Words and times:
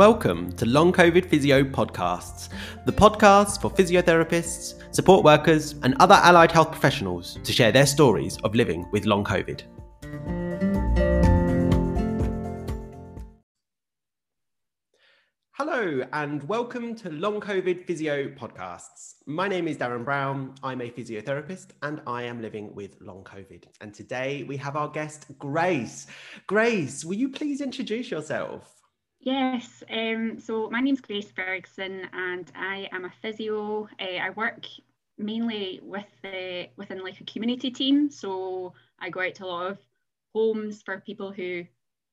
Welcome 0.00 0.52
to 0.52 0.64
Long 0.64 0.94
COVID 0.94 1.26
Physio 1.26 1.62
Podcasts, 1.62 2.48
the 2.86 2.92
podcast 2.92 3.60
for 3.60 3.70
physiotherapists, 3.70 4.82
support 4.94 5.24
workers, 5.24 5.74
and 5.82 5.94
other 6.00 6.14
allied 6.14 6.50
health 6.50 6.70
professionals 6.70 7.38
to 7.44 7.52
share 7.52 7.70
their 7.70 7.84
stories 7.84 8.38
of 8.38 8.54
living 8.54 8.88
with 8.92 9.04
long 9.04 9.24
COVID. 9.24 9.60
Hello, 15.52 16.02
and 16.14 16.48
welcome 16.48 16.94
to 16.94 17.10
Long 17.10 17.38
COVID 17.38 17.84
Physio 17.84 18.28
Podcasts. 18.28 19.16
My 19.26 19.48
name 19.48 19.68
is 19.68 19.76
Darren 19.76 20.06
Brown. 20.06 20.54
I'm 20.62 20.80
a 20.80 20.88
physiotherapist 20.88 21.72
and 21.82 22.00
I 22.06 22.22
am 22.22 22.40
living 22.40 22.74
with 22.74 22.98
long 23.02 23.22
COVID. 23.24 23.64
And 23.82 23.92
today 23.92 24.44
we 24.44 24.56
have 24.56 24.76
our 24.76 24.88
guest, 24.88 25.26
Grace. 25.38 26.06
Grace, 26.46 27.04
will 27.04 27.16
you 27.16 27.28
please 27.28 27.60
introduce 27.60 28.10
yourself? 28.10 28.79
Yes, 29.22 29.84
um, 29.90 30.40
so 30.40 30.70
my 30.70 30.80
name's 30.80 31.02
Grace 31.02 31.30
Ferguson 31.30 32.08
and 32.14 32.50
I 32.54 32.88
am 32.90 33.04
a 33.04 33.12
physio. 33.20 33.86
Uh, 34.00 34.16
I 34.16 34.30
work 34.30 34.64
mainly 35.18 35.78
with 35.82 36.06
the, 36.22 36.70
within 36.78 37.04
like 37.04 37.20
a 37.20 37.24
community 37.24 37.70
team. 37.70 38.10
So 38.10 38.72
I 38.98 39.10
go 39.10 39.20
out 39.20 39.34
to 39.34 39.44
a 39.44 39.46
lot 39.46 39.70
of 39.72 39.78
homes 40.34 40.80
for 40.80 41.00
people 41.00 41.32
who 41.32 41.64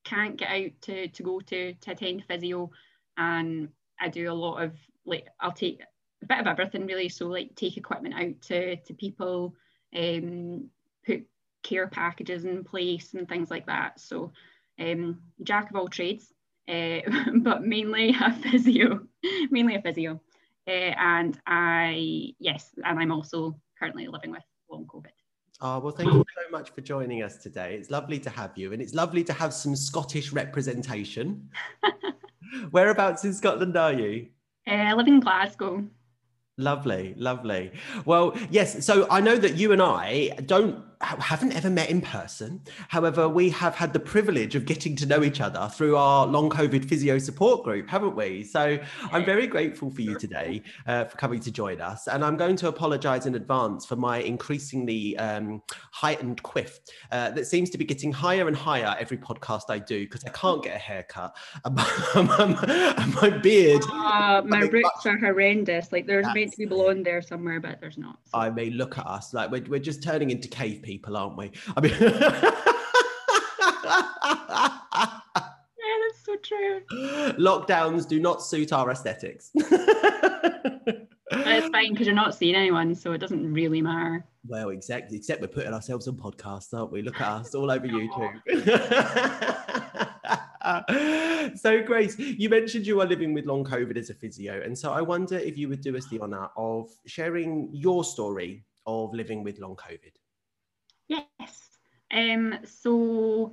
can't 0.04 0.36
get 0.36 0.50
out 0.50 0.72
to, 0.82 1.08
to 1.08 1.24
go 1.24 1.40
to, 1.40 1.74
to 1.76 1.92
attend 1.92 2.26
physio. 2.28 2.72
And 3.16 3.70
I 4.02 4.10
do 4.10 4.30
a 4.30 4.34
lot 4.34 4.62
of 4.62 4.74
like, 5.06 5.28
I'll 5.40 5.54
take 5.54 5.82
a 6.22 6.26
bit 6.26 6.40
of 6.40 6.48
everything 6.48 6.88
really. 6.88 7.08
So 7.08 7.28
like 7.28 7.56
take 7.56 7.78
equipment 7.78 8.16
out 8.16 8.42
to, 8.48 8.76
to 8.76 8.94
people, 8.94 9.56
um, 9.98 10.70
put 11.06 11.26
care 11.64 11.88
packages 11.88 12.44
in 12.44 12.66
place 12.66 13.14
and 13.14 13.30
things 13.30 13.50
like 13.50 13.68
that. 13.68 14.02
So 14.02 14.34
um, 14.78 15.22
jack 15.42 15.70
of 15.70 15.78
all 15.78 15.88
trades 15.88 16.34
uh, 16.68 17.00
but 17.38 17.64
mainly 17.64 18.16
a 18.20 18.34
physio, 18.34 19.02
mainly 19.50 19.76
a 19.76 19.82
physio. 19.82 20.22
Uh, 20.68 20.94
and 21.00 21.40
I, 21.48 22.34
yes, 22.40 22.72
and 22.84 23.00
I'm 23.00 23.12
also 23.12 23.60
currently 23.80 24.08
living 24.08 24.32
with 24.32 24.44
long 24.70 24.86
COVID. 24.86 25.12
Oh, 25.60 25.80
well, 25.80 25.92
thank 25.92 26.12
you 26.12 26.24
so 26.36 26.52
much 26.52 26.70
for 26.72 26.82
joining 26.82 27.24
us 27.24 27.38
today. 27.38 27.76
It's 27.76 27.90
lovely 27.90 28.20
to 28.20 28.30
have 28.30 28.52
you, 28.56 28.74
and 28.74 28.82
it's 28.82 28.94
lovely 28.94 29.24
to 29.24 29.34
have 29.34 29.54
some 29.54 29.76
Scottish 29.76 30.32
representation. 30.32 31.50
Whereabouts 32.72 33.26
in 33.26 33.34
Scotland 33.34 33.76
are 33.76 33.94
you? 33.94 34.28
Uh, 34.68 34.72
I 34.72 34.94
live 34.94 35.08
in 35.08 35.20
Glasgow. 35.20 35.84
Lovely, 36.58 37.14
lovely. 37.18 37.72
Well, 38.06 38.36
yes. 38.50 38.86
So 38.86 39.08
I 39.10 39.22
know 39.22 39.38
that 39.38 39.56
you 39.56 39.72
and 39.72 39.82
I 39.82 40.30
don't 40.46 40.84
haven't 41.02 41.54
ever 41.54 41.70
met 41.70 41.90
in 41.90 42.02
person. 42.02 42.62
However, 42.88 43.30
we 43.30 43.50
have 43.52 43.76
had 43.76 43.94
the 43.94 44.00
privilege 44.00 44.56
of 44.56 44.66
getting 44.66 44.96
to 44.98 45.06
know 45.06 45.24
each 45.24 45.42
other 45.42 45.70
through 45.74 45.96
our 45.96 46.26
long 46.26 46.50
COVID 46.50 46.86
physio 46.86 47.18
support 47.20 47.64
group, 47.64 47.88
haven't 47.88 48.16
we? 48.16 48.44
So 48.44 48.80
I'm 49.12 49.26
very 49.26 49.48
grateful 49.48 49.92
for 49.92 50.02
you 50.02 50.18
today 50.18 50.64
uh, 50.88 51.06
for 51.06 51.18
coming 51.18 51.40
to 51.42 51.52
join 51.52 51.82
us. 51.82 52.08
And 52.08 52.24
I'm 52.24 52.38
going 52.38 52.56
to 52.58 52.68
apologize 52.68 53.26
in 53.26 53.36
advance 53.36 53.86
for 53.86 53.96
my 53.96 54.20
increasingly 54.20 55.18
um, 55.18 55.62
heightened 55.92 56.42
quiff 56.44 56.80
uh, 57.12 57.30
that 57.32 57.46
seems 57.46 57.70
to 57.72 57.78
be 57.78 57.86
getting 57.86 58.12
higher 58.12 58.48
and 58.48 58.56
higher 58.56 58.96
every 59.00 59.18
podcast 59.18 59.64
I 59.70 59.80
do 59.80 60.06
because 60.06 60.24
I 60.26 60.30
can't 60.30 60.64
get 60.64 60.76
a 60.76 60.80
haircut. 60.80 61.36
and 61.66 61.76
my 61.76 63.30
beard. 63.42 63.84
Uh, 63.92 64.42
my 64.46 64.62
roots 64.62 65.06
are 65.06 65.18
horrendous. 65.18 65.92
Like 65.92 66.08
there's 66.08 66.26
meant 66.34 66.52
to 66.54 66.58
be 66.58 66.66
blonde 66.66 67.06
there 67.06 67.22
somewhere, 67.22 67.60
but 67.60 67.80
there's 67.80 67.98
not. 67.98 68.18
So. 68.26 68.40
I 68.40 68.50
may 68.50 68.70
look 68.70 68.98
at 68.98 69.06
us 69.06 69.34
like 69.34 69.52
we're, 69.52 69.64
we're 69.68 69.80
just 69.80 70.02
turning 70.02 70.32
into 70.32 70.48
cave 70.48 70.82
people, 70.88 71.18
aren't 71.18 71.36
we? 71.36 71.52
I 71.76 71.82
mean, 71.82 71.92
yeah, 72.00 72.10
that's 76.02 76.26
so 76.26 76.38
true. 76.42 76.80
Lockdowns 77.38 78.08
do 78.08 78.22
not 78.22 78.42
suit 78.42 78.72
our 78.72 78.90
aesthetics. 78.90 79.52
it's 79.54 81.68
fine 81.70 81.92
because 81.92 82.08
you're 82.08 82.16
not 82.16 82.34
seeing 82.34 82.56
anyone, 82.56 82.96
so 82.96 83.12
it 83.12 83.18
doesn't 83.18 83.54
really 83.54 83.82
matter. 83.82 84.26
Well, 84.48 84.70
exactly. 84.70 85.18
Except 85.18 85.42
we're 85.42 85.50
putting 85.50 85.74
ourselves 85.74 86.08
on 86.08 86.16
podcasts, 86.16 86.74
aren't 86.74 86.94
we? 86.94 87.02
Look 87.02 87.20
at 87.20 87.28
us 87.28 87.54
all 87.54 87.70
over 87.70 87.86
YouTube. 87.86 88.40
so, 91.58 91.84
Grace, 91.84 92.18
you 92.18 92.48
mentioned 92.48 92.88
you 92.88 93.02
are 93.02 93.08
living 93.08 93.34
with 93.34 93.46
long 93.46 93.66
COVID 93.66 93.98
as 93.98 94.10
a 94.10 94.14
physio, 94.14 94.62
and 94.64 94.78
so 94.78 94.94
I 94.94 95.02
wonder 95.02 95.38
if 95.38 95.58
you 95.58 95.68
would 95.68 95.82
do 95.82 95.98
us 95.98 96.08
the 96.08 96.22
honour 96.22 96.48
of 96.56 96.90
sharing 97.06 97.70
your 97.74 98.06
story 98.06 98.64
of 98.86 99.14
living 99.14 99.44
with 99.44 99.60
long 99.60 99.76
COVID. 99.76 100.14
Yes. 101.08 101.78
Um, 102.12 102.60
so 102.66 103.52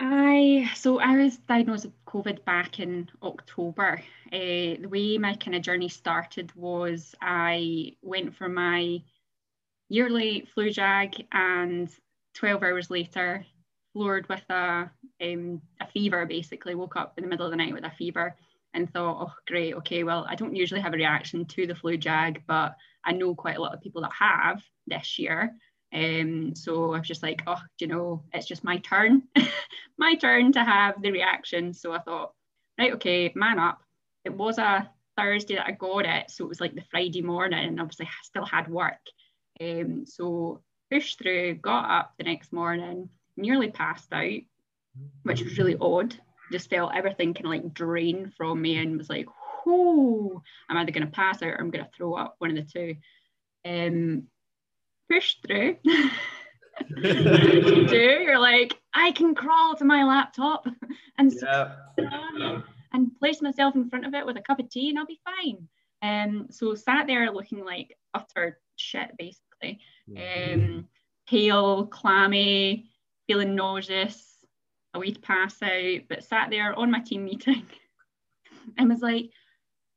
I 0.00 0.70
so 0.76 1.00
I 1.00 1.16
was 1.16 1.38
diagnosed 1.38 1.86
with 1.86 2.04
COVID 2.06 2.44
back 2.44 2.78
in 2.78 3.08
October. 3.22 4.00
Uh, 4.32 4.78
the 4.80 4.86
way 4.88 5.18
my 5.18 5.34
kind 5.34 5.56
of 5.56 5.62
journey 5.62 5.88
started 5.88 6.54
was 6.54 7.14
I 7.20 7.96
went 8.02 8.36
for 8.36 8.48
my 8.48 9.02
yearly 9.88 10.46
flu 10.54 10.70
jag, 10.70 11.26
and 11.32 11.88
12 12.34 12.62
hours 12.62 12.90
later, 12.90 13.44
floored 13.92 14.28
with 14.28 14.44
a 14.50 14.90
um, 15.20 15.62
a 15.80 15.86
fever. 15.88 16.26
Basically, 16.26 16.74
woke 16.74 16.96
up 16.96 17.14
in 17.18 17.24
the 17.24 17.30
middle 17.30 17.46
of 17.46 17.50
the 17.50 17.56
night 17.56 17.74
with 17.74 17.84
a 17.84 17.90
fever 17.90 18.36
and 18.74 18.92
thought, 18.92 19.26
oh 19.26 19.32
great, 19.46 19.74
okay, 19.74 20.04
well 20.04 20.26
I 20.28 20.34
don't 20.36 20.54
usually 20.54 20.80
have 20.80 20.92
a 20.94 20.96
reaction 20.96 21.44
to 21.46 21.66
the 21.66 21.74
flu 21.74 21.96
jag, 21.96 22.42
but 22.46 22.76
I 23.04 23.12
know 23.12 23.34
quite 23.34 23.56
a 23.56 23.60
lot 23.62 23.74
of 23.74 23.80
people 23.80 24.02
that 24.02 24.12
have 24.12 24.62
this 24.86 25.18
year. 25.18 25.56
Um, 25.92 26.54
so 26.54 26.92
I 26.92 26.98
was 26.98 27.08
just 27.08 27.22
like, 27.22 27.42
oh, 27.46 27.60
you 27.78 27.86
know, 27.86 28.22
it's 28.32 28.46
just 28.46 28.64
my 28.64 28.78
turn, 28.78 29.22
my 29.98 30.14
turn 30.14 30.52
to 30.52 30.64
have 30.64 31.00
the 31.00 31.10
reaction. 31.10 31.72
So 31.72 31.92
I 31.92 31.98
thought, 32.00 32.32
right, 32.78 32.92
okay, 32.94 33.32
man 33.34 33.58
up. 33.58 33.80
It 34.24 34.34
was 34.34 34.58
a 34.58 34.90
Thursday 35.16 35.56
that 35.56 35.66
I 35.66 35.72
got 35.72 36.04
it, 36.04 36.30
so 36.30 36.44
it 36.44 36.48
was 36.48 36.60
like 36.60 36.74
the 36.74 36.84
Friday 36.90 37.22
morning, 37.22 37.64
and 37.64 37.80
obviously 37.80 38.06
I 38.06 38.10
still 38.22 38.44
had 38.44 38.68
work. 38.68 39.00
Um, 39.60 40.04
so 40.06 40.60
pushed 40.90 41.18
through, 41.18 41.54
got 41.54 41.90
up 41.90 42.14
the 42.18 42.24
next 42.24 42.52
morning, 42.52 43.08
nearly 43.36 43.70
passed 43.70 44.12
out, 44.12 44.40
which 45.22 45.42
was 45.42 45.58
really 45.58 45.76
odd. 45.80 46.16
Just 46.52 46.70
felt 46.70 46.94
everything 46.94 47.34
kind 47.34 47.46
of 47.46 47.50
like 47.50 47.74
drain 47.74 48.32
from 48.36 48.60
me, 48.60 48.76
and 48.76 48.98
was 48.98 49.10
like, 49.10 49.26
"Whoo, 49.64 50.42
I'm 50.68 50.76
either 50.76 50.92
going 50.92 51.06
to 51.06 51.12
pass 51.12 51.42
out 51.42 51.48
or 51.48 51.60
I'm 51.60 51.70
going 51.70 51.84
to 51.84 51.90
throw 51.96 52.14
up, 52.14 52.36
one 52.38 52.56
of 52.56 52.56
the 52.56 52.62
two. 52.70 52.96
Um, 53.64 54.28
push 55.10 55.36
through. 55.46 55.76
you 56.96 57.86
do. 57.86 57.96
You're 57.96 58.38
like, 58.38 58.78
I 58.94 59.12
can 59.12 59.34
crawl 59.34 59.76
to 59.76 59.84
my 59.84 60.04
laptop 60.04 60.66
and 61.18 61.32
yeah. 61.42 62.60
and 62.92 63.16
place 63.18 63.42
myself 63.42 63.74
in 63.74 63.88
front 63.88 64.06
of 64.06 64.14
it 64.14 64.24
with 64.24 64.36
a 64.36 64.42
cup 64.42 64.60
of 64.60 64.68
tea 64.68 64.90
and 64.90 64.98
I'll 64.98 65.06
be 65.06 65.20
fine. 65.24 65.68
Um, 66.00 66.46
so 66.50 66.74
sat 66.74 67.06
there 67.06 67.30
looking 67.30 67.64
like 67.64 67.96
utter 68.14 68.58
shit, 68.76 69.10
basically. 69.18 69.80
Um, 70.16 70.86
pale, 71.28 71.86
clammy, 71.86 72.86
feeling 73.26 73.54
nauseous, 73.54 74.38
a 74.94 74.98
wee 74.98 75.12
to 75.12 75.20
pass 75.20 75.60
out, 75.62 76.00
but 76.08 76.24
sat 76.24 76.50
there 76.50 76.78
on 76.78 76.90
my 76.90 77.00
team 77.00 77.24
meeting 77.24 77.66
and 78.78 78.88
was 78.88 79.00
like, 79.00 79.30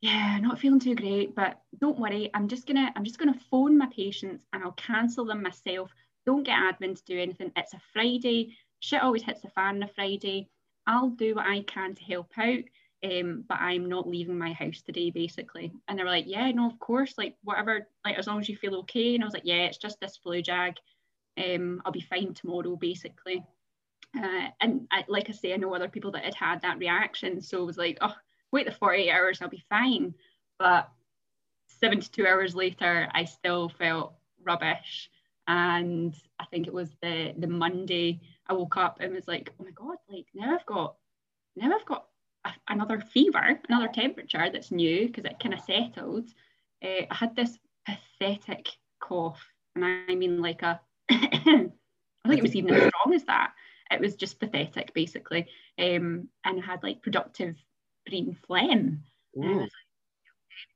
yeah, 0.01 0.39
not 0.39 0.59
feeling 0.59 0.79
too 0.79 0.95
great, 0.95 1.35
but 1.35 1.61
don't 1.79 1.99
worry. 1.99 2.31
I'm 2.33 2.47
just 2.47 2.65
gonna 2.65 2.91
I'm 2.95 3.03
just 3.03 3.19
gonna 3.19 3.39
phone 3.51 3.77
my 3.77 3.87
patients 3.95 4.45
and 4.51 4.63
I'll 4.63 4.71
cancel 4.71 5.25
them 5.25 5.43
myself. 5.43 5.91
Don't 6.25 6.43
get 6.43 6.57
admin 6.57 6.95
to 6.95 7.03
do 7.05 7.19
anything. 7.19 7.51
It's 7.55 7.73
a 7.73 7.81
Friday. 7.93 8.57
Shit 8.79 9.03
always 9.03 9.23
hits 9.23 9.41
the 9.41 9.49
fan 9.49 9.75
on 9.75 9.83
a 9.83 9.87
Friday. 9.87 10.49
I'll 10.87 11.09
do 11.11 11.35
what 11.35 11.45
I 11.45 11.61
can 11.61 11.93
to 11.93 12.03
help 12.03 12.31
out. 12.37 12.63
Um, 13.03 13.43
but 13.47 13.59
I'm 13.59 13.89
not 13.89 14.07
leaving 14.07 14.37
my 14.37 14.53
house 14.53 14.81
today, 14.81 15.09
basically. 15.09 15.71
And 15.87 15.97
they 15.97 16.03
were 16.03 16.09
like, 16.09 16.25
Yeah, 16.27 16.49
no, 16.51 16.65
of 16.67 16.79
course, 16.79 17.13
like 17.17 17.35
whatever, 17.43 17.87
like 18.03 18.17
as 18.17 18.25
long 18.27 18.39
as 18.39 18.49
you 18.49 18.57
feel 18.57 18.75
okay. 18.77 19.13
And 19.13 19.23
I 19.23 19.27
was 19.27 19.33
like, 19.33 19.45
Yeah, 19.45 19.65
it's 19.65 19.77
just 19.77 19.99
this 19.99 20.17
flu 20.17 20.41
jag. 20.41 20.77
Um, 21.37 21.81
I'll 21.85 21.91
be 21.91 22.01
fine 22.01 22.33
tomorrow, 22.33 22.75
basically. 22.75 23.43
Uh, 24.17 24.49
and 24.59 24.87
I, 24.91 25.05
like 25.07 25.29
I 25.29 25.33
say, 25.33 25.53
I 25.53 25.57
know 25.57 25.73
other 25.73 25.87
people 25.87 26.11
that 26.11 26.25
had 26.25 26.35
had 26.35 26.61
that 26.61 26.79
reaction. 26.79 27.41
So 27.41 27.61
it 27.61 27.65
was 27.65 27.77
like, 27.77 27.97
oh, 28.01 28.13
wait 28.51 28.65
the 28.65 28.71
48 28.71 29.11
hours 29.11 29.41
I'll 29.41 29.49
be 29.49 29.63
fine. 29.69 30.13
But 30.59 30.89
72 31.79 32.25
hours 32.25 32.55
later, 32.55 33.09
I 33.13 33.25
still 33.25 33.69
felt 33.69 34.13
rubbish. 34.43 35.09
And 35.47 36.15
I 36.39 36.45
think 36.45 36.67
it 36.67 36.73
was 36.73 36.89
the 37.01 37.33
the 37.37 37.47
Monday 37.47 38.21
I 38.47 38.53
woke 38.53 38.77
up 38.77 38.99
and 38.99 39.13
was 39.13 39.27
like, 39.27 39.51
oh 39.59 39.63
my 39.63 39.71
god, 39.71 39.97
like 40.09 40.27
now 40.33 40.55
I've 40.55 40.65
got 40.65 40.95
now 41.55 41.75
I've 41.75 41.85
got 41.85 42.05
a, 42.45 42.51
another 42.69 42.99
fever, 42.99 43.59
another 43.67 43.87
temperature 43.87 44.49
that's 44.51 44.71
new 44.71 45.07
because 45.07 45.25
it 45.25 45.39
kind 45.41 45.53
of 45.53 45.61
settled. 45.61 46.29
Uh, 46.83 47.05
I 47.09 47.15
had 47.15 47.35
this 47.35 47.57
pathetic 47.85 48.69
cough, 48.99 49.41
and 49.75 49.83
I 49.83 50.15
mean 50.15 50.41
like 50.41 50.61
a 50.61 50.79
I 52.23 52.29
think 52.29 52.39
it 52.39 52.43
was 52.43 52.55
even 52.55 52.73
as 52.75 52.87
strong 52.87 53.13
as 53.15 53.23
that. 53.25 53.53
It 53.89 53.99
was 53.99 54.15
just 54.15 54.39
pathetic, 54.39 54.93
basically. 54.93 55.47
Um, 55.77 56.29
and 56.45 56.61
I 56.61 56.65
had 56.65 56.83
like 56.83 57.01
productive 57.01 57.55
green 58.11 58.37
phlegm. 58.45 59.03
Uh, 59.37 59.65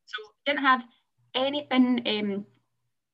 so 0.06 0.18
didn't 0.46 0.62
have 0.62 0.82
anything 1.34 2.02
um, 2.08 2.46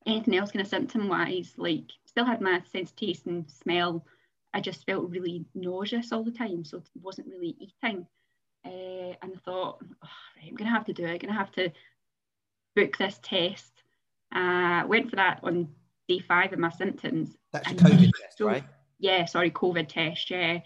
anything 0.05 0.37
else 0.37 0.51
kind 0.51 0.61
of 0.61 0.67
symptom 0.67 1.09
wise. 1.09 1.53
Like 1.57 1.89
still 2.05 2.25
had 2.25 2.41
my 2.41 2.61
sense 2.71 2.91
of 2.91 2.95
taste 2.95 3.25
and 3.25 3.49
smell. 3.49 4.05
I 4.53 4.61
just 4.61 4.85
felt 4.85 5.09
really 5.09 5.45
nauseous 5.55 6.11
all 6.11 6.23
the 6.23 6.31
time, 6.31 6.63
so 6.65 6.83
wasn't 7.01 7.27
really 7.27 7.55
eating. 7.59 8.05
uh, 8.65 8.69
and 9.21 9.33
I 9.35 9.39
thought, 9.45 9.79
oh, 9.81 10.07
right, 10.37 10.47
I'm 10.47 10.55
going 10.55 10.69
to 10.69 10.75
have 10.75 10.85
to 10.85 10.93
do 10.93 11.03
it. 11.03 11.11
I'm 11.11 11.17
going 11.17 11.33
to 11.33 11.39
have 11.39 11.51
to 11.53 11.71
book 12.75 12.97
this 12.97 13.19
test. 13.21 13.71
Uh, 14.33 14.83
went 14.87 15.09
for 15.09 15.15
that 15.17 15.39
on 15.43 15.69
day 16.07 16.19
five 16.19 16.53
of 16.53 16.59
my 16.59 16.69
symptoms. 16.69 17.35
That's 17.53 17.71
a 17.71 17.75
COVID 17.75 18.11
test, 18.21 18.37
so, 18.37 18.47
right? 18.47 18.63
Yeah, 18.99 19.25
sorry, 19.25 19.51
COVID 19.51 19.87
test, 19.87 20.29
yeah. 20.29 20.59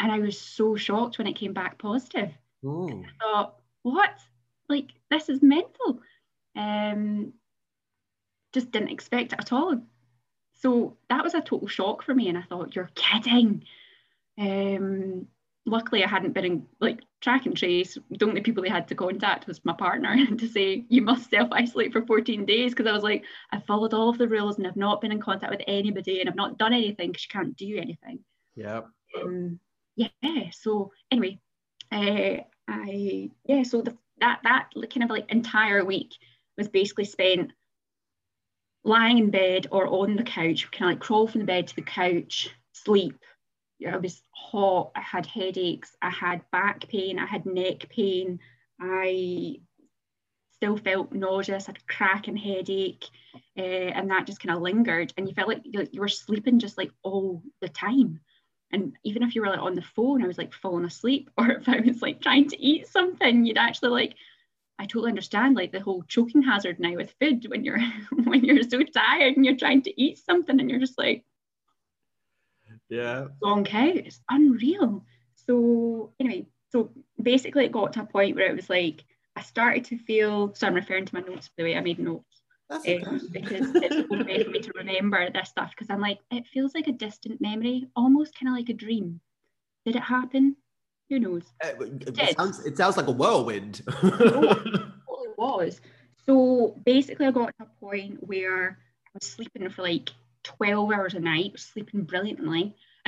And 0.00 0.10
I 0.10 0.18
was 0.18 0.40
so 0.40 0.74
shocked 0.74 1.18
when 1.18 1.26
it 1.26 1.36
came 1.36 1.52
back 1.52 1.78
positive. 1.78 2.32
I 3.04 3.24
thought, 3.24 3.56
what? 3.82 4.18
Like, 4.68 4.90
this 5.10 5.28
is 5.28 5.42
mental. 5.42 6.00
Um, 6.56 7.32
just 8.52 8.70
didn't 8.70 8.90
expect 8.90 9.32
it 9.32 9.40
at 9.40 9.52
all. 9.52 9.80
So 10.54 10.96
that 11.08 11.24
was 11.24 11.34
a 11.34 11.40
total 11.40 11.68
shock 11.68 12.02
for 12.02 12.14
me. 12.14 12.28
And 12.28 12.38
I 12.38 12.42
thought, 12.42 12.76
you're 12.76 12.90
kidding. 12.94 13.64
Um, 14.38 15.26
luckily, 15.66 16.04
I 16.04 16.08
hadn't 16.08 16.34
been 16.34 16.44
in 16.44 16.66
like 16.80 17.00
track 17.20 17.46
and 17.46 17.56
trace. 17.56 17.98
The 18.10 18.26
only 18.26 18.40
people 18.40 18.62
they 18.62 18.68
had 18.68 18.88
to 18.88 18.94
contact 18.94 19.46
was 19.46 19.64
my 19.64 19.72
partner 19.72 20.16
to 20.36 20.48
say, 20.48 20.84
you 20.88 21.02
must 21.02 21.30
self 21.30 21.48
isolate 21.52 21.92
for 21.92 22.06
14 22.06 22.44
days. 22.44 22.72
Because 22.72 22.86
I 22.86 22.92
was 22.92 23.02
like, 23.02 23.24
I 23.50 23.60
followed 23.60 23.94
all 23.94 24.08
of 24.08 24.18
the 24.18 24.28
rules 24.28 24.58
and 24.58 24.66
I've 24.66 24.76
not 24.76 25.00
been 25.00 25.12
in 25.12 25.20
contact 25.20 25.50
with 25.50 25.62
anybody 25.66 26.20
and 26.20 26.28
I've 26.28 26.36
not 26.36 26.58
done 26.58 26.72
anything 26.72 27.10
because 27.10 27.24
you 27.24 27.32
can't 27.32 27.56
do 27.56 27.76
anything. 27.76 28.20
Yeah. 28.54 28.82
Um, 29.20 29.58
yeah. 29.96 30.08
So 30.52 30.92
anyway, 31.10 31.38
uh, 31.90 32.44
I, 32.72 33.30
yeah, 33.44 33.62
so 33.64 33.82
the, 33.82 33.96
that, 34.20 34.40
that 34.44 34.70
kind 34.74 35.04
of 35.04 35.10
like 35.10 35.30
entire 35.30 35.84
week 35.84 36.14
was 36.56 36.68
basically 36.68 37.04
spent 37.04 37.52
lying 38.84 39.18
in 39.18 39.30
bed 39.30 39.66
or 39.70 39.86
on 39.86 40.16
the 40.16 40.22
couch, 40.22 40.70
kind 40.70 40.90
of 40.90 40.96
like 40.96 41.00
crawl 41.00 41.26
from 41.26 41.40
the 41.40 41.46
bed 41.46 41.68
to 41.68 41.76
the 41.76 41.82
couch, 41.82 42.50
sleep. 42.72 43.18
I 43.86 43.96
was 43.96 44.22
hot, 44.30 44.92
I 44.94 45.00
had 45.00 45.26
headaches, 45.26 45.96
I 46.00 46.10
had 46.10 46.48
back 46.52 46.88
pain, 46.88 47.18
I 47.18 47.26
had 47.26 47.46
neck 47.46 47.88
pain, 47.90 48.38
I 48.80 49.56
still 50.54 50.76
felt 50.76 51.12
nauseous, 51.12 51.68
I 51.68 51.72
had 51.72 51.78
a 51.78 51.92
cracking 51.92 52.36
headache, 52.36 53.04
uh, 53.58 53.60
and 53.60 54.10
that 54.10 54.26
just 54.26 54.40
kind 54.40 54.54
of 54.54 54.62
lingered. 54.62 55.12
And 55.16 55.28
you 55.28 55.34
felt 55.34 55.48
like 55.48 55.62
you 55.64 56.00
were 56.00 56.08
sleeping 56.08 56.60
just 56.60 56.78
like 56.78 56.92
all 57.02 57.42
the 57.60 57.68
time. 57.68 58.20
And 58.72 58.96
even 59.04 59.22
if 59.22 59.34
you 59.34 59.42
were 59.42 59.48
like 59.48 59.60
on 59.60 59.74
the 59.74 59.82
phone, 59.82 60.24
I 60.24 60.26
was 60.26 60.38
like 60.38 60.54
falling 60.54 60.84
asleep, 60.84 61.30
or 61.38 61.50
if 61.50 61.68
I 61.68 61.80
was 61.80 62.02
like 62.02 62.20
trying 62.20 62.48
to 62.48 62.60
eat 62.60 62.88
something, 62.88 63.44
you'd 63.44 63.58
actually 63.58 63.90
like 63.90 64.14
I 64.78 64.86
totally 64.86 65.10
understand 65.10 65.54
like 65.54 65.70
the 65.70 65.80
whole 65.80 66.02
choking 66.08 66.42
hazard 66.42 66.80
now 66.80 66.94
with 66.96 67.14
food 67.20 67.46
when 67.48 67.64
you're 67.64 67.80
when 68.24 68.44
you're 68.44 68.62
so 68.62 68.82
tired 68.82 69.36
and 69.36 69.44
you're 69.44 69.56
trying 69.56 69.82
to 69.82 70.02
eat 70.02 70.18
something 70.18 70.58
and 70.58 70.70
you're 70.70 70.80
just 70.80 70.98
like 70.98 71.24
yeah. 72.88 73.26
long 73.40 73.66
out 73.70 73.96
it's 73.96 74.20
unreal. 74.28 75.04
So 75.34 76.12
anyway 76.18 76.46
so 76.70 76.90
basically 77.22 77.66
it 77.66 77.72
got 77.72 77.92
to 77.92 78.02
a 78.02 78.06
point 78.06 78.34
where 78.34 78.50
it 78.50 78.56
was 78.56 78.70
like 78.70 79.04
I 79.36 79.42
started 79.42 79.84
to 79.86 79.98
feel 79.98 80.54
so 80.54 80.66
I'm 80.66 80.74
referring 80.74 81.06
to 81.06 81.14
my 81.14 81.20
notes 81.20 81.48
by 81.48 81.62
the 81.62 81.64
way 81.64 81.76
I 81.76 81.80
made 81.80 81.98
notes 81.98 82.41
okay. 82.76 83.02
um, 83.02 83.20
because 83.32 83.74
it's 83.74 83.96
a 83.96 84.02
good 84.02 84.26
way 84.26 84.44
for 84.44 84.50
me 84.50 84.60
to 84.60 84.72
remember 84.74 85.30
this 85.30 85.48
stuff 85.48 85.70
because 85.70 85.90
I'm 85.90 86.00
like 86.00 86.18
it 86.30 86.46
feels 86.46 86.74
like 86.74 86.88
a 86.88 86.92
distant 86.92 87.40
memory 87.40 87.88
almost 87.96 88.38
kind 88.38 88.48
of 88.48 88.58
like 88.58 88.68
a 88.68 88.74
dream 88.74 89.20
did 89.84 89.96
it 89.96 90.02
happen 90.02 90.56
who 91.12 91.18
knows? 91.18 91.42
Uh, 91.62 91.72
it, 91.78 92.36
sounds, 92.38 92.64
it, 92.64 92.76
sounds, 92.78 92.96
like 92.96 93.06
a 93.06 93.12
whirlwind. 93.12 93.82
it 94.02 95.36
was. 95.36 95.78
So 96.24 96.80
basically, 96.86 97.26
I 97.26 97.30
got 97.30 97.52
to 97.58 97.64
a 97.64 97.84
point 97.84 98.26
where 98.26 98.78
I 99.06 99.10
was 99.12 99.28
sleeping 99.28 99.68
for 99.68 99.82
like 99.82 100.08
12 100.44 100.90
hours 100.90 101.12
a 101.12 101.20
night, 101.20 101.58
sleeping 101.58 102.04
brilliantly. 102.04 102.74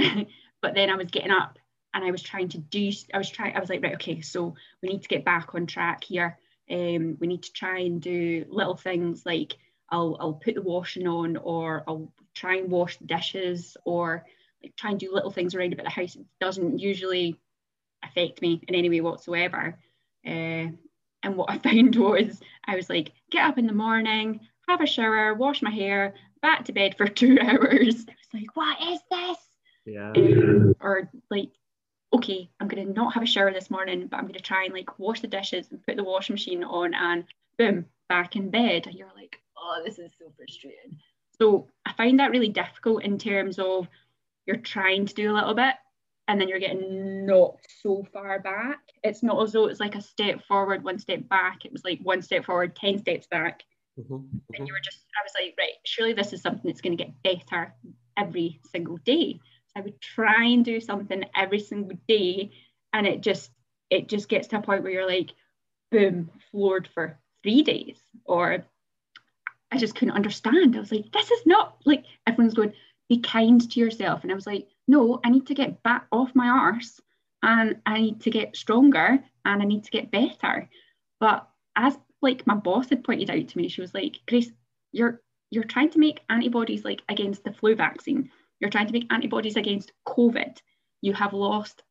but 0.61 0.75
then 0.75 0.91
I 0.91 0.97
was 0.97 1.07
getting 1.11 1.31
up 1.31 1.59
and 1.95 2.05
I 2.05 2.11
was 2.11 2.23
trying 2.23 2.51
to 2.51 2.59
do, 2.59 2.93
I 3.15 3.17
was 3.17 3.31
trying, 3.31 3.57
I 3.57 3.61
was 3.61 3.71
like, 3.71 3.83
right, 3.83 3.95
okay, 3.95 4.21
so 4.21 4.55
we 4.83 4.91
need 4.91 5.01
to 5.01 5.09
get 5.09 5.25
back 5.25 5.55
on 5.55 5.65
track 5.65 6.05
here. 6.05 6.39
Um, 6.71 7.17
we 7.21 7.27
need 7.27 7.43
to 7.43 7.53
try 7.53 7.81
and 7.81 8.01
do 8.01 8.47
little 8.49 8.77
things 8.77 9.25
like 9.27 9.57
I'll, 9.91 10.17
I'll 10.19 10.33
put 10.35 10.55
the 10.55 10.63
washing 10.63 11.07
on 11.07 11.37
or 11.37 11.85
I'll 11.87 12.13
try 12.35 12.57
and 12.57 12.71
wash 12.71 12.97
the 12.97 13.07
dishes 13.07 13.77
or 13.85 14.25
like 14.63 14.75
try 14.77 14.91
and 14.91 15.01
do 15.01 15.13
little 15.13 15.31
things 15.31 15.55
around 15.55 15.73
about 15.73 15.85
the 15.85 15.91
house. 15.91 16.17
It 16.17 16.25
doesn't 16.41 16.79
usually 16.79 17.39
affect 18.03 18.43
me 18.43 18.61
in 18.67 18.75
any 18.75 18.89
way 18.89 19.01
whatsoever. 19.01 19.79
Uh, 20.27 20.69
and 21.23 21.37
what 21.37 21.51
I 21.51 21.59
found 21.71 21.97
was 21.97 22.41
I 22.65 22.77
was 22.77 22.89
like, 22.89 23.13
get 23.31 23.45
up 23.45 23.59
in 23.59 23.67
the 23.67 23.73
morning, 23.73 24.41
have 24.69 24.81
a 24.81 24.87
shower, 24.87 25.35
wash 25.35 25.63
my 25.63 25.71
hair, 25.71 26.15
back 26.43 26.65
to 26.67 26.73
bed 26.73 26.97
for 26.97 27.07
two 27.09 27.39
hours. 27.41 28.07
I 28.09 28.15
was 28.15 28.35
like, 28.35 28.55
what 28.57 28.81
is 28.83 29.01
this? 29.11 29.39
Yeah. 29.87 30.13
Um, 30.17 30.75
or 30.81 31.11
like, 31.31 31.51
okay, 32.15 32.49
I'm 32.61 32.69
gonna 32.69 32.85
not 32.85 33.13
have 33.15 33.23
a 33.23 33.27
shower 33.27 33.53
this 33.53 33.71
morning, 33.71 34.07
but 34.07 34.19
I'm 34.19 34.27
gonna 34.27 34.39
try 34.39 34.65
and 34.65 34.73
like 34.73 34.99
wash 34.99 35.21
the 35.21 35.27
dishes 35.27 35.69
and 35.71 35.83
put 35.83 35.97
the 35.97 36.05
washing 36.05 36.35
machine 36.35 36.63
on 36.65 36.95
and 36.95 37.25
boom, 37.59 37.87
back 38.09 38.37
in 38.37 38.51
bed. 38.51 38.87
And 38.87 38.95
you're 38.95 39.13
like, 39.17 39.37
oh, 39.59 39.83
this 39.85 39.99
is 39.99 40.13
so 40.19 40.33
frustrating. 40.37 40.99
So 41.39 41.69
I 41.85 41.93
find 41.95 42.21
that 42.21 42.31
really 42.31 42.49
difficult 42.49 43.03
in 43.03 43.19
terms 43.19 43.59
of 43.59 43.89
you're 44.47 44.57
trying 44.57 45.07
to 45.07 45.15
do 45.15 45.33
a 45.33 45.35
little 45.35 45.55
bit 45.55 45.75
and 46.29 46.41
then 46.41 46.49
you're 46.49 46.61
getting 46.61 47.27
knocked 47.27 47.67
so 47.83 48.07
far 48.13 48.39
back. 48.39 48.79
It's 49.03 49.23
not 49.23 49.43
as 49.43 49.53
though 49.53 49.67
it's 49.67 49.81
like 49.81 49.97
a 49.97 50.01
step 50.01 50.43
forward, 50.47 50.85
one 50.85 50.99
step 50.99 51.29
back. 51.29 51.65
It 51.65 51.73
was 51.73 51.85
like 51.85 51.99
one 52.03 52.23
step 52.23 52.45
forward, 52.45 52.77
10 52.77 52.99
steps 52.99 53.27
back. 53.27 53.63
Mm-hmm. 53.99 54.15
Mm-hmm. 54.15 54.55
And 54.55 54.69
you 54.69 54.73
were 54.73 54.81
just, 54.83 55.05
I 55.21 55.25
was 55.25 55.33
like, 55.39 55.55
right, 55.59 55.75
surely 55.85 56.13
this 56.13 56.33
is 56.33 56.41
something 56.41 56.63
that's 56.65 56.81
going 56.81 56.97
to 56.97 57.05
get 57.05 57.23
better 57.23 57.75
every 58.17 58.61
single 58.71 58.99
day. 58.99 59.41
I 59.76 59.81
would 59.81 60.00
try 60.00 60.44
and 60.44 60.65
do 60.65 60.81
something 60.81 61.25
every 61.35 61.61
single 61.61 61.99
day. 62.06 62.53
And 62.93 63.06
it 63.06 63.21
just, 63.21 63.50
it 63.91 64.09
just 64.09 64.29
gets 64.29 64.49
to 64.49 64.59
a 64.59 64.62
point 64.62 64.82
where 64.82 64.93
you're 64.93 65.06
like, 65.06 65.32
boom, 65.91 66.31
floored 66.50 66.88
for 66.94 67.19
three 67.43 67.62
days. 67.62 67.99
Or 68.25 68.65
I 69.73 69.79
just 69.79 69.94
couldn't 69.94 70.15
understand. 70.15 70.76
I 70.76 70.81
was 70.81 70.93
like, 70.93 71.11
this 71.12 71.31
is 71.31 71.47
not 71.47 71.76
like 71.85 72.05
everyone's 72.26 72.55
going, 72.55 72.73
be 73.09 73.19
kind 73.19 73.61
to 73.71 73.81
yourself. 73.81 74.23
And 74.23 74.31
I 74.31 74.35
was 74.35 74.47
like, 74.47 74.69
no, 74.87 75.21
I 75.25 75.31
need 75.31 75.47
to 75.47 75.55
get 75.55 75.82
back 75.82 76.06
off 76.12 76.35
my 76.35 76.49
arse 76.49 77.00
and 77.43 77.77
I 77.85 78.00
need 78.00 78.20
to 78.23 78.31
get 78.31 78.56
stronger 78.56 79.23
and 79.44 79.62
I 79.62 79.65
need 79.65 79.85
to 79.85 79.91
get 79.91 80.11
better. 80.11 80.69
But 81.20 81.49
as 81.77 81.99
like 82.23 82.47
my 82.47 82.55
boss 82.55 82.88
had 82.88 83.05
pointed 83.05 83.31
out 83.31 83.49
to 83.49 83.59
me, 83.59 83.69
she 83.69 83.81
was 83.81 83.94
like, 83.94 84.17
Grace, 84.27 84.50
you're 84.93 85.20
you're 85.50 85.65
trying 85.65 85.91
to 85.91 85.99
make 85.99 86.23
antibodies 86.31 86.85
like 86.85 87.03
against 87.09 87.44
the 87.44 87.53
flu 87.53 87.75
vaccine. 87.75 88.31
You're 88.65 88.71
trying 88.71 88.87
to 88.87 88.95
make 88.95 89.13
antibodies 89.13 89.57
against 89.57 89.93
COVID. 90.09 90.57
You 91.03 91.13
have 91.13 91.35
lost 91.35 91.83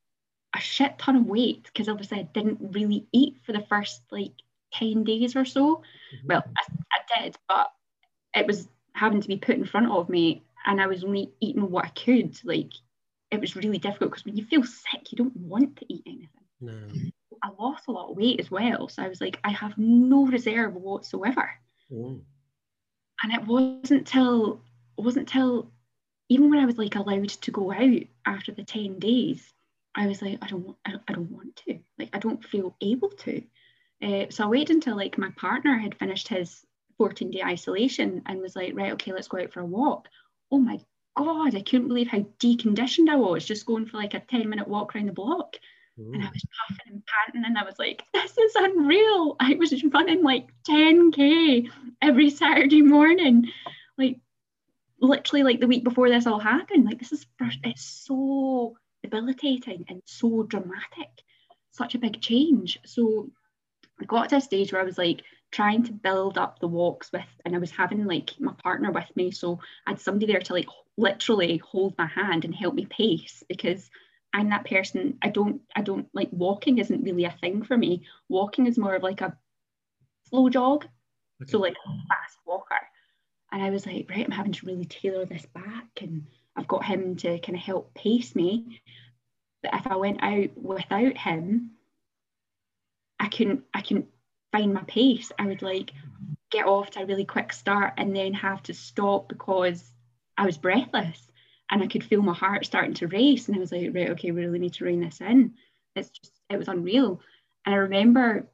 a 0.56 0.60
shit 0.60 0.98
ton 0.98 1.16
of 1.16 1.28
weight 1.28 1.66
because 1.66 1.88
obviously 1.88 2.18
I 2.18 2.24
didn't 2.24 2.58
really 2.60 3.06
eat 3.12 3.36
for 3.46 3.52
the 3.52 3.64
first 3.70 4.02
like 4.12 4.32
10 4.74 5.04
days 5.04 5.36
or 5.36 5.46
so. 5.46 5.84
Mm-hmm. 6.16 6.28
Well, 6.30 6.44
I, 6.58 6.64
I 6.92 7.22
did, 7.22 7.38
but 7.48 7.68
it 8.36 8.48
was 8.48 8.68
having 8.96 9.22
to 9.22 9.28
be 9.28 9.38
put 9.38 9.56
in 9.56 9.66
front 9.66 9.92
of 9.92 10.10
me 10.10 10.42
and 10.66 10.82
I 10.82 10.88
was 10.88 11.04
only 11.04 11.32
eating 11.42 11.70
what 11.70 11.86
I 11.86 11.90
could. 11.90 12.40
Like 12.44 12.72
it 13.30 13.40
was 13.40 13.56
really 13.56 13.78
difficult 13.78 14.10
because 14.10 14.26
when 14.26 14.36
you 14.36 14.46
feel 14.46 14.64
sick, 14.64 15.12
you 15.12 15.16
don't 15.16 15.38
want 15.38 15.76
to 15.78 15.94
eat 15.94 16.02
anything. 16.08 16.28
No. 16.60 16.74
I 17.44 17.50
lost 17.60 17.88
a 17.88 17.92
lot 17.92 18.10
of 18.10 18.18
weight 18.18 18.40
as 18.40 18.50
well. 18.50 18.90
So 18.90 19.04
I 19.04 19.10
was 19.10 19.22
like, 19.22 19.40
I 19.44 19.52
have 19.52 19.78
no 19.78 20.26
reserve 20.26 20.74
whatsoever. 20.74 21.52
Mm. 21.92 22.22
And 23.22 23.32
it 23.32 23.46
wasn't 23.46 24.08
till 24.08 24.60
it 24.98 25.02
wasn't 25.04 25.28
till 25.28 25.72
even 26.34 26.50
when 26.50 26.60
I 26.60 26.66
was 26.66 26.78
like 26.78 26.96
allowed 26.96 27.30
to 27.30 27.52
go 27.52 27.72
out 27.72 28.04
after 28.26 28.52
the 28.52 28.64
10 28.64 29.00
days, 29.00 29.54
I 29.96 30.08
was 30.08 30.22
like, 30.22 30.40
I 30.42 30.48
don't 30.48 30.76
I 30.86 30.92
don't, 30.92 31.04
I 31.08 31.14
don't 31.14 31.32
want 31.32 31.56
to. 31.68 31.80
Like 31.98 32.10
I 32.14 32.20
don't 32.20 32.44
feel 32.44 32.76
able 32.82 33.10
to. 33.10 33.44
Uh, 34.02 34.26
so 34.30 34.44
I 34.44 34.48
waited 34.48 34.76
until 34.76 34.98
like 34.98 35.18
my 35.18 35.30
partner 35.38 35.78
had 35.78 35.98
finished 35.98 36.28
his 36.28 36.66
14 36.98 37.32
day 37.32 37.42
isolation 37.44 38.24
and 38.26 38.42
was 38.42 38.56
like, 38.56 38.74
right, 38.76 38.94
okay, 38.94 39.14
let's 39.14 39.28
go 39.28 39.40
out 39.40 39.54
for 39.54 39.62
a 39.62 39.66
walk 39.66 40.08
oh 40.54 40.60
my 40.60 40.80
God, 41.18 41.56
I 41.56 41.62
couldn't 41.62 41.88
believe 41.88 42.08
how 42.08 42.26
deconditioned 42.40 43.10
I 43.10 43.16
was 43.16 43.44
just 43.44 43.66
going 43.66 43.88
for 43.88 43.98
like 43.98 44.14
a 44.14 44.20
10 44.20 44.48
minute 44.48 44.68
walk 44.68 44.96
around 44.96 45.08
the 45.08 45.14
block. 45.14 45.58
Ooh. 46.00 46.14
And 46.14 46.24
I 46.24 46.30
was 46.30 46.44
puffing 46.70 46.94
and 46.94 47.04
panting, 47.06 47.46
and 47.46 47.58
I 47.58 47.64
was 47.64 47.78
like, 47.78 48.04
this 48.14 48.38
is 48.38 48.56
unreal. 48.56 49.36
I 49.40 49.56
was 49.56 49.84
running 49.92 50.24
like 50.24 50.48
10K 50.68 51.70
every 52.02 52.30
Saturday 52.30 52.82
morning. 52.82 53.50
Literally, 55.04 55.44
like 55.44 55.60
the 55.60 55.68
week 55.68 55.84
before 55.84 56.10
this 56.10 56.26
all 56.26 56.40
happened. 56.40 56.86
Like, 56.86 56.98
this 56.98 57.12
is 57.12 57.28
first, 57.38 57.60
it's 57.64 57.84
so 57.84 58.76
debilitating 59.04 59.86
and 59.90 60.02
so 60.06 60.44
dramatic. 60.44 61.12
Such 61.72 61.94
a 61.94 62.00
big 62.00 62.22
change. 62.22 62.80
So, 62.86 63.30
I 64.02 64.06
got 64.06 64.30
to 64.30 64.38
a 64.38 64.42
stage 64.42 64.74
where 64.74 64.82
I 64.82 64.86
was 64.86 64.98
like, 64.98 65.22
trying 65.54 65.84
to 65.84 65.92
build 65.92 66.38
up 66.38 66.60
the 66.60 66.68
walks 66.68 67.12
with 67.14 67.22
and 67.46 67.56
I 67.56 67.60
was 67.60 67.70
having 67.70 68.06
like 68.06 68.32
my 68.40 68.54
partner 68.64 68.92
with 68.92 69.16
me 69.16 69.30
so 69.30 69.60
I 69.86 69.92
had 69.92 70.00
somebody 70.00 70.26
there 70.26 70.42
to 70.42 70.54
like 70.54 70.68
literally 70.98 71.58
hold 71.58 71.94
my 71.98 72.08
hand 72.08 72.44
and 72.44 72.56
help 72.56 72.74
me 72.74 72.88
pace 72.88 73.44
because 73.48 73.90
I'm 74.34 74.50
that 74.50 74.66
person 74.66 75.20
I 75.22 75.30
don't 75.30 75.62
I 75.76 75.82
don't 75.82 76.08
like 76.12 76.30
walking 76.32 76.80
isn't 76.80 77.04
really 77.04 77.26
a 77.26 77.38
thing 77.40 77.64
for 77.64 77.78
me 77.78 78.04
walking 78.30 78.66
is 78.66 78.80
more 78.80 78.96
of 78.96 79.04
like 79.04 79.22
a 79.22 79.38
slow 80.28 80.50
jog 80.50 80.88
okay. 81.42 81.52
so 81.52 81.60
like 81.60 81.76
a 81.86 81.90
fast 82.08 82.40
walker 82.48 82.80
and 83.54 83.64
I 83.64 83.70
was 83.70 83.86
like 83.86 84.10
right 84.10 84.26
I'm 84.26 84.32
having 84.32 84.52
to 84.52 84.66
really 84.66 84.86
tailor 84.86 85.26
this 85.26 85.46
back 85.46 85.88
and 86.02 86.26
I've 86.56 86.68
got 86.68 86.84
him 86.84 87.16
to 87.18 87.40
kind 87.40 87.58
of 87.58 87.64
help 87.64 87.94
pace 87.94 88.36
me 88.36 88.82
but 89.62 89.74
if 89.74 89.88
I 89.88 89.96
went 89.96 90.22
out 90.22 90.50
without 90.58 91.18
him 91.18 91.72
I 93.20 93.30
couldn't 93.30 93.64
I 93.74 93.82
couldn't 93.82 94.08
find 94.54 94.74
my 94.74 94.84
pace. 94.84 95.32
I 95.38 95.48
would 95.48 95.62
like 95.62 95.92
get 96.52 96.66
off 96.66 96.92
to 96.92 97.02
a 97.02 97.06
really 97.06 97.26
quick 97.26 97.52
start 97.52 97.94
and 97.98 98.16
then 98.16 98.34
have 98.36 98.64
to 98.64 98.74
stop 98.74 99.28
because 99.28 99.92
I 100.38 100.46
was 100.46 100.58
breathless 100.58 101.20
and 101.70 101.84
I 101.84 101.88
could 101.88 102.04
feel 102.04 102.22
my 102.22 102.34
heart 102.34 102.66
starting 102.66 102.94
to 102.96 103.08
race. 103.08 103.48
And 103.48 103.58
I 103.58 103.60
was 103.60 103.72
like, 103.72 103.90
right, 103.94 104.12
okay, 104.12 104.32
we 104.32 104.42
really 104.42 104.60
need 104.60 104.74
to 104.76 104.86
rein 104.86 105.02
this 105.02 105.20
in. 105.20 105.54
It's 105.96 106.10
just, 106.10 106.32
it 106.50 106.58
was 106.58 106.68
unreal. 106.68 107.20
And 107.66 107.74
I 107.74 107.80
remember 107.80 108.48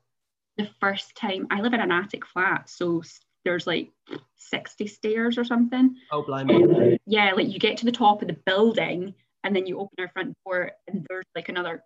the 0.58 0.70
first 0.80 1.16
time 1.16 1.48
I 1.52 1.62
live 1.62 1.74
in 1.74 1.82
an 1.82 1.92
attic 1.92 2.26
flat, 2.26 2.70
so 2.70 3.02
there's 3.50 3.66
like 3.66 3.90
60 4.36 4.86
stairs 4.86 5.40
or 5.40 5.44
something. 5.44 5.96
Oh, 6.12 6.22
blimey. 6.22 7.00
Yeah, 7.08 7.32
like 7.36 7.48
you 7.48 7.58
get 7.58 7.78
to 7.78 7.86
the 7.86 7.92
top 7.92 8.22
of 8.22 8.28
the 8.28 8.38
building 8.46 9.16
and 9.44 9.56
then 9.56 9.66
you 9.66 9.80
open 9.80 9.96
our 9.98 10.10
front 10.10 10.36
door 10.46 10.72
and 10.88 11.04
there's 11.10 11.26
like 11.36 11.50
another 11.50 11.84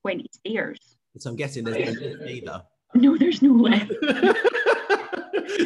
20 0.00 0.24
stairs. 0.32 0.78
So 1.18 1.28
I'm 1.28 1.36
guessing 1.36 1.64
there's 1.64 1.94
no 1.94 2.00
lift 2.00 2.22
either. 2.30 2.62
No, 2.94 3.18
there's 3.18 3.42
no 3.42 3.52
lift. 3.52 3.92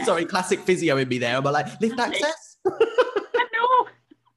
Sorry, 0.05 0.25
classic 0.25 0.59
physio 0.61 0.97
in 0.97 1.09
me 1.09 1.19
there. 1.19 1.37
I'm 1.37 1.45
like, 1.45 1.81
lift 1.81 2.01
access? 2.01 2.57
no. 2.67 3.87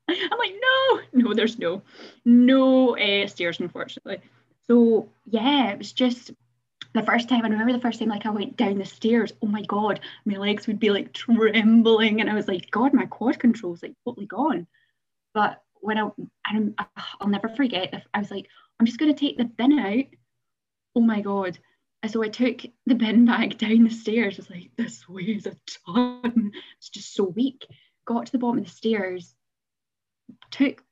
I'm 0.09 0.37
like, 0.37 0.53
no, 0.61 0.99
no, 1.13 1.33
there's 1.33 1.57
no, 1.57 1.81
no 2.23 2.95
uh, 2.97 3.25
stairs, 3.25 3.59
unfortunately. 3.59 4.19
So 4.67 5.09
yeah, 5.25 5.71
it 5.71 5.79
was 5.79 5.91
just 5.91 6.31
the 6.93 7.03
first 7.03 7.29
time. 7.29 7.46
I 7.46 7.50
remember 7.50 7.74
the 7.74 7.81
first 7.81 8.00
time, 8.00 8.10
like 8.10 8.25
I 8.25 8.31
went 8.31 8.58
down 8.58 8.77
the 8.77 8.86
stairs. 8.86 9.34
Oh 9.41 9.48
my 9.48 9.62
god, 9.63 10.00
my 10.25 10.38
legs 10.38 10.67
would 10.67 10.79
be 10.79 10.89
like 10.89 11.13
trembling, 11.13 12.22
and 12.22 12.29
I 12.29 12.34
was 12.34 12.48
like, 12.48 12.72
God, 12.72 12.93
my 12.93 13.05
quad 13.05 13.39
control's 13.39 13.84
like 13.84 13.93
totally 14.05 14.25
gone. 14.25 14.67
But 15.34 15.62
when 15.81 15.98
I, 15.98 16.10
I'm, 16.46 16.75
I'll 17.22 17.27
never 17.27 17.50
forget. 17.50 18.03
I 18.13 18.19
was 18.19 18.31
like, 18.31 18.48
I'm 18.79 18.86
just 18.86 19.00
gonna 19.00 19.13
take 19.13 19.38
the 19.38 19.46
bin 19.46 19.77
out. 19.79 20.05
Oh 20.96 21.01
my 21.01 21.22
god, 21.22 21.60
so 22.08 22.24
I 22.24 22.29
took 22.29 22.62
the 22.86 22.96
bin 22.96 23.25
bag 23.25 23.58
down 23.58 23.84
the 23.84 23.89
stairs. 23.89 24.36
I 24.36 24.38
was 24.38 24.50
like, 24.50 24.72
this 24.77 25.08
weighs 25.08 25.46
a 25.46 25.55
ton. 25.86 26.51
It's 26.77 26.89
just 26.89 27.13
so 27.13 27.25
weak. 27.25 27.65
Got 28.05 28.27
to 28.27 28.31
the 28.31 28.39
bottom 28.39 28.60
of 28.60 28.65
the 28.65 28.72
stairs, 28.72 29.36
took 30.50 30.84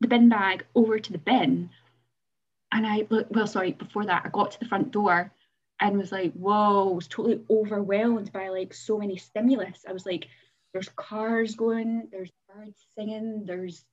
the 0.00 0.08
bin 0.08 0.28
bag 0.28 0.64
over 0.74 0.98
to 0.98 1.12
the 1.12 1.18
bin. 1.18 1.70
And 2.72 2.86
I 2.86 3.06
look, 3.10 3.28
well, 3.30 3.46
sorry, 3.46 3.72
before 3.72 4.04
that, 4.06 4.22
I 4.24 4.28
got 4.28 4.52
to 4.52 4.60
the 4.60 4.66
front 4.66 4.90
door 4.90 5.32
and 5.80 5.98
was 5.98 6.12
like, 6.12 6.32
whoa, 6.32 6.90
I 6.90 6.94
was 6.94 7.08
totally 7.08 7.40
overwhelmed 7.50 8.32
by 8.32 8.48
like 8.48 8.74
so 8.74 8.98
many 8.98 9.16
stimulus. 9.16 9.84
I 9.88 9.92
was 9.92 10.06
like, 10.06 10.26
there's 10.72 10.88
cars 10.90 11.54
going, 11.54 12.08
there's 12.10 12.30
birds 12.48 12.86
singing, 12.96 13.44
there's 13.46 13.84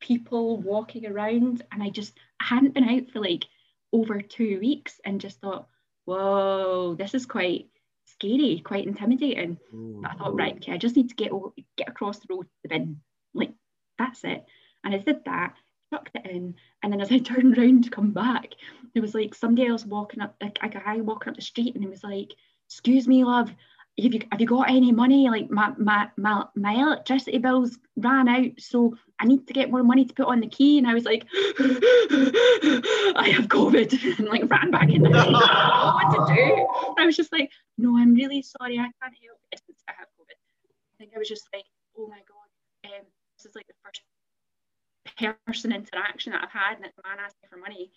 people 0.00 0.58
walking 0.58 1.06
around. 1.06 1.62
And 1.72 1.82
I 1.82 1.90
just 1.90 2.18
I 2.40 2.46
hadn't 2.46 2.74
been 2.74 2.88
out 2.88 3.10
for 3.12 3.20
like 3.20 3.44
over 3.92 4.20
two 4.20 4.58
weeks 4.60 5.00
and 5.04 5.20
just 5.20 5.40
thought, 5.40 5.68
whoa, 6.04 6.94
this 6.94 7.14
is 7.14 7.26
quite 7.26 7.66
scary, 8.06 8.62
quite 8.64 8.86
intimidating. 8.86 9.58
Mm. 9.74 10.02
I 10.06 10.14
thought, 10.14 10.36
right, 10.36 10.56
okay, 10.56 10.72
I 10.72 10.78
just 10.78 10.96
need 10.96 11.10
to 11.10 11.14
get 11.14 11.32
over, 11.32 11.50
get 11.76 11.88
across 11.88 12.18
the 12.18 12.26
road 12.30 12.44
to 12.44 12.48
the 12.62 12.68
bin. 12.68 13.00
Like, 13.34 13.52
that's 13.98 14.24
it. 14.24 14.44
And 14.84 14.94
I 14.94 14.98
did 14.98 15.24
that, 15.26 15.54
chucked 15.92 16.16
it 16.16 16.26
in, 16.26 16.54
and 16.82 16.92
then 16.92 17.00
as 17.00 17.12
I 17.12 17.18
turned 17.20 17.56
around 17.56 17.84
to 17.84 17.90
come 17.90 18.12
back, 18.12 18.54
there 18.94 19.02
was 19.02 19.14
like 19.14 19.34
somebody 19.34 19.68
else 19.68 19.84
walking 19.84 20.22
up, 20.22 20.34
like 20.40 20.58
a 20.62 20.68
guy 20.68 21.00
walking 21.00 21.30
up 21.30 21.36
the 21.36 21.42
street, 21.42 21.74
and 21.74 21.84
he 21.84 21.90
was 21.90 22.02
like, 22.02 22.32
"Excuse 22.68 23.06
me, 23.06 23.24
love, 23.24 23.48
have 23.48 24.14
you 24.14 24.20
have 24.30 24.40
you 24.40 24.46
got 24.46 24.70
any 24.70 24.90
money? 24.90 25.28
Like 25.28 25.50
my 25.50 25.72
my 25.76 26.08
my 26.16 26.44
my 26.56 26.72
electricity 26.72 27.38
bills 27.38 27.78
ran 27.96 28.28
out, 28.28 28.52
so 28.58 28.96
I 29.20 29.26
need 29.26 29.46
to 29.46 29.52
get 29.52 29.70
more 29.70 29.82
money 29.84 30.06
to 30.06 30.14
put 30.14 30.26
on 30.26 30.40
the 30.40 30.48
key." 30.48 30.78
And 30.78 30.86
I 30.86 30.94
was 30.94 31.04
like, 31.04 31.26
"I 31.34 33.28
have 33.34 33.48
COVID," 33.48 34.18
and 34.18 34.28
like 34.28 34.50
ran 34.50 34.70
back 34.70 34.88
in. 34.88 35.06
I 35.06 35.10
didn't 35.10 35.32
know 35.32 35.92
what 35.94 36.28
to 36.28 36.34
do. 36.34 36.66
I 36.98 37.06
was 37.06 37.16
just 37.16 37.32
like, 37.32 37.50
"No, 37.76 37.98
I'm 37.98 38.14
really 38.14 38.42
sorry, 38.42 38.78
I 38.78 38.88
can't 39.00 39.14
help. 39.22 39.38
It. 39.52 39.60
I 39.88 39.92
have 39.98 40.08
COVID." 40.18 40.38
I 40.40 40.96
think 40.98 41.12
I 41.14 41.18
was 41.18 41.28
just 41.28 41.46
like, 41.52 41.66
"Oh 41.98 42.06
my 42.08 42.20
god, 42.26 42.48
um, 42.86 43.04
this 43.36 43.44
is 43.44 43.54
like 43.54 43.66
the 43.66 43.74
first 43.84 44.00
person 45.46 45.72
interaction 45.72 46.32
that 46.32 46.42
I've 46.44 46.50
had, 46.50 46.76
and 46.76 46.84
the 46.84 47.02
man 47.04 47.18
asked 47.24 47.36
me 47.42 47.48
for 47.50 47.58
money." 47.58 47.90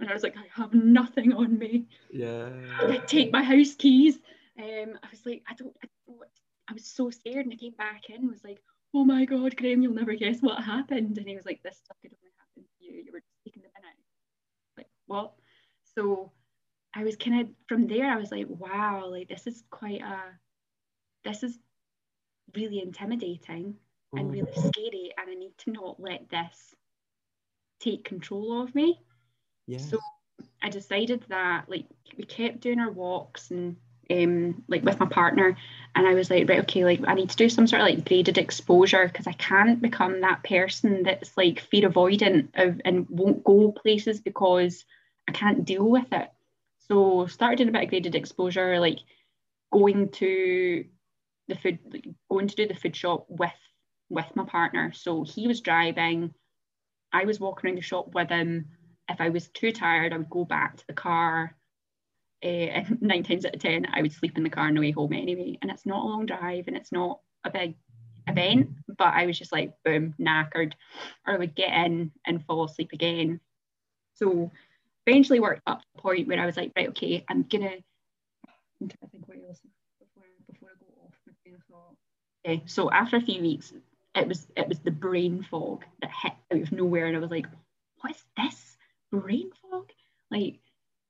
And 0.00 0.08
I 0.08 0.12
was 0.12 0.22
like, 0.22 0.36
I 0.36 0.44
have 0.60 0.72
nothing 0.74 1.32
on 1.32 1.58
me. 1.58 1.88
Yeah. 2.12 2.50
I 2.78 2.98
take 2.98 3.32
my 3.32 3.42
house 3.42 3.74
keys 3.74 4.20
um, 4.58 4.98
I 5.02 5.08
was 5.10 5.24
like, 5.24 5.42
I 5.48 5.54
don't, 5.54 5.74
I 5.82 5.86
don't, 6.06 6.18
I 6.68 6.72
was 6.72 6.84
so 6.84 7.10
scared, 7.10 7.46
and 7.46 7.52
I 7.52 7.56
came 7.56 7.72
back 7.72 8.10
in 8.10 8.16
and 8.16 8.30
was 8.30 8.44
like, 8.44 8.60
oh 8.94 9.04
my 9.04 9.24
god, 9.24 9.56
Graham, 9.56 9.82
you'll 9.82 9.94
never 9.94 10.14
guess 10.14 10.40
what 10.40 10.62
happened. 10.62 11.16
And 11.18 11.28
he 11.28 11.36
was 11.36 11.46
like, 11.46 11.62
this 11.62 11.78
stuff 11.78 11.96
could 12.02 12.12
only 12.12 12.32
happen 12.38 12.64
to 12.64 12.84
you. 12.84 13.02
You 13.04 13.12
were 13.12 13.20
just 13.20 13.44
taking 13.44 13.62
the 13.62 13.68
bin 13.68 13.84
out. 13.84 14.76
Like 14.76 14.88
what? 15.06 15.32
So 15.94 16.32
I 16.94 17.04
was 17.04 17.16
kind 17.16 17.40
of 17.40 17.48
from 17.68 17.86
there. 17.86 18.10
I 18.10 18.16
was 18.16 18.32
like, 18.32 18.46
wow, 18.48 19.06
like 19.08 19.28
this 19.28 19.46
is 19.46 19.62
quite 19.70 20.00
a, 20.00 20.18
this 21.24 21.42
is 21.42 21.58
really 22.56 22.80
intimidating 22.80 23.76
and 24.12 24.30
really 24.32 24.52
scary, 24.52 25.12
and 25.18 25.30
I 25.30 25.34
need 25.34 25.56
to 25.58 25.72
not 25.72 26.00
let 26.00 26.28
this 26.30 26.74
take 27.80 28.04
control 28.04 28.62
of 28.62 28.74
me. 28.74 29.00
Yeah. 29.66 29.78
So 29.78 29.98
I 30.62 30.70
decided 30.70 31.24
that 31.28 31.68
like 31.68 31.86
we 32.16 32.24
kept 32.24 32.60
doing 32.60 32.80
our 32.80 32.90
walks 32.90 33.50
and 33.50 33.76
um, 34.10 34.64
like 34.68 34.84
with 34.84 34.98
my 34.98 35.06
partner 35.06 35.56
and 35.94 36.06
I 36.06 36.14
was 36.14 36.30
like 36.30 36.48
right 36.48 36.60
okay 36.60 36.84
like 36.84 37.00
I 37.06 37.14
need 37.14 37.30
to 37.30 37.36
do 37.36 37.48
some 37.48 37.66
sort 37.66 37.82
of 37.82 37.88
like 37.88 38.06
graded 38.06 38.38
exposure 38.38 39.06
because 39.06 39.26
I 39.26 39.32
can't 39.32 39.82
become 39.82 40.22
that 40.22 40.42
person 40.44 41.02
that's 41.02 41.36
like 41.36 41.60
fear 41.60 41.88
avoidant 41.88 42.48
of 42.54 42.80
and 42.84 43.06
won't 43.10 43.44
go 43.44 43.72
places 43.72 44.20
because 44.20 44.84
I 45.28 45.32
can't 45.32 45.64
deal 45.64 45.84
with 45.84 46.10
it 46.12 46.30
so 46.88 47.26
started 47.26 47.58
doing 47.58 47.68
a 47.68 47.72
bit 47.72 47.84
of 47.84 47.90
graded 47.90 48.14
exposure 48.14 48.80
like 48.80 49.00
going 49.70 50.08
to 50.12 50.86
the 51.48 51.54
food 51.56 51.78
like 51.90 52.08
going 52.30 52.48
to 52.48 52.56
do 52.56 52.66
the 52.66 52.74
food 52.74 52.96
shop 52.96 53.26
with 53.28 53.52
with 54.10 54.26
my 54.34 54.44
partner 54.44 54.92
so 54.92 55.22
he 55.22 55.46
was 55.46 55.60
driving 55.60 56.32
I 57.12 57.24
was 57.24 57.40
walking 57.40 57.68
around 57.68 57.78
the 57.78 57.82
shop 57.82 58.14
with 58.14 58.28
him 58.28 58.66
if 59.08 59.20
I 59.20 59.30
was 59.30 59.48
too 59.48 59.72
tired 59.72 60.12
I 60.12 60.18
would 60.18 60.30
go 60.30 60.44
back 60.44 60.76
to 60.76 60.86
the 60.86 60.94
car 60.94 61.56
uh, 62.44 62.46
and 62.46 62.98
nine 63.02 63.22
times 63.22 63.44
out 63.44 63.54
of 63.54 63.60
ten 63.60 63.86
I 63.92 64.02
would 64.02 64.12
sleep 64.12 64.36
in 64.36 64.44
the 64.44 64.50
car 64.50 64.66
on 64.66 64.74
the 64.74 64.80
way 64.80 64.90
home 64.90 65.12
anyway. 65.12 65.58
And 65.60 65.70
it's 65.70 65.86
not 65.86 66.04
a 66.04 66.06
long 66.06 66.26
drive 66.26 66.64
and 66.68 66.76
it's 66.76 66.92
not 66.92 67.20
a 67.44 67.50
big 67.50 67.74
event, 68.26 68.70
but 68.96 69.14
I 69.14 69.26
was 69.26 69.38
just 69.38 69.52
like 69.52 69.72
boom, 69.84 70.14
knackered, 70.20 70.72
or 71.26 71.34
I 71.34 71.38
would 71.38 71.54
get 71.54 71.72
in 71.72 72.12
and 72.26 72.44
fall 72.44 72.64
asleep 72.64 72.90
again. 72.92 73.40
So 74.14 74.50
eventually 75.06 75.40
worked 75.40 75.62
up 75.66 75.80
to 75.80 75.86
the 75.94 76.02
point 76.02 76.28
where 76.28 76.40
I 76.40 76.46
was 76.46 76.56
like, 76.56 76.72
right, 76.76 76.88
okay, 76.90 77.24
I'm 77.28 77.44
gonna 77.44 77.76
to 78.80 78.96
think 79.10 79.26
what 79.26 79.38
else 79.48 79.60
before 79.98 80.24
before 80.50 80.68
I 80.68 80.78
go 80.78 80.86
off 81.02 81.14
thought. 81.68 81.96
Okay, 82.46 82.62
so 82.66 82.90
after 82.90 83.16
a 83.16 83.20
few 83.20 83.40
weeks, 83.40 83.72
it 84.18 84.28
was 84.28 84.46
it 84.56 84.68
was 84.68 84.78
the 84.80 84.90
brain 84.90 85.42
fog 85.50 85.84
that 86.00 86.10
hit 86.22 86.32
out 86.52 86.62
of 86.62 86.72
nowhere, 86.72 87.06
and 87.06 87.16
I 87.16 87.20
was 87.20 87.30
like, 87.30 87.46
what 88.00 88.12
is 88.12 88.24
this 88.36 88.76
brain 89.10 89.50
fog? 89.62 89.90
Like 90.30 90.60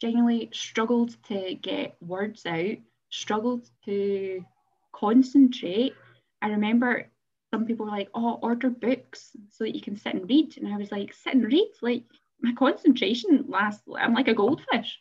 genuinely 0.00 0.50
struggled 0.52 1.16
to 1.24 1.54
get 1.54 1.96
words 2.00 2.46
out, 2.46 2.76
struggled 3.10 3.68
to 3.84 4.44
concentrate. 4.92 5.94
I 6.40 6.48
remember 6.48 7.10
some 7.50 7.66
people 7.66 7.86
were 7.86 7.92
like, 7.92 8.10
oh, 8.14 8.38
order 8.42 8.70
books 8.70 9.30
so 9.50 9.64
that 9.64 9.74
you 9.74 9.80
can 9.80 9.96
sit 9.96 10.14
and 10.14 10.28
read. 10.28 10.56
And 10.58 10.72
I 10.72 10.76
was 10.76 10.92
like, 10.92 11.14
sit 11.14 11.34
and 11.34 11.44
read? 11.44 11.72
Like, 11.80 12.04
my 12.40 12.52
concentration 12.52 13.46
lasts, 13.48 13.82
I'm 13.96 14.14
like 14.14 14.28
a 14.28 14.34
goldfish. 14.34 15.00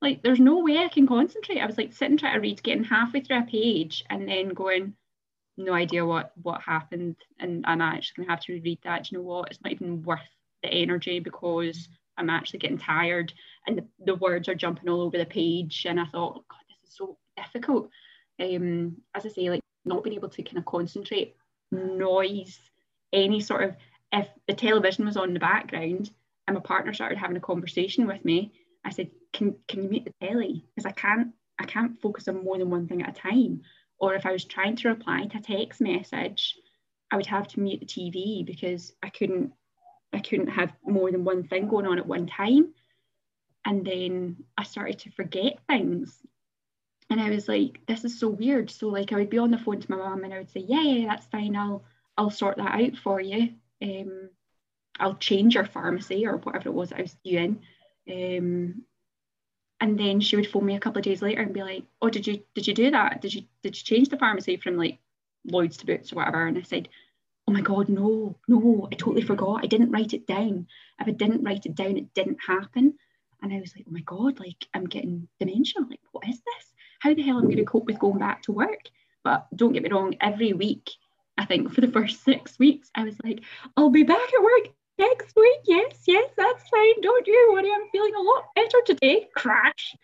Like, 0.00 0.22
there's 0.22 0.40
no 0.40 0.58
way 0.58 0.78
I 0.78 0.88
can 0.88 1.06
concentrate. 1.06 1.60
I 1.60 1.66
was 1.66 1.78
like 1.78 1.92
sitting 1.92 2.16
trying 2.16 2.34
to 2.34 2.40
read, 2.40 2.62
getting 2.62 2.84
halfway 2.84 3.20
through 3.20 3.38
a 3.38 3.42
page, 3.42 4.04
and 4.10 4.28
then 4.28 4.48
going, 4.50 4.94
no 5.56 5.72
idea 5.72 6.04
what 6.04 6.32
what 6.42 6.60
happened, 6.62 7.16
and 7.38 7.64
I'm 7.66 7.80
actually 7.80 8.24
gonna 8.24 8.34
have 8.34 8.44
to 8.44 8.60
read 8.60 8.78
that. 8.84 9.04
Do 9.04 9.08
you 9.12 9.18
know 9.18 9.24
what? 9.24 9.50
It's 9.50 9.60
not 9.62 9.72
even 9.72 10.02
worth 10.02 10.20
the 10.62 10.70
energy 10.70 11.20
because 11.20 11.88
I'm 12.16 12.30
actually 12.30 12.60
getting 12.60 12.78
tired 12.78 13.32
and 13.66 13.78
the, 13.78 13.84
the 14.04 14.14
words 14.16 14.48
are 14.48 14.54
jumping 14.54 14.88
all 14.88 15.02
over 15.02 15.18
the 15.18 15.26
page. 15.26 15.86
And 15.88 16.00
I 16.00 16.04
thought, 16.06 16.36
oh 16.36 16.44
God, 16.48 16.58
this 16.68 16.90
is 16.90 16.96
so 16.96 17.18
difficult. 17.36 17.90
Um, 18.40 18.96
as 19.14 19.26
I 19.26 19.28
say, 19.28 19.50
like 19.50 19.60
not 19.84 20.02
being 20.02 20.16
able 20.16 20.28
to 20.28 20.42
kind 20.42 20.58
of 20.58 20.64
concentrate, 20.64 21.36
noise, 21.70 22.58
any 23.12 23.40
sort 23.40 23.64
of, 23.64 23.76
if 24.12 24.28
the 24.46 24.54
television 24.54 25.06
was 25.06 25.16
on 25.16 25.28
in 25.28 25.34
the 25.34 25.40
background 25.40 26.10
and 26.46 26.54
my 26.54 26.60
partner 26.60 26.92
started 26.94 27.18
having 27.18 27.36
a 27.36 27.40
conversation 27.40 28.06
with 28.06 28.24
me, 28.24 28.52
I 28.84 28.90
said, 28.90 29.10
can, 29.32 29.56
can 29.68 29.82
you 29.82 29.88
mute 29.88 30.04
the 30.04 30.26
telly? 30.26 30.64
Because 30.74 30.86
I 30.86 30.92
can't, 30.92 31.28
I 31.58 31.64
can't 31.64 32.00
focus 32.00 32.28
on 32.28 32.44
more 32.44 32.58
than 32.58 32.70
one 32.70 32.86
thing 32.86 33.02
at 33.02 33.16
a 33.16 33.20
time. 33.20 33.62
Or 34.04 34.14
if 34.14 34.26
I 34.26 34.32
was 34.32 34.44
trying 34.44 34.76
to 34.76 34.88
reply 34.88 35.24
to 35.24 35.38
a 35.38 35.40
text 35.40 35.80
message, 35.80 36.56
I 37.10 37.16
would 37.16 37.24
have 37.24 37.48
to 37.48 37.60
mute 37.60 37.80
the 37.80 37.86
TV 37.86 38.44
because 38.44 38.92
I 39.02 39.08
couldn't 39.08 39.54
I 40.12 40.18
couldn't 40.18 40.48
have 40.48 40.74
more 40.84 41.10
than 41.10 41.24
one 41.24 41.44
thing 41.44 41.68
going 41.68 41.86
on 41.86 41.98
at 41.98 42.06
one 42.06 42.26
time. 42.26 42.74
And 43.64 43.82
then 43.82 44.44
I 44.58 44.64
started 44.64 44.98
to 45.00 45.10
forget 45.12 45.54
things. 45.66 46.20
And 47.08 47.18
I 47.18 47.30
was 47.30 47.48
like, 47.48 47.80
this 47.88 48.04
is 48.04 48.20
so 48.20 48.28
weird. 48.28 48.70
So 48.70 48.88
like 48.88 49.10
I 49.10 49.16
would 49.16 49.30
be 49.30 49.38
on 49.38 49.50
the 49.50 49.58
phone 49.58 49.80
to 49.80 49.90
my 49.90 49.96
mom 49.96 50.22
and 50.22 50.34
I 50.34 50.38
would 50.38 50.50
say, 50.50 50.60
yeah, 50.60 50.82
yeah, 50.82 51.06
that's 51.08 51.26
fine. 51.26 51.56
I'll 51.56 51.82
I'll 52.18 52.30
sort 52.30 52.58
that 52.58 52.78
out 52.78 52.98
for 52.98 53.22
you. 53.22 53.54
Um, 53.82 54.28
I'll 55.00 55.16
change 55.16 55.54
your 55.54 55.64
pharmacy 55.64 56.26
or 56.26 56.36
whatever 56.36 56.68
it 56.68 56.72
was 56.72 56.92
I 56.92 57.00
was 57.00 57.16
doing. 57.24 57.62
Um, 58.06 58.82
and 59.84 60.00
then 60.00 60.18
she 60.18 60.34
would 60.34 60.50
phone 60.50 60.64
me 60.64 60.76
a 60.76 60.80
couple 60.80 60.98
of 60.98 61.04
days 61.04 61.20
later 61.20 61.42
and 61.42 61.52
be 61.52 61.62
like, 61.62 61.84
"Oh, 62.00 62.08
did 62.08 62.26
you 62.26 62.42
did 62.54 62.66
you 62.66 62.72
do 62.72 62.90
that? 62.92 63.20
Did 63.20 63.34
you 63.34 63.42
did 63.62 63.76
you 63.76 63.84
change 63.84 64.08
the 64.08 64.16
pharmacy 64.16 64.56
from 64.56 64.78
like 64.78 64.98
Lloyd's 65.44 65.76
to 65.76 65.84
Boots 65.84 66.10
or 66.10 66.16
whatever?" 66.16 66.46
And 66.46 66.56
I 66.56 66.62
said, 66.62 66.88
"Oh 67.46 67.52
my 67.52 67.60
God, 67.60 67.90
no, 67.90 68.34
no, 68.48 68.88
I 68.90 68.94
totally 68.94 69.22
mm. 69.22 69.26
forgot. 69.26 69.62
I 69.62 69.66
didn't 69.66 69.90
write 69.90 70.14
it 70.14 70.26
down. 70.26 70.68
If 70.98 71.08
I 71.08 71.10
didn't 71.10 71.44
write 71.44 71.66
it 71.66 71.74
down, 71.74 71.98
it 71.98 72.14
didn't 72.14 72.38
happen." 72.46 72.94
And 73.42 73.52
I 73.52 73.60
was 73.60 73.76
like, 73.76 73.84
"Oh 73.86 73.92
my 73.92 74.00
God, 74.00 74.40
like 74.40 74.66
I'm 74.72 74.86
getting 74.86 75.28
dementia. 75.38 75.82
Like, 75.82 76.00
what 76.12 76.26
is 76.26 76.40
this? 76.40 76.72
How 77.00 77.12
the 77.12 77.20
hell 77.20 77.36
am 77.36 77.42
I 77.42 77.48
going 77.48 77.58
to 77.58 77.64
cope 77.64 77.84
with 77.84 77.98
going 77.98 78.18
back 78.18 78.40
to 78.44 78.52
work?" 78.52 78.88
But 79.22 79.46
don't 79.54 79.74
get 79.74 79.82
me 79.82 79.90
wrong, 79.90 80.14
every 80.18 80.54
week, 80.54 80.92
I 81.36 81.44
think 81.44 81.74
for 81.74 81.82
the 81.82 81.92
first 81.92 82.24
six 82.24 82.58
weeks, 82.58 82.90
I 82.94 83.04
was 83.04 83.16
like, 83.22 83.42
I'll 83.76 83.90
be 83.90 84.02
back 84.02 84.32
at 84.34 84.42
work 84.42 84.68
next 84.98 85.34
week. 85.36 85.60
Yes, 85.64 86.02
yes, 86.06 86.30
that's 86.36 86.68
fine. 86.68 87.00
Don't 87.00 87.26
you 87.26 87.50
worry. 87.52 87.70
I'm 87.72 87.88
feeling 87.90 88.14
a 88.14 88.22
lot 88.22 88.44
better 88.54 88.78
today. 88.86 89.28
Crash. 89.36 89.96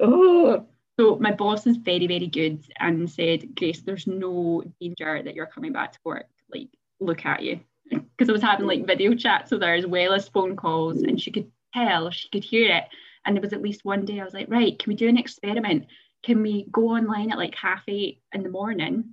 Oh. 0.00 0.66
So 0.98 1.16
my 1.16 1.32
boss 1.32 1.66
is 1.66 1.76
very, 1.76 2.06
very 2.08 2.26
good 2.26 2.64
and 2.80 3.08
said, 3.08 3.54
Grace, 3.54 3.82
there's 3.82 4.06
no 4.06 4.64
danger 4.80 5.22
that 5.22 5.34
you're 5.34 5.46
coming 5.46 5.72
back 5.72 5.92
to 5.92 5.98
work. 6.04 6.26
Like, 6.52 6.68
look 7.00 7.24
at 7.24 7.42
you. 7.42 7.60
Because 8.18 8.30
I 8.30 8.32
was 8.32 8.42
having 8.42 8.66
like 8.66 8.84
video 8.84 9.14
chats 9.14 9.52
with 9.52 9.62
her 9.62 9.74
as 9.74 9.86
well 9.86 10.12
as 10.12 10.28
phone 10.28 10.56
calls, 10.56 11.02
and 11.02 11.20
she 11.20 11.30
could 11.30 11.52
tell, 11.72 12.10
she 12.10 12.28
could 12.30 12.42
hear 12.42 12.74
it. 12.74 12.84
And 13.24 13.36
there 13.36 13.40
was 13.40 13.52
at 13.52 13.62
least 13.62 13.84
one 13.84 14.04
day 14.04 14.18
I 14.18 14.24
was 14.24 14.34
like, 14.34 14.50
right, 14.50 14.76
can 14.76 14.90
we 14.90 14.96
do 14.96 15.08
an 15.08 15.16
experiment? 15.16 15.86
can 16.22 16.42
we 16.42 16.66
go 16.70 16.88
online 16.88 17.30
at 17.30 17.38
like 17.38 17.54
half 17.54 17.82
eight 17.88 18.22
in 18.32 18.42
the 18.42 18.48
morning 18.48 19.04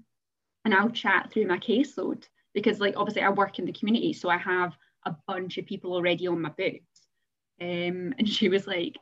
and 0.63 0.73
I'll 0.73 0.89
chat 0.89 1.31
through 1.31 1.47
my 1.47 1.57
caseload 1.57 2.23
because 2.53 2.79
like 2.79 2.95
obviously 2.97 3.21
I 3.21 3.29
work 3.29 3.59
in 3.59 3.65
the 3.65 3.73
community 3.73 4.13
so 4.13 4.29
I 4.29 4.37
have 4.37 4.75
a 5.05 5.15
bunch 5.27 5.57
of 5.57 5.65
people 5.65 5.93
already 5.93 6.27
on 6.27 6.41
my 6.41 6.49
books 6.49 7.07
um, 7.61 8.13
and 8.17 8.27
she 8.27 8.49
was 8.49 8.67
like 8.67 8.95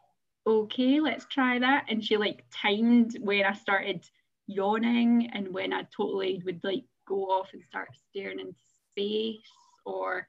okay 0.45 0.99
let's 0.99 1.25
try 1.25 1.59
that 1.59 1.85
and 1.89 2.03
she 2.03 2.17
like 2.17 2.43
timed 2.51 3.17
when 3.21 3.45
I 3.45 3.53
started 3.53 4.05
yawning 4.47 5.29
and 5.33 5.53
when 5.53 5.73
I 5.73 5.87
totally 5.95 6.41
would 6.45 6.59
like 6.63 6.83
go 7.07 7.25
off 7.25 7.49
and 7.53 7.63
start 7.63 7.89
staring 8.09 8.39
into 8.39 8.53
space 8.91 9.47
or 9.85 10.27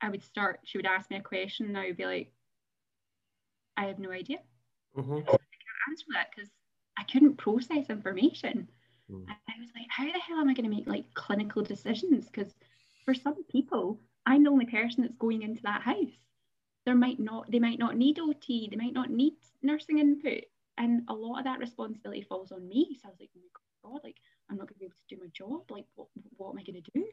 I 0.00 0.10
would 0.10 0.22
start 0.22 0.60
she 0.64 0.78
would 0.78 0.86
ask 0.86 1.10
me 1.10 1.16
a 1.16 1.22
question 1.22 1.66
and 1.66 1.78
I 1.78 1.86
would 1.86 1.96
be 1.96 2.06
like 2.06 2.32
I 3.76 3.86
have 3.86 3.98
no 3.98 4.12
idea 4.12 4.38
mm-hmm. 4.96 5.12
I 5.12 5.20
can't 5.22 5.36
answer 5.88 6.06
that 6.14 6.28
because 6.34 6.50
I 6.98 7.04
couldn't 7.04 7.36
process 7.36 7.88
information. 7.88 8.68
Mm. 9.10 9.22
And 9.22 9.36
I 9.48 9.60
was 9.60 9.70
like, 9.74 9.86
how 9.88 10.04
the 10.04 10.18
hell 10.18 10.38
am 10.38 10.48
I 10.48 10.54
going 10.54 10.68
to 10.68 10.76
make 10.76 10.88
like 10.88 11.12
clinical 11.14 11.62
decisions? 11.62 12.26
Because 12.26 12.52
for 13.04 13.14
some 13.14 13.44
people, 13.44 14.00
I'm 14.28 14.44
the 14.44 14.50
only 14.50 14.66
person 14.66 15.02
that's 15.02 15.16
going 15.16 15.42
into 15.42 15.62
that 15.62 15.82
house. 15.82 16.18
There 16.84 16.94
might 16.94 17.18
not, 17.18 17.50
they 17.50 17.58
might 17.58 17.78
not 17.78 17.96
need 17.96 18.18
OT, 18.18 18.68
they 18.70 18.76
might 18.76 18.92
not 18.92 19.10
need 19.10 19.34
nursing 19.62 19.98
input. 19.98 20.44
And 20.76 21.02
a 21.08 21.14
lot 21.14 21.38
of 21.38 21.44
that 21.44 21.58
responsibility 21.58 22.22
falls 22.22 22.52
on 22.52 22.68
me. 22.68 22.98
So 23.00 23.08
I 23.08 23.10
was 23.10 23.20
like, 23.20 23.30
oh 23.34 23.40
my 23.40 23.90
God, 23.90 24.00
like 24.04 24.16
I'm 24.50 24.58
not 24.58 24.68
gonna 24.68 24.78
be 24.78 24.84
able 24.84 24.94
to 25.08 25.16
do 25.16 25.20
my 25.22 25.30
job. 25.32 25.70
Like 25.70 25.86
what, 25.94 26.08
what 26.36 26.50
am 26.50 26.58
I 26.58 26.62
gonna 26.62 26.80
do? 26.94 27.04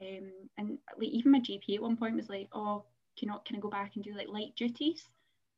Um, 0.00 0.32
and 0.58 0.78
like 0.98 1.08
even 1.08 1.32
my 1.32 1.40
GP 1.40 1.76
at 1.76 1.82
one 1.82 1.96
point 1.96 2.16
was 2.16 2.28
like, 2.28 2.48
oh, 2.52 2.84
can 3.18 3.30
I, 3.30 3.36
can 3.44 3.56
I 3.56 3.60
go 3.60 3.70
back 3.70 3.92
and 3.94 4.04
do 4.04 4.14
like 4.16 4.28
light 4.28 4.54
duties? 4.56 5.04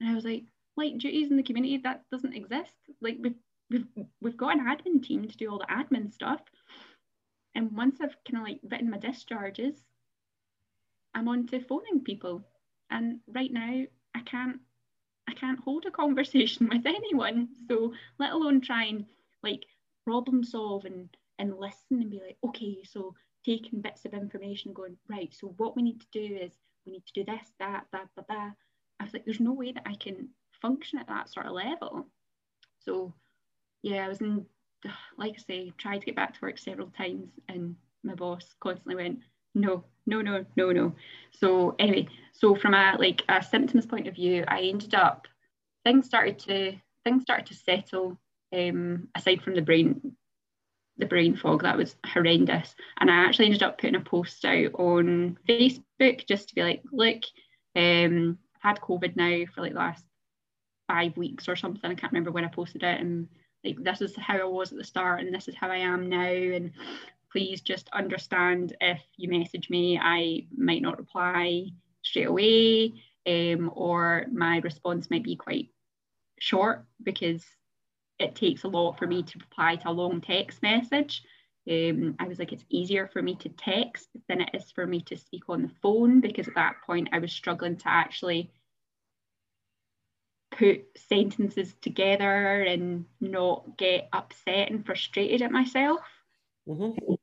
And 0.00 0.10
I 0.10 0.14
was 0.14 0.24
like, 0.24 0.44
light 0.76 0.98
duties 0.98 1.30
in 1.30 1.36
the 1.36 1.42
community, 1.42 1.78
that 1.78 2.04
doesn't 2.12 2.36
exist. 2.36 2.74
Like 3.00 3.16
we've 3.20 3.34
we've 3.70 3.86
we've 4.20 4.36
got 4.36 4.54
an 4.54 4.66
admin 4.66 5.02
team 5.02 5.26
to 5.26 5.36
do 5.36 5.50
all 5.50 5.58
the 5.58 5.66
admin 5.66 6.12
stuff. 6.12 6.40
And 7.54 7.72
once 7.72 8.00
I've 8.00 8.16
kind 8.30 8.42
of 8.42 8.48
like 8.48 8.60
written 8.70 8.90
my 8.90 8.98
discharges, 8.98 9.76
I'm 11.14 11.28
on 11.28 11.46
to 11.48 11.60
phoning 11.60 12.00
people. 12.04 12.42
And 12.90 13.20
right 13.28 13.52
now 13.52 13.84
I 14.14 14.20
can't 14.22 14.60
I 15.28 15.34
can't 15.34 15.60
hold 15.60 15.86
a 15.86 15.90
conversation 16.02 16.68
with 16.68 16.86
anyone. 16.86 17.48
So 17.68 17.92
let 18.18 18.32
alone 18.32 18.60
try 18.60 18.84
and 18.84 19.06
like 19.42 19.64
problem 20.04 20.42
solve 20.44 20.84
and 20.84 21.08
and 21.38 21.58
listen 21.58 22.02
and 22.02 22.10
be 22.10 22.20
like, 22.20 22.36
okay, 22.44 22.78
so 22.84 23.14
taking 23.44 23.80
bits 23.80 24.04
of 24.04 24.12
information, 24.12 24.74
going, 24.74 24.96
right, 25.08 25.34
so 25.34 25.54
what 25.56 25.74
we 25.74 25.82
need 25.82 26.00
to 26.00 26.06
do 26.12 26.36
is 26.36 26.52
we 26.84 26.92
need 26.92 27.06
to 27.06 27.12
do 27.14 27.24
this, 27.24 27.48
that, 27.58 27.86
that, 27.92 28.08
that, 28.14 28.28
that. 28.28 28.52
I 28.98 29.04
was 29.04 29.12
like, 29.14 29.24
there's 29.24 29.40
no 29.40 29.54
way 29.54 29.72
that 29.72 29.86
I 29.86 29.94
can 29.94 30.28
function 30.60 30.98
at 30.98 31.08
that 31.08 31.30
sort 31.32 31.46
of 31.46 31.52
level. 31.52 32.06
So 32.80 33.14
yeah, 33.82 34.04
I 34.04 34.08
was 34.08 34.20
in, 34.20 34.44
like 35.18 35.34
I 35.38 35.42
say, 35.42 35.72
tried 35.78 36.00
to 36.00 36.06
get 36.06 36.16
back 36.16 36.34
to 36.34 36.40
work 36.42 36.58
several 36.58 36.88
times, 36.88 37.30
and 37.48 37.76
my 38.02 38.14
boss 38.14 38.54
constantly 38.60 38.96
went, 38.96 39.20
no, 39.54 39.84
no, 40.10 40.20
no, 40.22 40.44
no, 40.56 40.72
no. 40.72 40.94
So 41.30 41.74
anyway, 41.78 42.08
so 42.32 42.54
from 42.54 42.74
a 42.74 42.96
like 42.98 43.22
a 43.28 43.42
symptoms 43.42 43.86
point 43.86 44.08
of 44.08 44.14
view, 44.14 44.44
I 44.46 44.62
ended 44.62 44.94
up 44.94 45.26
things 45.84 46.06
started 46.06 46.38
to 46.40 46.76
things 47.04 47.22
started 47.22 47.46
to 47.46 47.54
settle. 47.54 48.20
Um, 48.52 49.08
aside 49.14 49.42
from 49.42 49.54
the 49.54 49.62
brain, 49.62 50.16
the 50.98 51.06
brain 51.06 51.36
fog 51.36 51.62
that 51.62 51.76
was 51.76 51.94
horrendous, 52.04 52.74
and 52.98 53.10
I 53.10 53.24
actually 53.24 53.46
ended 53.46 53.62
up 53.62 53.78
putting 53.78 53.96
a 53.96 54.00
post 54.00 54.44
out 54.44 54.74
on 54.74 55.38
Facebook 55.48 56.26
just 56.26 56.48
to 56.48 56.54
be 56.54 56.62
like, 56.62 56.82
look, 56.90 57.22
um, 57.76 58.38
I've 58.56 58.76
had 58.76 58.80
COVID 58.80 59.16
now 59.16 59.44
for 59.54 59.60
like 59.60 59.72
the 59.72 59.78
last 59.78 60.04
five 60.88 61.16
weeks 61.16 61.48
or 61.48 61.54
something. 61.54 61.88
I 61.88 61.94
can't 61.94 62.12
remember 62.12 62.32
when 62.32 62.44
I 62.44 62.48
posted 62.48 62.82
it, 62.82 63.00
and 63.00 63.28
like 63.64 63.82
this 63.82 64.00
is 64.00 64.16
how 64.16 64.38
I 64.38 64.44
was 64.44 64.72
at 64.72 64.78
the 64.78 64.84
start 64.84 65.20
and 65.20 65.34
this 65.34 65.48
is 65.48 65.54
how 65.54 65.68
I 65.68 65.78
am 65.78 66.08
now 66.08 66.22
and 66.22 66.72
please 67.32 67.60
just 67.60 67.88
understand 67.92 68.76
if 68.80 69.00
you 69.16 69.28
message 69.28 69.70
me 69.70 69.98
I 69.98 70.46
might 70.56 70.82
not 70.82 70.98
reply 70.98 71.66
straight 72.02 72.28
away 72.28 72.94
um, 73.26 73.70
or 73.74 74.26
my 74.32 74.58
response 74.58 75.10
might 75.10 75.24
be 75.24 75.36
quite 75.36 75.68
short 76.38 76.84
because 77.02 77.44
it 78.18 78.34
takes 78.34 78.64
a 78.64 78.68
lot 78.68 78.98
for 78.98 79.06
me 79.06 79.22
to 79.22 79.38
reply 79.38 79.76
to 79.76 79.88
a 79.88 79.92
long 79.92 80.20
text 80.20 80.62
message 80.62 81.22
um, 81.70 82.16
I 82.18 82.26
was 82.26 82.38
like, 82.38 82.52
it's 82.52 82.64
easier 82.70 83.06
for 83.06 83.20
me 83.20 83.34
to 83.36 83.48
text 83.50 84.08
than 84.28 84.40
it 84.40 84.50
is 84.54 84.70
for 84.70 84.86
me 84.86 85.02
to 85.02 85.16
speak 85.16 85.42
on 85.48 85.62
the 85.62 85.70
phone 85.82 86.20
because 86.20 86.48
at 86.48 86.54
that 86.54 86.76
point 86.86 87.10
I 87.12 87.18
was 87.18 87.32
struggling 87.32 87.76
to 87.76 87.88
actually 87.88 88.50
put 90.50 90.84
sentences 90.96 91.74
together 91.80 92.62
and 92.62 93.04
not 93.20 93.76
get 93.76 94.08
upset 94.12 94.70
and 94.70 94.84
frustrated 94.84 95.42
at 95.42 95.52
myself. 95.52 96.00
Mm-hmm. 96.70 97.14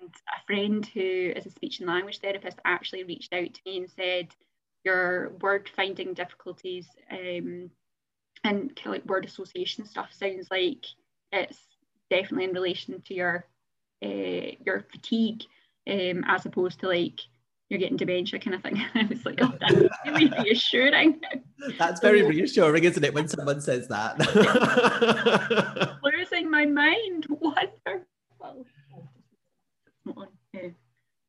And 0.00 0.10
a 0.10 0.46
friend 0.46 0.84
who 0.86 1.32
is 1.36 1.46
a 1.46 1.50
speech 1.50 1.78
and 1.80 1.88
language 1.88 2.18
therapist 2.18 2.58
actually 2.64 3.04
reached 3.04 3.32
out 3.32 3.54
to 3.54 3.60
me 3.64 3.78
and 3.78 3.90
said, 3.90 4.28
Your 4.84 5.30
word 5.40 5.70
finding 5.74 6.14
difficulties 6.14 6.88
um, 7.10 7.70
and 8.44 8.74
kind 8.74 8.86
of 8.86 8.92
like 8.92 9.06
word 9.06 9.24
association 9.24 9.84
stuff 9.86 10.12
sounds 10.12 10.48
like 10.50 10.84
it's 11.32 11.58
definitely 12.10 12.44
in 12.44 12.52
relation 12.52 13.00
to 13.02 13.14
your 13.14 13.46
uh, 14.04 14.52
your 14.64 14.84
fatigue 14.90 15.42
um, 15.88 16.24
as 16.26 16.44
opposed 16.44 16.80
to 16.80 16.88
like 16.88 17.20
you're 17.68 17.80
getting 17.80 17.96
dementia 17.96 18.38
kind 18.38 18.54
of 18.54 18.62
thing. 18.62 18.80
I 18.94 19.06
was 19.06 19.24
like, 19.24 19.38
oh, 19.42 19.52
that's 19.60 19.74
really 20.06 20.32
reassuring. 20.44 21.20
That's 21.78 22.00
very 22.00 22.22
reassuring, 22.26 22.84
isn't 22.84 23.04
it, 23.04 23.12
when 23.12 23.28
someone 23.28 23.60
says 23.60 23.88
that? 23.88 24.18
Losing 26.02 26.50
my 26.50 26.66
mind. 26.66 27.26
Wonderful. 27.28 28.06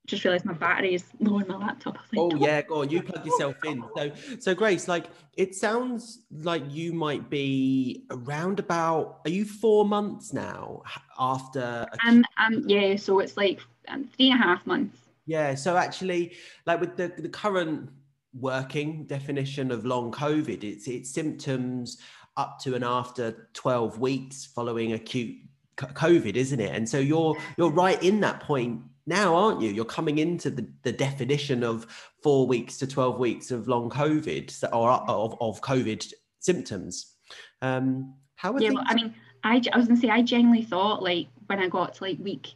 Just 0.08 0.24
realised 0.24 0.46
my 0.46 0.54
battery 0.54 0.94
is 0.94 1.04
low 1.20 1.36
on 1.36 1.48
my 1.50 1.58
laptop. 1.58 1.96
Like, 1.96 2.18
oh 2.18 2.34
yeah, 2.38 2.62
go 2.62 2.82
on. 2.82 2.90
You 2.90 3.04
plug 3.04 3.26
yourself 3.26 3.58
in. 3.66 3.84
So, 3.98 4.12
so 4.40 4.56
Grace, 4.56 4.88
like 4.88 5.08
it 5.36 5.54
sounds 5.54 6.20
like 6.32 6.64
you 6.70 6.94
might 6.94 7.30
be 7.30 8.06
around 8.10 8.60
about. 8.60 9.20
Are 9.26 9.30
you 9.30 9.44
four 9.44 9.84
months 9.84 10.32
now 10.32 10.82
after? 11.20 11.86
A... 11.92 12.08
Um, 12.08 12.24
um, 12.38 12.64
yeah. 12.68 12.96
So 12.96 13.20
it's 13.20 13.36
like 13.36 13.60
um, 13.90 14.06
three 14.16 14.32
and 14.32 14.40
a 14.40 14.44
half 14.44 14.66
months. 14.66 14.98
Yeah. 15.26 15.56
So 15.56 15.76
actually, 15.76 16.38
like 16.66 16.80
with 16.80 16.96
the, 16.96 17.12
the 17.18 17.28
current 17.28 17.90
working 18.34 19.08
definition 19.08 19.72
of 19.72 19.86
long 19.86 20.14
COVID, 20.14 20.64
it's 20.64 20.88
it's 20.88 21.10
symptoms 21.10 21.98
up 22.38 22.60
to 22.60 22.76
and 22.76 22.86
after 22.86 23.50
12 23.54 24.00
weeks 24.00 24.46
following 24.46 24.94
acute 24.94 25.38
COVID, 25.78 26.36
isn't 26.36 26.60
it? 26.60 26.76
And 26.76 26.88
so 26.88 27.00
you're 27.00 27.38
you're 27.58 27.72
right 27.72 28.02
in 28.04 28.20
that 28.22 28.42
point 28.42 28.82
now, 29.06 29.36
aren't 29.36 29.62
you? 29.62 29.72
You're 29.72 29.86
coming 29.86 30.18
into 30.18 30.50
the, 30.50 30.68
the 30.84 30.92
definition 30.92 31.64
of 31.64 31.88
four 32.22 32.46
weeks 32.46 32.78
to 32.80 32.88
12 32.88 33.20
weeks 33.20 33.52
of 33.52 33.68
long 33.68 33.90
COVID 33.90 34.64
or 34.74 34.92
of, 34.92 35.38
of 35.40 35.62
COVID 35.62 36.14
symptoms. 36.40 37.14
Um, 37.62 38.16
how 38.36 38.54
are 38.54 38.62
yeah, 38.62 38.72
well, 38.72 38.84
I 38.86 38.96
mean, 38.96 39.16
I, 39.44 39.62
I 39.72 39.78
was 39.78 39.88
gonna 39.88 40.00
say 40.00 40.10
I 40.10 40.22
genuinely 40.22 40.64
thought 40.64 41.02
like 41.02 41.28
when 41.48 41.60
I 41.60 41.70
got 41.70 41.96
to 41.96 42.04
like 42.04 42.18
week 42.20 42.54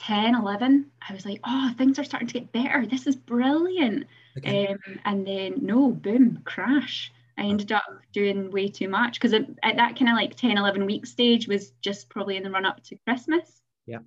10, 0.00 0.34
11, 0.34 0.86
I 1.08 1.12
was 1.12 1.26
like, 1.26 1.40
oh, 1.44 1.72
things 1.76 1.98
are 1.98 2.04
starting 2.04 2.28
to 2.28 2.34
get 2.34 2.52
better. 2.52 2.86
This 2.86 3.06
is 3.06 3.16
brilliant. 3.16 4.06
Okay. 4.38 4.68
Um, 4.68 4.78
and 5.04 5.26
then, 5.26 5.58
no, 5.60 5.90
boom, 5.90 6.40
crash. 6.44 7.12
I 7.40 7.44
ended 7.44 7.72
up 7.72 7.84
doing 8.12 8.50
way 8.50 8.68
too 8.68 8.88
much 8.88 9.14
because 9.14 9.32
at 9.32 9.46
that 9.62 9.98
kind 9.98 10.10
of 10.10 10.14
like 10.14 10.36
10, 10.36 10.58
11 10.58 10.84
week 10.84 11.06
stage 11.06 11.48
was 11.48 11.72
just 11.80 12.10
probably 12.10 12.36
in 12.36 12.42
the 12.42 12.50
run 12.50 12.66
up 12.66 12.82
to 12.84 12.98
Christmas. 13.06 13.62
Yeah. 13.86 14.00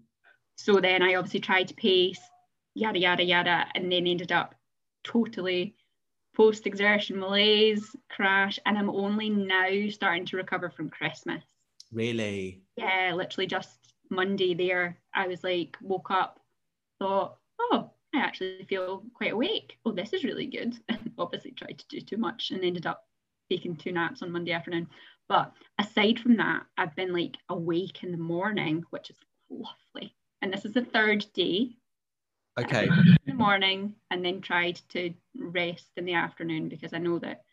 So 0.56 0.80
then 0.80 1.02
I 1.02 1.15
obviously 1.15 1.39
tried 1.39 1.69
to 1.69 1.74
pace, 1.74 2.22
yada, 2.76 3.00
yada, 3.00 3.24
yada, 3.24 3.65
and 3.74 3.91
then 3.91 4.06
ended 4.06 4.32
up 4.32 4.54
totally 5.04 5.76
post 6.36 6.67
exertion 6.67 7.19
malaise, 7.19 7.96
crash, 8.12 8.60
and 8.67 8.78
I'm 8.78 8.89
only 8.91 9.32
now 9.32 9.89
starting 9.89 10.28
to 10.28 10.38
recover 10.38 10.69
from 10.69 10.91
Christmas. 10.91 11.43
Really? 11.91 12.62
Yeah, 12.78 13.13
literally 13.15 13.48
just 13.48 13.96
Monday 14.12 14.54
there, 14.54 15.00
I 15.13 15.28
was 15.28 15.43
like, 15.43 15.76
woke 15.82 16.12
up, 16.12 16.39
thought, 17.00 17.38
oh, 17.60 17.89
I 18.13 18.19
actually 18.19 18.65
feel 18.69 19.04
quite 19.15 19.34
awake. 19.34 19.80
Oh, 19.86 19.91
this 19.91 20.13
is 20.13 20.24
really 20.24 20.46
good. 20.46 20.78
And 20.88 21.12
obviously 21.17 21.52
tried 21.52 21.80
to 21.80 21.86
do 21.89 22.00
too 22.00 22.17
much 22.17 22.52
and 22.52 22.63
ended 22.63 22.86
up 22.86 23.08
taking 23.49 23.75
two 23.75 23.91
naps 23.91 24.21
on 24.21 24.32
Monday 24.32 24.51
afternoon. 24.51 24.88
But 25.29 25.53
aside 25.79 26.19
from 26.19 26.38
that, 26.38 26.63
I've 26.77 26.95
been 26.95 27.13
like 27.13 27.38
awake 27.49 28.03
in 28.03 28.12
the 28.12 28.17
morning, 28.17 28.84
which 28.89 29.10
is 29.10 29.17
lovely. 29.49 30.15
And 30.41 30.51
this 30.51 30.65
is 30.65 30.73
the 30.73 30.86
third 30.86 31.25
day. 31.34 31.71
Okay. 32.60 32.88
In 32.88 33.17
the 33.25 33.34
morning 33.34 33.95
and 34.12 34.23
then 34.23 34.41
tried 34.41 34.79
to 34.89 35.13
rest 35.36 35.89
in 35.97 36.06
the 36.06 36.13
afternoon 36.13 36.69
because 36.69 36.93
I 36.93 36.99
know 36.99 37.17
that 37.19 37.43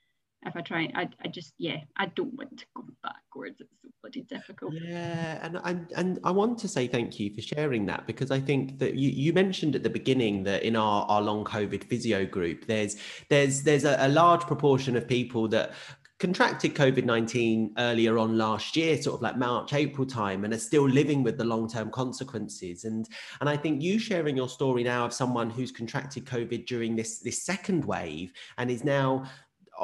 if 0.46 0.56
I 0.56 0.60
try, 0.62 0.90
I, 0.94 1.08
I 1.22 1.28
just, 1.28 1.54
yeah, 1.58 1.78
I 1.96 2.06
don't 2.06 2.32
want 2.34 2.58
to 2.58 2.66
go 2.74 2.84
backwards. 3.02 3.60
It's 3.60 3.70
so 3.82 3.88
bloody 4.02 4.22
difficult. 4.22 4.72
Yeah. 4.74 5.38
And, 5.42 5.60
and, 5.64 5.92
and 5.94 6.18
I 6.24 6.30
want 6.30 6.58
to 6.60 6.68
say 6.68 6.86
thank 6.86 7.20
you 7.20 7.34
for 7.34 7.42
sharing 7.42 7.84
that 7.86 8.06
because 8.06 8.30
I 8.30 8.40
think 8.40 8.78
that 8.78 8.94
you, 8.94 9.10
you 9.10 9.32
mentioned 9.34 9.76
at 9.76 9.82
the 9.82 9.90
beginning 9.90 10.44
that 10.44 10.62
in 10.62 10.76
our, 10.76 11.04
our 11.06 11.20
long 11.20 11.44
COVID 11.44 11.84
physio 11.84 12.24
group, 12.24 12.66
there's, 12.66 12.96
there's, 13.28 13.62
there's 13.62 13.84
a, 13.84 13.96
a 14.00 14.08
large 14.08 14.42
proportion 14.42 14.96
of 14.96 15.06
people 15.06 15.46
that 15.48 15.72
contracted 16.20 16.74
COVID 16.74 17.04
19 17.04 17.74
earlier 17.78 18.18
on 18.18 18.38
last 18.38 18.76
year, 18.76 19.00
sort 19.00 19.16
of 19.16 19.22
like 19.22 19.36
March, 19.36 19.72
April 19.72 20.06
time, 20.06 20.44
and 20.44 20.54
are 20.54 20.58
still 20.58 20.88
living 20.88 21.22
with 21.22 21.36
the 21.38 21.44
long 21.44 21.68
term 21.68 21.90
consequences. 21.90 22.84
And, 22.84 23.06
and 23.40 23.48
I 23.48 23.56
think 23.56 23.82
you 23.82 23.98
sharing 23.98 24.36
your 24.36 24.48
story 24.48 24.84
now 24.84 25.04
of 25.04 25.12
someone 25.12 25.50
who's 25.50 25.72
contracted 25.72 26.24
COVID 26.26 26.66
during 26.66 26.96
this, 26.96 27.18
this 27.18 27.42
second 27.42 27.84
wave 27.84 28.32
and 28.58 28.70
is 28.70 28.84
now 28.84 29.24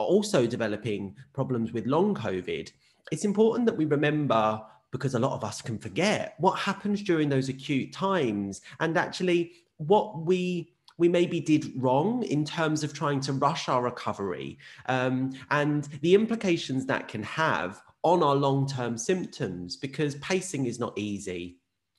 also 0.03 0.47
developing 0.47 1.15
problems 1.33 1.73
with 1.73 1.87
long 1.87 2.15
COVID, 2.15 2.71
it's 3.13 3.25
important 3.25 3.67
that 3.67 3.77
we 3.77 3.85
remember 3.85 4.61
because 4.91 5.15
a 5.15 5.19
lot 5.19 5.33
of 5.33 5.45
us 5.45 5.61
can 5.61 5.79
forget 5.79 6.35
what 6.39 6.59
happens 6.59 7.03
during 7.03 7.29
those 7.29 7.49
acute 7.49 7.93
times 7.93 8.61
and 8.81 8.97
actually 8.97 9.53
what 9.79 10.21
we 10.21 10.73
we 10.99 11.09
maybe 11.09 11.41
did 11.41 11.71
wrong 11.77 12.23
in 12.23 12.45
terms 12.45 12.83
of 12.83 12.95
trying 12.95 13.21
to 13.21 13.35
rush 13.35 13.69
our 13.69 13.83
recovery 13.83 14.59
um, 14.87 15.35
and 15.51 15.85
the 16.01 16.15
implications 16.15 16.87
that 16.87 17.07
can 17.07 17.23
have 17.23 17.83
on 18.03 18.23
our 18.23 18.35
long-term 18.35 18.97
symptoms 18.97 19.77
because 19.77 20.15
pacing 20.17 20.65
is 20.65 20.79
not 20.79 20.97
easy. 20.97 21.59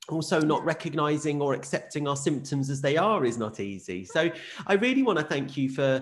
Also 0.09 0.39
not 0.39 0.63
recognizing 0.65 1.41
or 1.41 1.53
accepting 1.53 2.07
our 2.07 2.15
symptoms 2.15 2.69
as 2.69 2.81
they 2.81 2.97
are 2.97 3.25
is 3.25 3.37
not 3.37 3.59
easy. 3.59 4.05
So 4.05 4.31
i 4.65 4.73
really 4.73 5.03
want 5.03 5.19
to 5.19 5.25
thank 5.25 5.57
you 5.57 5.69
for 5.69 6.01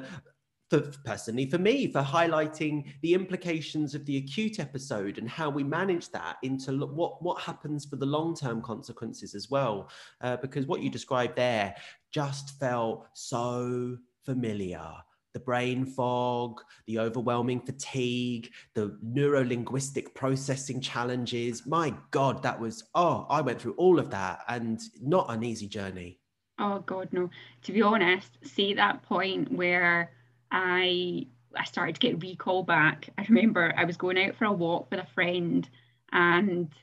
for 0.69 0.81
personally 1.03 1.47
for 1.49 1.57
me 1.57 1.91
for 1.91 2.01
highlighting 2.01 2.85
the 3.01 3.13
implications 3.13 3.93
of 3.93 4.05
the 4.05 4.17
acute 4.17 4.59
episode 4.59 5.17
and 5.17 5.29
how 5.29 5.49
we 5.49 5.63
manage 5.63 6.09
that 6.09 6.37
into 6.43 6.71
what 6.87 7.21
what 7.21 7.39
happens 7.41 7.85
for 7.85 7.97
the 7.97 8.05
long 8.05 8.35
term 8.35 8.61
consequences 8.61 9.35
as 9.35 9.49
well 9.49 9.89
uh, 10.21 10.37
because 10.37 10.65
what 10.65 10.81
you 10.81 10.89
described 10.89 11.35
there 11.35 11.75
just 12.11 12.59
felt 12.59 13.07
so 13.13 13.97
familiar 14.25 14.91
the 15.35 15.39
brain 15.41 15.85
fog, 15.85 16.61
the 16.87 16.97
overwhelming 16.97 17.59
fatigue, 17.59 18.49
the 18.73 18.97
neuro-linguistic 19.03 20.15
processing 20.15 20.79
challenges. 20.79 21.67
My 21.67 21.93
God, 22.11 22.41
that 22.43 22.57
was, 22.57 22.85
oh, 22.95 23.27
I 23.29 23.41
went 23.41 23.59
through 23.59 23.73
all 23.73 23.99
of 23.99 24.09
that 24.11 24.45
and 24.47 24.79
not 25.01 25.29
an 25.29 25.43
easy 25.43 25.67
journey. 25.67 26.21
Oh, 26.57 26.79
God, 26.85 27.09
no. 27.11 27.29
To 27.63 27.73
be 27.73 27.81
honest, 27.81 28.37
see 28.43 28.73
that 28.75 29.03
point 29.03 29.51
where 29.51 30.09
I 30.51 31.27
I 31.55 31.63
started 31.63 31.95
to 31.95 32.01
get 32.01 32.21
recall 32.21 32.63
back. 32.63 33.09
I 33.17 33.25
remember 33.27 33.73
I 33.75 33.85
was 33.85 33.97
going 33.97 34.17
out 34.17 34.35
for 34.35 34.45
a 34.45 34.51
walk 34.51 34.91
with 34.91 34.99
a 34.99 35.07
friend 35.13 35.67
and 36.11 36.73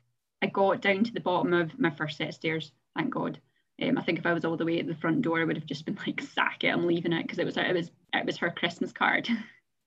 I 0.42 0.46
got 0.46 0.80
down 0.80 1.04
to 1.04 1.12
the 1.12 1.20
bottom 1.20 1.52
of 1.52 1.78
my 1.78 1.90
first 1.90 2.16
set 2.16 2.28
of 2.28 2.34
stairs, 2.34 2.72
thank 2.96 3.10
God. 3.10 3.38
Um, 3.80 3.98
I 3.98 4.02
think 4.02 4.18
if 4.18 4.26
I 4.26 4.32
was 4.32 4.44
all 4.44 4.56
the 4.56 4.64
way 4.64 4.80
at 4.80 4.86
the 4.86 4.94
front 4.94 5.22
door, 5.22 5.40
I 5.40 5.44
would 5.44 5.56
have 5.56 5.66
just 5.66 5.84
been 5.84 5.98
like, 6.06 6.20
sack 6.34 6.64
it, 6.64 6.68
I'm 6.68 6.86
leaving 6.86 7.12
it 7.12 7.22
because 7.22 7.38
it 7.38 7.46
was 7.46 7.56
it 7.56 7.74
was 7.74 7.90
it 8.14 8.26
was 8.26 8.36
her 8.38 8.50
Christmas 8.50 8.92
card. 8.92 9.28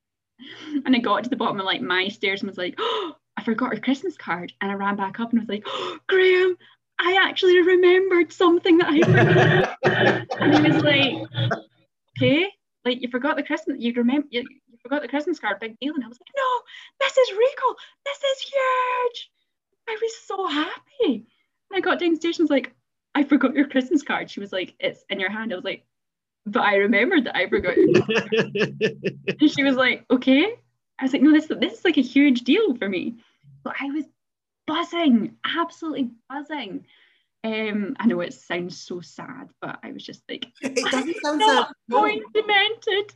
and 0.85 0.95
I 0.95 0.99
got 0.99 1.23
to 1.23 1.29
the 1.29 1.35
bottom 1.35 1.59
of 1.59 1.65
like 1.65 1.81
my 1.81 2.07
stairs 2.07 2.41
and 2.41 2.49
was 2.49 2.57
like, 2.57 2.75
oh, 2.77 3.15
I 3.37 3.43
forgot 3.43 3.73
her 3.73 3.81
Christmas 3.81 4.17
card. 4.17 4.53
And 4.61 4.71
I 4.71 4.75
ran 4.75 4.95
back 4.95 5.19
up 5.19 5.31
and 5.31 5.39
was 5.39 5.49
like, 5.49 5.63
oh, 5.65 5.99
Graham, 6.07 6.57
I 6.99 7.17
actually 7.21 7.61
remembered 7.61 8.31
something 8.31 8.77
that 8.77 8.89
I 8.89 9.01
forgot. 9.01 10.31
and 10.39 10.65
he 10.65 10.71
was 10.71 10.83
like, 10.83 11.51
okay 12.17 12.49
like 12.85 13.01
you 13.01 13.09
forgot 13.09 13.35
the 13.35 13.43
Christmas, 13.43 13.77
you 13.79 13.93
remember, 13.93 14.27
you, 14.29 14.41
you 14.41 14.77
forgot 14.81 15.01
the 15.01 15.07
Christmas 15.07 15.39
card, 15.39 15.59
big 15.59 15.77
deal. 15.79 15.95
And 15.95 16.03
I 16.03 16.07
was 16.07 16.19
like, 16.19 16.29
no, 16.35 16.61
this 17.01 17.17
is 17.17 17.31
recall. 17.31 17.75
This 18.05 18.17
is 18.17 18.41
huge. 18.41 19.31
I 19.89 19.97
was 20.01 20.17
so 20.25 20.47
happy. 20.47 21.25
And 21.69 21.77
I 21.77 21.79
got 21.79 21.99
down 21.99 22.09
downstairs 22.09 22.39
and 22.39 22.45
was 22.45 22.51
like, 22.51 22.73
I 23.15 23.23
forgot 23.23 23.55
your 23.55 23.67
Christmas 23.67 24.03
card. 24.03 24.29
She 24.29 24.39
was 24.39 24.53
like, 24.53 24.75
it's 24.79 25.03
in 25.09 25.19
your 25.19 25.31
hand. 25.31 25.51
I 25.51 25.55
was 25.55 25.65
like, 25.65 25.83
but 26.45 26.61
I 26.61 26.75
remembered 26.75 27.25
that 27.25 27.35
I 27.35 27.49
forgot 27.49 27.75
your 27.75 27.87
and 29.39 29.51
she 29.51 29.63
was 29.63 29.75
like, 29.75 30.05
okay. 30.11 30.53
I 30.99 31.03
was 31.03 31.11
like, 31.11 31.23
no, 31.23 31.31
this, 31.31 31.47
this 31.47 31.79
is 31.79 31.85
like 31.85 31.97
a 31.97 32.01
huge 32.01 32.41
deal 32.41 32.75
for 32.75 32.87
me. 32.87 33.15
But 33.63 33.75
I 33.81 33.87
was 33.87 34.05
buzzing, 34.67 35.35
absolutely 35.43 36.11
buzzing. 36.29 36.85
Um, 37.45 37.95
I 37.99 38.07
know 38.07 38.21
it 38.21 38.33
sounds 38.33 38.81
so 38.81 39.01
sad, 39.01 39.49
but 39.61 39.77
I 39.83 39.91
was 39.91 40.03
just 40.03 40.23
like, 40.27 40.47
it 40.61 40.75
doesn't 40.75 41.15
sound 41.23 41.43
sad. 41.43 41.67
Going 41.91 42.23
demented. 42.33 43.13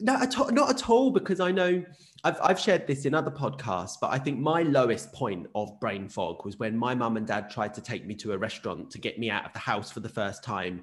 No, 0.00 0.14
at 0.16 0.36
all, 0.38 0.50
not 0.50 0.70
at 0.70 0.90
all, 0.90 1.12
because 1.12 1.38
I 1.38 1.52
know 1.52 1.84
I've, 2.24 2.38
I've 2.42 2.58
shared 2.58 2.88
this 2.88 3.04
in 3.04 3.14
other 3.14 3.30
podcasts, 3.30 3.94
but 4.00 4.12
I 4.12 4.18
think 4.18 4.40
my 4.40 4.62
lowest 4.62 5.12
point 5.12 5.46
of 5.54 5.78
brain 5.78 6.08
fog 6.08 6.44
was 6.44 6.58
when 6.58 6.76
my 6.76 6.94
mum 6.94 7.16
and 7.16 7.26
dad 7.26 7.50
tried 7.50 7.72
to 7.74 7.80
take 7.80 8.04
me 8.04 8.16
to 8.16 8.32
a 8.32 8.38
restaurant 8.38 8.90
to 8.92 8.98
get 8.98 9.18
me 9.18 9.30
out 9.30 9.44
of 9.44 9.52
the 9.52 9.60
house 9.60 9.92
for 9.92 10.00
the 10.00 10.08
first 10.08 10.42
time 10.42 10.82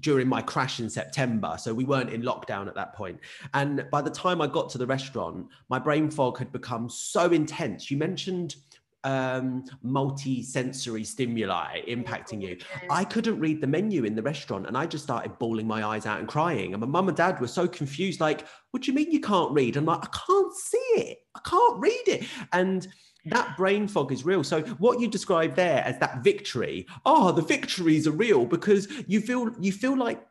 during 0.00 0.28
my 0.28 0.42
crash 0.42 0.80
in 0.80 0.90
September. 0.90 1.56
So 1.58 1.72
we 1.72 1.84
weren't 1.84 2.10
in 2.10 2.22
lockdown 2.22 2.68
at 2.68 2.74
that 2.74 2.94
point. 2.94 3.20
And 3.54 3.86
by 3.90 4.02
the 4.02 4.10
time 4.10 4.42
I 4.42 4.46
got 4.48 4.68
to 4.70 4.78
the 4.78 4.86
restaurant, 4.86 5.46
my 5.70 5.78
brain 5.78 6.10
fog 6.10 6.38
had 6.38 6.52
become 6.52 6.90
so 6.90 7.30
intense. 7.30 7.90
You 7.90 7.96
mentioned 7.96 8.56
um, 9.04 9.64
multi-sensory 9.82 11.04
stimuli 11.04 11.82
impacting 11.86 12.42
you. 12.42 12.56
I 12.90 13.04
couldn't 13.04 13.38
read 13.38 13.60
the 13.60 13.66
menu 13.66 14.04
in 14.04 14.14
the 14.14 14.22
restaurant 14.22 14.66
and 14.66 14.76
I 14.76 14.86
just 14.86 15.04
started 15.04 15.38
bawling 15.38 15.66
my 15.66 15.84
eyes 15.84 16.06
out 16.06 16.18
and 16.18 16.28
crying. 16.28 16.72
And 16.72 16.80
my 16.80 16.86
mum 16.86 17.08
and 17.08 17.16
dad 17.16 17.40
were 17.40 17.46
so 17.46 17.68
confused, 17.68 18.20
like, 18.20 18.46
what 18.70 18.82
do 18.82 18.90
you 18.90 18.96
mean 18.96 19.12
you 19.12 19.20
can't 19.20 19.52
read? 19.52 19.76
I'm 19.76 19.84
like, 19.84 20.02
I 20.02 20.18
can't 20.26 20.54
see 20.54 20.78
it. 20.96 21.18
I 21.34 21.40
can't 21.48 21.80
read 21.80 22.08
it. 22.08 22.26
And 22.52 22.88
that 23.26 23.56
brain 23.56 23.88
fog 23.88 24.12
is 24.12 24.24
real. 24.24 24.44
So 24.44 24.62
what 24.78 25.00
you 25.00 25.08
described 25.08 25.56
there 25.56 25.82
as 25.84 25.98
that 25.98 26.22
victory, 26.22 26.86
oh, 27.06 27.32
the 27.32 27.42
victories 27.42 28.06
are 28.06 28.12
real 28.12 28.44
because 28.44 28.88
you 29.06 29.20
feel 29.20 29.50
you 29.60 29.72
feel 29.72 29.96
like 29.96 30.22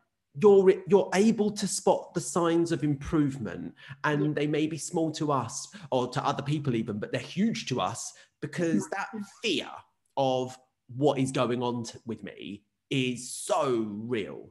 you're 0.41 0.73
you're 0.87 1.09
able 1.13 1.51
to 1.51 1.67
spot 1.67 2.13
the 2.13 2.21
signs 2.21 2.71
of 2.71 2.83
improvement 2.83 3.73
and 4.03 4.35
they 4.35 4.47
may 4.47 4.65
be 4.65 4.77
small 4.77 5.11
to 5.11 5.31
us 5.31 5.67
or 5.91 6.07
to 6.07 6.25
other 6.25 6.41
people 6.41 6.73
even 6.75 6.97
but 6.97 7.11
they're 7.11 7.21
huge 7.21 7.67
to 7.67 7.79
us 7.79 8.13
because 8.43 8.89
that 8.89 9.07
fear 9.41 9.69
of 10.17 10.57
what 10.95 11.17
is 11.17 11.31
going 11.31 11.63
on 11.63 11.85
t- 11.85 11.97
with 12.05 12.21
me 12.23 12.61
is 12.89 13.31
so 13.31 13.87
real. 13.87 14.49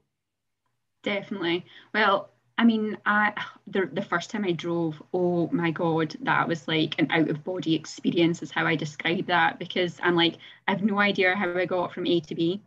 Definitely. 1.03 1.67
Well, 1.93 2.31
I 2.57 2.65
mean, 2.65 2.97
I 3.05 3.35
the, 3.67 3.91
the 3.93 4.03
first 4.03 4.31
time 4.31 4.45
I 4.45 4.53
drove, 4.53 5.03
oh 5.13 5.51
my 5.53 5.71
god, 5.71 6.17
that 6.23 6.49
was 6.49 6.67
like 6.67 6.95
an 6.99 7.09
out 7.11 7.29
of 7.29 7.45
body 7.45 7.75
experience, 7.75 8.43
is 8.43 8.51
how 8.51 8.67
I 8.67 8.77
describe 8.77 9.27
that 9.27 9.59
because 9.59 9.99
I'm 10.03 10.17
like, 10.17 10.37
I 10.67 10.71
have 10.73 10.83
no 10.83 10.99
idea 10.99 11.37
how 11.37 11.55
I 11.55 11.67
got 11.67 11.93
from 11.93 12.07
A 12.07 12.21
to 12.21 12.35
B. 12.35 12.63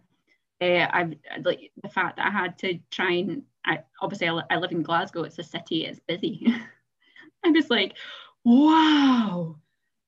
Uh, 0.62 0.88
I've 0.92 1.16
like 1.44 1.72
the 1.82 1.90
fact 1.90 2.18
that 2.18 2.28
I 2.28 2.30
had 2.30 2.58
to 2.60 2.80
try 2.92 3.14
and 3.14 3.44
I, 3.66 3.80
obviously 4.00 4.30
I, 4.30 4.42
I 4.52 4.58
live 4.58 4.72
in 4.72 4.84
Glasgow, 4.84 5.24
it's 5.24 5.40
a 5.40 5.44
city, 5.44 5.86
it's 5.86 6.00
busy. 6.00 6.46
I'm 7.44 7.56
just 7.56 7.72
like, 7.72 7.96
wow, 8.44 9.56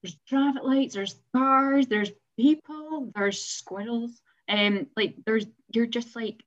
there's 0.02 0.18
traffic 0.28 0.64
lights, 0.64 0.96
there's 0.96 1.16
cars, 1.36 1.88
there's 1.88 2.12
people, 2.38 3.12
there's 3.16 3.44
squirrels. 3.44 4.22
And 4.48 4.80
um, 4.80 4.88
like 4.96 5.16
there's 5.26 5.46
you're 5.74 5.86
just 5.86 6.16
like, 6.16 6.44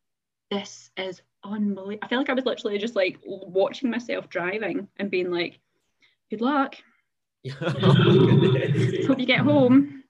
this 0.50 0.90
is 0.96 1.20
unbelievable. 1.44 1.98
I 2.02 2.08
feel 2.08 2.18
like 2.18 2.30
I 2.30 2.34
was 2.34 2.44
literally 2.44 2.78
just 2.78 2.96
like 2.96 3.18
watching 3.24 3.90
myself 3.90 4.28
driving 4.28 4.88
and 4.96 5.10
being 5.10 5.30
like, 5.30 5.60
good 6.30 6.40
luck. 6.40 6.76
oh 7.46 7.52
Hope 9.06 9.18
you 9.18 9.26
get 9.26 9.40
home. 9.40 10.04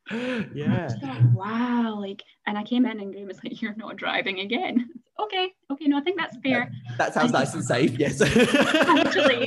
Yeah. 0.54 0.90
wow. 1.34 1.98
Like, 2.00 2.22
and 2.46 2.58
I 2.58 2.62
came 2.64 2.86
in 2.86 3.00
and 3.00 3.12
Graham 3.12 3.28
was 3.28 3.42
like, 3.44 3.60
You're 3.62 3.74
not 3.76 3.96
driving 3.96 4.40
again. 4.40 4.90
okay. 5.20 5.52
Okay. 5.70 5.86
No, 5.86 5.98
I 5.98 6.00
think 6.00 6.18
that's 6.18 6.36
fair. 6.42 6.70
That 6.98 7.14
sounds 7.14 7.26
and 7.26 7.32
nice 7.32 7.54
and 7.54 7.64
safe. 7.64 7.98
Yes. 7.98 8.20
actually, 8.20 9.46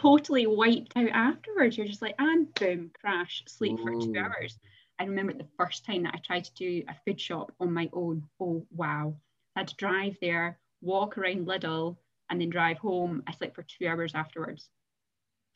totally 0.00 0.46
wiped 0.46 0.96
out 0.96 1.08
afterwards. 1.08 1.76
You're 1.76 1.86
just 1.86 2.02
like, 2.02 2.14
and 2.18 2.52
boom, 2.54 2.90
crash, 3.00 3.42
sleep 3.46 3.78
for 3.80 3.98
two 4.00 4.14
hours. 4.18 4.58
I 4.98 5.04
remember 5.04 5.32
the 5.32 5.46
first 5.56 5.84
time 5.84 6.02
that 6.02 6.14
I 6.14 6.18
tried 6.18 6.44
to 6.44 6.54
do 6.54 6.82
a 6.88 6.94
food 7.04 7.20
shop 7.20 7.52
on 7.60 7.72
my 7.72 7.88
own. 7.92 8.24
Oh, 8.40 8.66
wow. 8.70 9.14
I 9.56 9.60
had 9.60 9.68
to 9.68 9.76
drive 9.76 10.16
there, 10.20 10.58
walk 10.80 11.18
around 11.18 11.46
Lidl, 11.46 11.96
and 12.30 12.40
then 12.40 12.50
drive 12.50 12.78
home. 12.78 13.22
I 13.26 13.32
slept 13.32 13.54
for 13.54 13.62
two 13.62 13.86
hours 13.86 14.14
afterwards. 14.14 14.68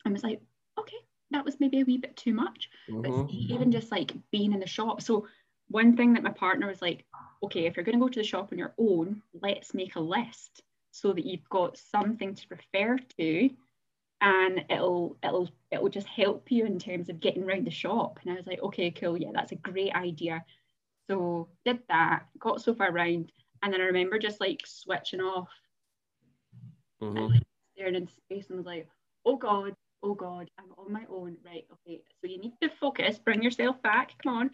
I 0.05 0.09
was 0.09 0.23
like, 0.23 0.41
okay, 0.79 0.97
that 1.31 1.45
was 1.45 1.59
maybe 1.59 1.81
a 1.81 1.85
wee 1.85 1.97
bit 1.97 2.15
too 2.15 2.33
much. 2.33 2.69
Mm-hmm. 2.89 3.01
But 3.01 3.31
even 3.31 3.71
just 3.71 3.91
like 3.91 4.13
being 4.31 4.53
in 4.53 4.59
the 4.59 4.67
shop. 4.67 5.01
So 5.01 5.27
one 5.69 5.95
thing 5.95 6.13
that 6.13 6.23
my 6.23 6.31
partner 6.31 6.67
was 6.67 6.81
like, 6.81 7.05
okay, 7.43 7.65
if 7.65 7.75
you're 7.75 7.85
going 7.85 7.97
to 7.97 8.03
go 8.03 8.09
to 8.09 8.19
the 8.19 8.25
shop 8.25 8.49
on 8.51 8.57
your 8.57 8.73
own, 8.77 9.21
let's 9.41 9.73
make 9.73 9.95
a 9.95 10.01
list 10.01 10.61
so 10.91 11.11
that 11.13 11.25
you've 11.25 11.49
got 11.49 11.77
something 11.77 12.35
to 12.35 12.45
refer 12.49 12.97
to 13.17 13.49
and 14.23 14.63
it'll 14.69 15.17
it'll 15.21 15.49
it'll 15.69 15.89
just 15.89 16.07
help 16.07 16.49
you 16.49 16.65
in 16.65 16.79
terms 16.79 17.09
of 17.09 17.19
getting 17.19 17.43
around 17.43 17.67
the 17.67 17.71
shop. 17.71 18.19
And 18.21 18.31
I 18.31 18.35
was 18.35 18.47
like, 18.47 18.63
okay, 18.63 18.89
cool, 18.89 19.17
yeah, 19.17 19.31
that's 19.33 19.51
a 19.51 19.57
great 19.57 19.93
idea. 19.93 20.43
So 21.09 21.49
did 21.65 21.79
that, 21.89 22.23
got 22.39 22.61
so 22.61 22.73
far 22.73 22.89
around, 22.89 23.31
and 23.61 23.73
then 23.73 23.81
I 23.81 23.85
remember 23.85 24.17
just 24.17 24.39
like 24.39 24.61
switching 24.65 25.19
off 25.19 25.49
mm-hmm. 27.01 27.17
and 27.17 27.29
like, 27.33 27.43
staring 27.75 27.95
into 27.95 28.13
space 28.13 28.47
and 28.47 28.57
was 28.57 28.65
like, 28.65 28.87
oh 29.25 29.35
god, 29.35 29.75
oh 30.01 30.13
god, 30.15 30.49
I'm 30.57 30.71
on 30.77 30.93
my 30.93 31.03
own. 31.11 31.35
Right, 31.45 31.67
okay. 31.73 32.01
So 32.21 32.31
you 32.31 32.39
need 32.39 32.53
to 32.61 32.69
focus, 32.79 33.19
bring 33.19 33.43
yourself 33.43 33.81
back. 33.83 34.13
Come 34.23 34.33
on. 34.37 34.51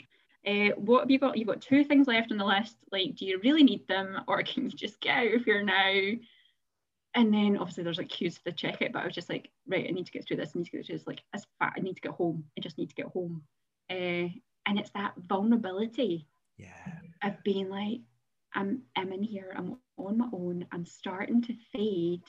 Uh, 0.47 0.73
what 0.77 1.01
have 1.01 1.11
you 1.11 1.19
got? 1.19 1.37
You've 1.37 1.47
got 1.47 1.61
two 1.61 1.83
things 1.83 2.07
left 2.07 2.31
on 2.31 2.37
the 2.39 2.45
list. 2.45 2.75
Like, 2.91 3.15
do 3.15 3.25
you 3.25 3.39
really 3.43 3.61
need 3.61 3.87
them, 3.87 4.17
or 4.27 4.41
can 4.43 4.63
you 4.63 4.71
just 4.71 4.99
get 4.99 5.17
out 5.17 5.33
of 5.35 5.45
here 5.45 5.61
now? 5.61 5.93
And 7.15 7.33
then 7.33 7.57
obviously 7.57 7.83
there's 7.83 7.97
like 7.97 8.09
queues 8.09 8.37
for 8.37 8.49
the 8.49 8.55
checkout, 8.55 8.91
but 8.93 9.01
I 9.01 9.05
was 9.05 9.15
just 9.15 9.29
like, 9.29 9.49
right, 9.67 9.85
I 9.87 9.91
need 9.91 10.05
to 10.05 10.11
get 10.11 10.27
through 10.27 10.37
this. 10.37 10.51
I 10.53 10.59
need 10.59 10.65
to 10.65 10.71
get 10.71 10.85
through 10.85 10.97
this. 10.97 11.07
Like, 11.07 11.23
as 11.33 11.45
fat, 11.57 11.73
I 11.75 11.79
need 11.79 11.95
to 11.95 12.01
get 12.01 12.11
home. 12.11 12.43
I 12.57 12.61
just 12.61 12.77
need 12.77 12.89
to 12.89 12.95
get 12.95 13.07
home. 13.07 13.43
Uh, 13.89 14.29
and 14.65 14.77
it's 14.77 14.91
that 14.91 15.13
vulnerability 15.27 16.27
yeah. 16.57 16.67
of 17.23 17.43
being 17.43 17.69
like, 17.69 18.01
I'm, 18.53 18.83
I'm 18.95 19.11
in 19.11 19.23
here. 19.23 19.53
I'm 19.55 19.77
on 19.97 20.17
my 20.17 20.27
own. 20.31 20.65
I'm 20.71 20.85
starting 20.85 21.41
to 21.43 21.53
fade. 21.73 22.23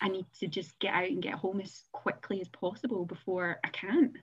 I 0.00 0.08
need 0.08 0.26
to 0.40 0.46
just 0.46 0.78
get 0.78 0.94
out 0.94 1.08
and 1.08 1.22
get 1.22 1.34
home 1.34 1.60
as 1.60 1.84
quickly 1.92 2.40
as 2.40 2.48
possible 2.48 3.04
before 3.04 3.58
I 3.64 3.68
can. 3.68 4.14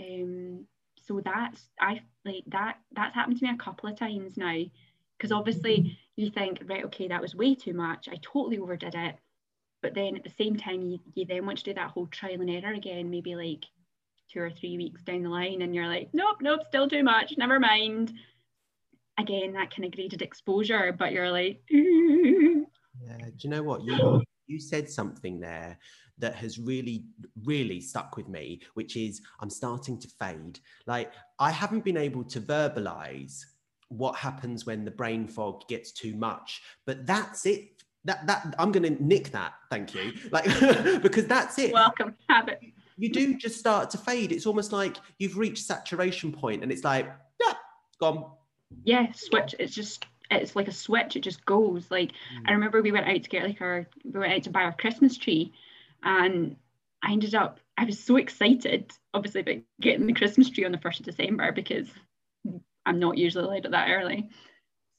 Um, 0.00 0.66
so 1.02 1.20
that's 1.24 1.68
I 1.80 2.02
like 2.24 2.44
that 2.48 2.78
that's 2.92 3.14
happened 3.14 3.38
to 3.38 3.44
me 3.44 3.52
a 3.52 3.56
couple 3.56 3.88
of 3.88 3.98
times 3.98 4.36
now 4.36 4.62
because 5.16 5.32
obviously 5.32 5.98
you 6.16 6.30
think 6.30 6.58
right 6.66 6.84
okay 6.84 7.08
that 7.08 7.22
was 7.22 7.34
way 7.34 7.54
too 7.54 7.74
much. 7.74 8.08
I 8.10 8.16
totally 8.22 8.58
overdid 8.58 8.94
it. 8.94 9.16
But 9.82 9.94
then 9.94 10.16
at 10.16 10.24
the 10.24 10.30
same 10.30 10.56
time 10.56 10.82
you, 10.82 10.98
you 11.14 11.24
then 11.24 11.46
want 11.46 11.58
to 11.58 11.64
do 11.64 11.74
that 11.74 11.90
whole 11.90 12.06
trial 12.06 12.40
and 12.40 12.50
error 12.50 12.74
again 12.74 13.10
maybe 13.10 13.34
like 13.34 13.64
two 14.32 14.40
or 14.40 14.50
three 14.50 14.76
weeks 14.76 15.02
down 15.02 15.22
the 15.22 15.28
line 15.28 15.62
and 15.62 15.74
you're 15.74 15.88
like 15.88 16.10
nope 16.12 16.36
nope 16.40 16.60
still 16.68 16.88
too 16.88 17.02
much 17.02 17.34
never 17.36 17.58
mind. 17.58 18.12
Again 19.18 19.52
that 19.54 19.74
kind 19.74 19.84
of 19.84 19.92
graded 19.92 20.22
exposure 20.22 20.94
but 20.98 21.12
you're 21.12 21.30
like 21.30 21.62
yeah 21.70 22.66
do 23.18 23.34
you 23.40 23.50
know 23.50 23.62
what? 23.62 23.84
You 23.84 24.22
you 24.46 24.58
said 24.58 24.90
something 24.90 25.40
there 25.40 25.78
that 26.18 26.34
has 26.36 26.58
really, 26.58 27.04
really 27.44 27.80
stuck 27.80 28.16
with 28.16 28.28
me, 28.28 28.60
which 28.74 28.96
is 28.96 29.20
I'm 29.40 29.50
starting 29.50 29.98
to 30.00 30.08
fade. 30.18 30.60
Like, 30.86 31.12
I 31.38 31.50
haven't 31.50 31.84
been 31.84 31.96
able 31.96 32.24
to 32.24 32.40
verbalize 32.40 33.40
what 33.90 34.16
happens 34.16 34.66
when 34.66 34.84
the 34.84 34.90
brain 34.90 35.28
fog 35.28 35.68
gets 35.68 35.92
too 35.92 36.14
much, 36.16 36.62
but 36.86 37.06
that's 37.06 37.46
it. 37.46 37.82
That, 38.04 38.26
that 38.26 38.54
I'm 38.58 38.72
going 38.72 38.82
to 38.94 39.04
nick 39.04 39.30
that. 39.32 39.52
Thank 39.68 39.94
you. 39.94 40.12
Like, 40.32 40.44
because 41.02 41.26
that's 41.26 41.58
it. 41.58 41.72
Welcome. 41.72 42.14
Have 42.28 42.48
it. 42.48 42.60
You 42.96 43.10
do 43.10 43.36
just 43.36 43.58
start 43.58 43.90
to 43.90 43.98
fade. 43.98 44.32
It's 44.32 44.46
almost 44.46 44.72
like 44.72 44.96
you've 45.18 45.36
reached 45.36 45.64
saturation 45.64 46.32
point 46.32 46.62
and 46.62 46.72
it's 46.72 46.84
like, 46.84 47.06
yeah, 47.40 47.54
gone. 48.00 48.24
Yeah, 48.84 49.12
switch. 49.12 49.54
It's 49.58 49.74
just 49.74 50.06
it's 50.30 50.54
like 50.54 50.68
a 50.68 50.72
switch 50.72 51.16
it 51.16 51.24
just 51.24 51.44
goes 51.44 51.90
like 51.90 52.12
mm. 52.12 52.44
i 52.46 52.52
remember 52.52 52.80
we 52.80 52.92
went 52.92 53.08
out 53.08 53.20
to 53.20 53.28
get 53.28 53.42
like 53.42 53.60
our 53.60 53.84
we 54.04 54.20
went 54.20 54.32
out 54.32 54.44
to 54.44 54.50
buy 54.50 54.62
our 54.62 54.72
christmas 54.72 55.18
tree 55.18 55.52
and 56.04 56.54
I 57.02 57.12
ended 57.12 57.34
up, 57.34 57.60
I 57.78 57.84
was 57.84 57.98
so 57.98 58.16
excited, 58.16 58.92
obviously, 59.14 59.40
about 59.40 59.56
getting 59.80 60.06
the 60.06 60.12
Christmas 60.12 60.50
tree 60.50 60.64
on 60.64 60.72
the 60.72 60.78
1st 60.78 61.00
of 61.00 61.06
December 61.06 61.52
because 61.52 61.88
I'm 62.86 62.98
not 62.98 63.18
usually 63.18 63.44
allowed 63.44 63.66
it 63.66 63.70
that 63.72 63.90
early. 63.90 64.28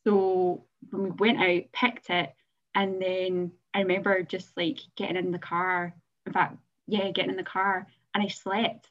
So 0.06 0.65
when 0.89 1.04
we 1.04 1.10
went 1.12 1.41
out, 1.41 1.72
picked 1.74 2.10
it, 2.10 2.34
and 2.74 3.02
then 3.02 3.52
I 3.74 3.82
remember 3.82 4.24
just 4.24 4.56
like 4.58 4.80
getting 4.96 5.17
in 5.17 5.32
the 5.32 5.39
car. 5.39 5.94
In 6.26 6.34
fact, 6.34 6.58
yeah, 6.88 7.12
getting 7.12 7.32
in 7.32 7.38
the 7.38 7.44
car, 7.44 7.88
and 8.13 8.24
I 8.24 8.28
slept 8.28 8.89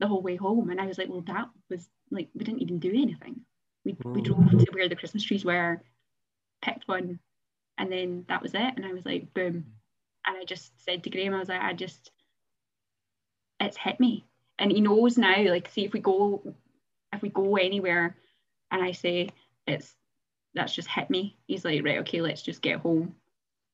the 0.00 0.06
whole 0.06 0.22
way 0.22 0.36
home. 0.36 0.70
And 0.70 0.80
I 0.80 0.86
was 0.86 0.98
like, 0.98 1.08
well, 1.08 1.24
that 1.26 1.48
was 1.70 1.88
like, 2.10 2.28
we 2.34 2.44
didn't 2.44 2.62
even 2.62 2.78
do 2.78 2.90
anything. 2.90 3.40
We, 3.84 3.94
mm. 3.94 4.14
we 4.14 4.22
drove 4.22 4.50
to 4.50 4.66
where 4.72 4.88
the 4.88 4.96
Christmas 4.96 5.24
trees 5.24 5.44
were, 5.44 5.82
picked 6.62 6.88
one, 6.88 7.18
and 7.78 7.90
then 7.90 8.24
that 8.28 8.42
was 8.42 8.54
it. 8.54 8.74
And 8.76 8.84
I 8.84 8.92
was 8.92 9.04
like, 9.04 9.32
boom, 9.34 9.64
and 10.26 10.36
I 10.36 10.44
just 10.44 10.72
said 10.84 11.04
to 11.04 11.10
Graham, 11.10 11.34
I 11.34 11.38
was 11.38 11.48
like, 11.48 11.62
I 11.62 11.72
just, 11.72 12.10
it's 13.60 13.76
hit 13.76 14.00
me. 14.00 14.26
And 14.58 14.72
he 14.72 14.80
knows 14.80 15.16
now, 15.16 15.42
like, 15.50 15.68
see 15.68 15.84
if 15.84 15.92
we 15.92 16.00
go, 16.00 16.54
if 17.12 17.22
we 17.22 17.28
go 17.28 17.56
anywhere 17.56 18.16
and 18.70 18.82
I 18.82 18.92
say 18.92 19.30
it's, 19.66 19.94
that's 20.54 20.74
just 20.74 20.88
hit 20.88 21.10
me. 21.10 21.36
He's 21.46 21.64
like, 21.64 21.84
right, 21.84 21.98
okay, 21.98 22.20
let's 22.20 22.42
just 22.42 22.62
get 22.62 22.80
home. 22.80 23.14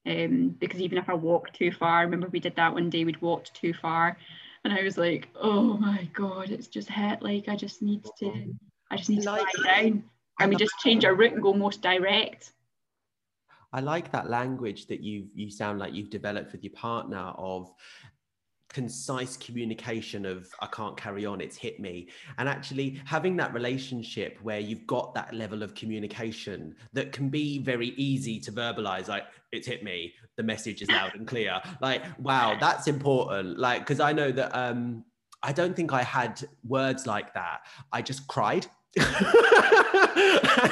Um, 0.05 0.57
because 0.59 0.81
even 0.81 0.98
if 0.98 1.09
I 1.09 1.14
walk 1.14 1.52
too 1.52 1.70
far, 1.70 2.00
remember 2.00 2.28
we 2.28 2.40
did 2.40 2.57
that 2.57 2.74
one 2.74 2.90
day, 2.90 3.05
we'd 3.05 3.22
walked 3.22 3.55
too 3.55 3.72
far. 3.72 4.16
And 4.64 4.72
I 4.72 4.83
was 4.83 4.98
like, 4.98 5.28
oh 5.40 5.76
my 5.76 6.09
God, 6.12 6.50
it's 6.50 6.66
just 6.66 6.88
hit. 6.88 7.22
Like, 7.22 7.48
I 7.48 7.57
just 7.57 7.83
need 7.83 8.05
to, 8.18 8.55
I 8.90 8.96
just 8.96 9.11
need 9.11 9.22
to 9.22 9.31
lie 9.31 9.44
down. 9.64 10.05
And 10.40 10.50
we 10.50 10.57
just 10.57 10.74
change 10.81 11.05
our 11.05 11.14
route 11.14 11.35
and 11.35 11.42
go 11.42 11.52
most 11.52 11.83
direct. 11.83 12.52
I 13.72 13.81
like 13.81 14.12
that 14.12 14.28
language 14.28 14.87
that 14.87 15.00
you 15.00 15.28
you 15.35 15.50
sound 15.50 15.78
like 15.78 15.94
you've 15.94 16.11
developed 16.11 16.52
with 16.52 16.62
your 16.62 16.74
partner 16.74 17.33
of 17.38 17.72
concise 18.72 19.37
communication 19.37 20.24
of 20.24 20.48
I 20.61 20.66
can't 20.66 20.96
carry 20.96 21.26
on, 21.26 21.40
it's 21.40 21.56
hit 21.56 21.80
me. 21.80 22.08
And 22.38 22.48
actually 22.48 23.00
having 23.04 23.37
that 23.37 23.52
relationship 23.54 24.38
where 24.42 24.58
you've 24.58 24.87
got 24.87 25.14
that 25.14 25.35
level 25.35 25.62
of 25.62 25.74
communication 25.74 26.74
that 26.92 27.12
can 27.12 27.28
be 27.28 27.58
very 27.58 27.88
easy 27.96 28.40
to 28.40 28.52
verbalize, 28.52 29.08
like 29.08 29.24
it's 29.52 29.66
hit 29.66 29.82
me, 29.82 30.12
the 30.37 30.42
message 30.42 30.82
is 30.82 30.90
loud 30.90 31.14
and 31.14 31.26
clear. 31.26 31.61
Like, 31.80 32.02
wow, 32.18 32.56
that's 32.58 32.87
important. 32.87 33.58
Like, 33.58 33.80
because 33.80 34.00
I 34.00 34.12
know 34.12 34.32
that 34.32 34.54
um 34.56 35.04
I 35.44 35.52
don't 35.52 35.74
think 35.74 35.92
I 35.92 36.02
had 36.02 36.42
words 36.66 37.06
like 37.06 37.35
that. 37.35 37.62
I 37.92 38.02
just 38.02 38.26
cried. 38.28 38.66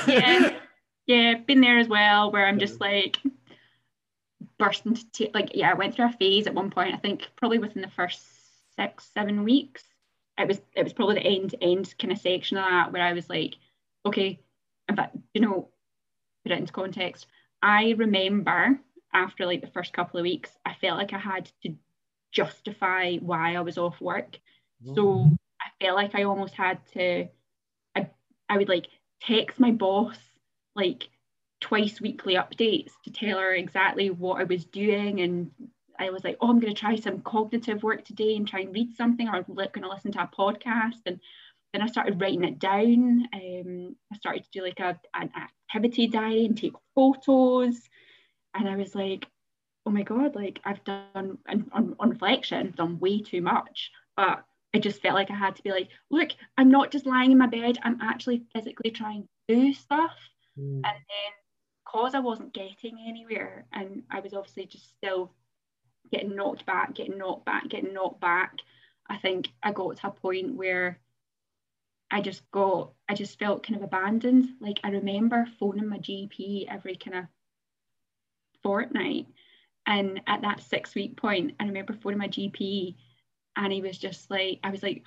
yeah 0.07 0.57
yeah, 1.11 1.35
been 1.45 1.61
there 1.61 1.79
as 1.79 1.89
well, 1.89 2.31
where 2.31 2.47
I'm 2.47 2.59
just 2.59 2.81
like 2.81 3.19
bursting 4.61 4.93
into 4.93 5.11
t- 5.11 5.31
like 5.35 5.51
yeah, 5.55 5.73
I 5.73 5.75
went 5.75 5.95
through 5.95 6.07
a 6.07 6.13
phase 6.13 6.47
at 6.47 6.55
one 6.55 6.71
point. 6.71 6.95
I 6.95 6.99
think 6.99 7.29
probably 7.37 7.59
within 7.59 7.83
the 7.83 7.89
first 7.89 8.21
six, 8.77 9.11
seven 9.13 9.43
weeks. 9.43 9.83
It 10.39 10.47
was 10.47 10.61
it 10.75 10.85
was 10.85 10.93
probably 10.93 11.17
the 11.17 11.27
end 11.27 11.55
end 11.61 11.95
kind 11.99 12.13
of 12.13 12.19
section 12.19 12.57
of 12.57 12.65
that 12.65 12.93
where 12.93 13.03
I 13.03 13.13
was 13.13 13.29
like, 13.29 13.57
okay, 14.07 14.41
in 14.89 14.97
fact, 14.97 15.17
you 15.35 15.41
know, 15.41 15.69
put 16.45 16.53
it 16.53 16.59
into 16.59 16.73
context. 16.73 17.27
I 17.63 17.95
remember 17.99 18.81
after 19.13 19.45
like 19.45 19.61
the 19.61 19.67
first 19.75 19.93
couple 19.93 20.21
of 20.21 20.25
weeks, 20.25 20.51
I 20.65 20.75
felt 20.81 20.99
like 20.99 21.13
I 21.13 21.19
had 21.19 21.51
to 21.63 21.75
justify 22.33 23.17
why 23.17 23.57
I 23.57 23.61
was 23.61 23.77
off 23.77 24.01
work. 24.01 24.39
So 24.95 25.05
mm. 25.05 25.39
I 25.61 25.85
felt 25.85 25.97
like 25.97 26.15
I 26.15 26.23
almost 26.23 26.55
had 26.55 26.79
to 26.93 27.29
I, 27.95 28.09
I 28.49 28.57
would 28.57 28.69
like 28.69 28.87
text 29.21 29.61
my 29.61 29.73
boss 29.73 30.17
like 30.75 31.09
twice 31.61 32.01
weekly 32.01 32.35
updates 32.35 32.93
to 33.05 33.11
tell 33.11 33.39
her 33.39 33.53
exactly 33.53 34.11
what 34.11 34.41
I 34.41 34.45
was 34.45 34.65
doing. 34.65 35.21
And 35.21 35.51
I 35.99 36.11
was 36.11 36.25
like, 36.25 36.39
oh, 36.41 36.49
I'm 36.49 36.61
going 36.61 36.75
to 36.75 36.81
try 36.81 36.97
some 36.97 37.21
cognitive 37.21 37.83
work 37.83 38.05
today 38.05 38.37
and 38.37 38.49
try 38.49 38.61
and 38.61 38.75
read 38.75 38.97
something, 38.97 39.29
or 39.29 39.37
I'm 39.37 39.45
going 39.55 39.83
to 39.83 39.89
listen 39.89 40.13
to 40.13 40.23
a 40.23 40.31
podcast. 40.37 41.03
And 41.07 41.21
then 41.73 41.83
I 41.83 41.87
started 41.87 42.21
writing 42.21 42.45
it 42.45 42.59
down. 42.59 43.29
Um, 43.33 43.97
I 44.13 44.17
started 44.17 44.45
to 44.45 44.51
do 44.51 44.63
like 44.63 44.81
a, 44.81 44.99
an 45.15 45.31
activity 45.37 46.07
diary 46.07 46.47
and 46.47 46.57
take 46.57 46.73
photos. 46.95 47.77
And 48.55 48.69
I 48.69 48.77
was 48.77 48.95
like, 48.95 49.27
oh 49.87 49.91
my 49.91 50.03
God, 50.03 50.35
like 50.35 50.61
I've 50.65 50.83
done, 50.85 51.39
on, 51.49 51.97
on 51.99 52.11
reflection, 52.11 52.69
I've 52.69 52.77
done 52.77 52.99
way 52.99 53.21
too 53.21 53.43
much. 53.43 53.91
But 54.17 54.45
I 54.75 54.79
just 54.79 55.03
felt 55.03 55.15
like 55.15 55.31
I 55.31 55.35
had 55.35 55.57
to 55.57 55.63
be 55.63 55.71
like, 55.71 55.89
look, 56.11 56.31
I'm 56.57 56.71
not 56.71 56.91
just 56.91 57.07
lying 57.07 57.33
in 57.33 57.39
my 57.39 57.47
bed, 57.47 57.79
I'm 57.83 58.01
actually 58.01 58.45
physically 58.55 58.91
trying 58.91 59.23
to 59.49 59.55
do 59.55 59.75
stuff. 59.75 60.17
Mm. 60.59 60.75
And 60.75 60.85
then 60.85 61.33
because 61.93 62.15
I 62.15 62.21
wasn't 62.21 62.53
getting 62.53 62.99
anywhere 63.07 63.65
and 63.73 64.03
I 64.11 64.21
was 64.21 64.35
obviously 64.35 64.67
just 64.67 64.91
still 64.97 65.33
getting 66.13 66.37
knocked 66.37 66.67
back, 66.67 66.95
getting 66.95 67.19
knocked 67.19 67.45
back, 67.45 67.69
getting 67.69 67.95
knocked 67.95 68.21
back, 68.21 68.59
I 69.09 69.17
think 69.17 69.49
I 69.63 69.73
got 69.73 69.97
to 69.97 70.09
a 70.09 70.11
point 70.11 70.55
where 70.55 70.99
I 72.11 72.21
just 72.21 72.49
got, 72.51 72.93
I 73.09 73.15
just 73.15 73.39
felt 73.39 73.67
kind 73.67 73.77
of 73.77 73.83
abandoned. 73.83 74.51
Like 74.61 74.81
I 74.85 74.91
remember 74.91 75.49
phoning 75.59 75.89
my 75.89 75.99
GP 75.99 76.67
every 76.69 76.97
kind 76.97 77.19
of 77.19 77.25
fortnight. 78.63 79.27
And 79.87 80.21
at 80.27 80.43
that 80.43 80.63
six 80.63 80.95
week 80.95 81.17
point, 81.17 81.55
I 81.59 81.65
remember 81.65 81.93
phoning 81.93 82.19
my 82.19 82.29
GP 82.29 82.95
and 83.57 83.73
he 83.73 83.81
was 83.81 83.99
just 83.99 84.31
like, 84.31 84.61
I 84.63 84.71
was 84.71 84.83
like, 84.83 85.03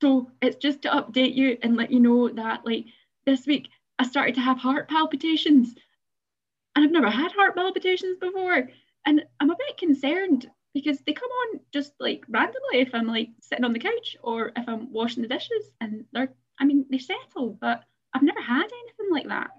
so 0.00 0.30
it's 0.40 0.56
just 0.56 0.82
to 0.82 0.90
update 0.90 1.34
you 1.34 1.58
and 1.62 1.76
let 1.76 1.92
you 1.92 2.00
know 2.00 2.28
that 2.28 2.64
like 2.64 2.86
this 3.24 3.46
week 3.46 3.68
I 3.98 4.04
started 4.04 4.34
to 4.36 4.40
have 4.40 4.58
heart 4.58 4.88
palpitations. 4.88 5.74
And 6.74 6.84
I've 6.84 6.90
never 6.92 7.10
had 7.10 7.32
heart 7.32 7.54
palpitations 7.54 8.16
before. 8.18 8.68
And 9.06 9.24
I'm 9.40 9.50
a 9.50 9.56
bit 9.56 9.76
concerned. 9.78 10.50
because 10.74 10.98
they 11.00 11.12
come 11.12 11.30
on 11.30 11.60
just 11.72 11.92
like 12.00 12.24
randomly 12.28 12.80
if 12.80 12.94
I'm 12.94 13.06
like 13.06 13.30
sitting 13.40 13.64
on 13.64 13.72
the 13.72 13.78
couch 13.78 14.16
or 14.22 14.52
if 14.56 14.68
I'm 14.68 14.92
washing 14.92 15.22
the 15.22 15.28
dishes 15.28 15.70
and 15.80 16.04
they're 16.12 16.32
I 16.58 16.64
mean 16.64 16.86
they 16.90 16.98
settle 16.98 17.56
but 17.60 17.84
I've 18.14 18.22
never 18.22 18.40
had 18.40 18.64
anything 18.64 19.10
like 19.10 19.28
that 19.28 19.50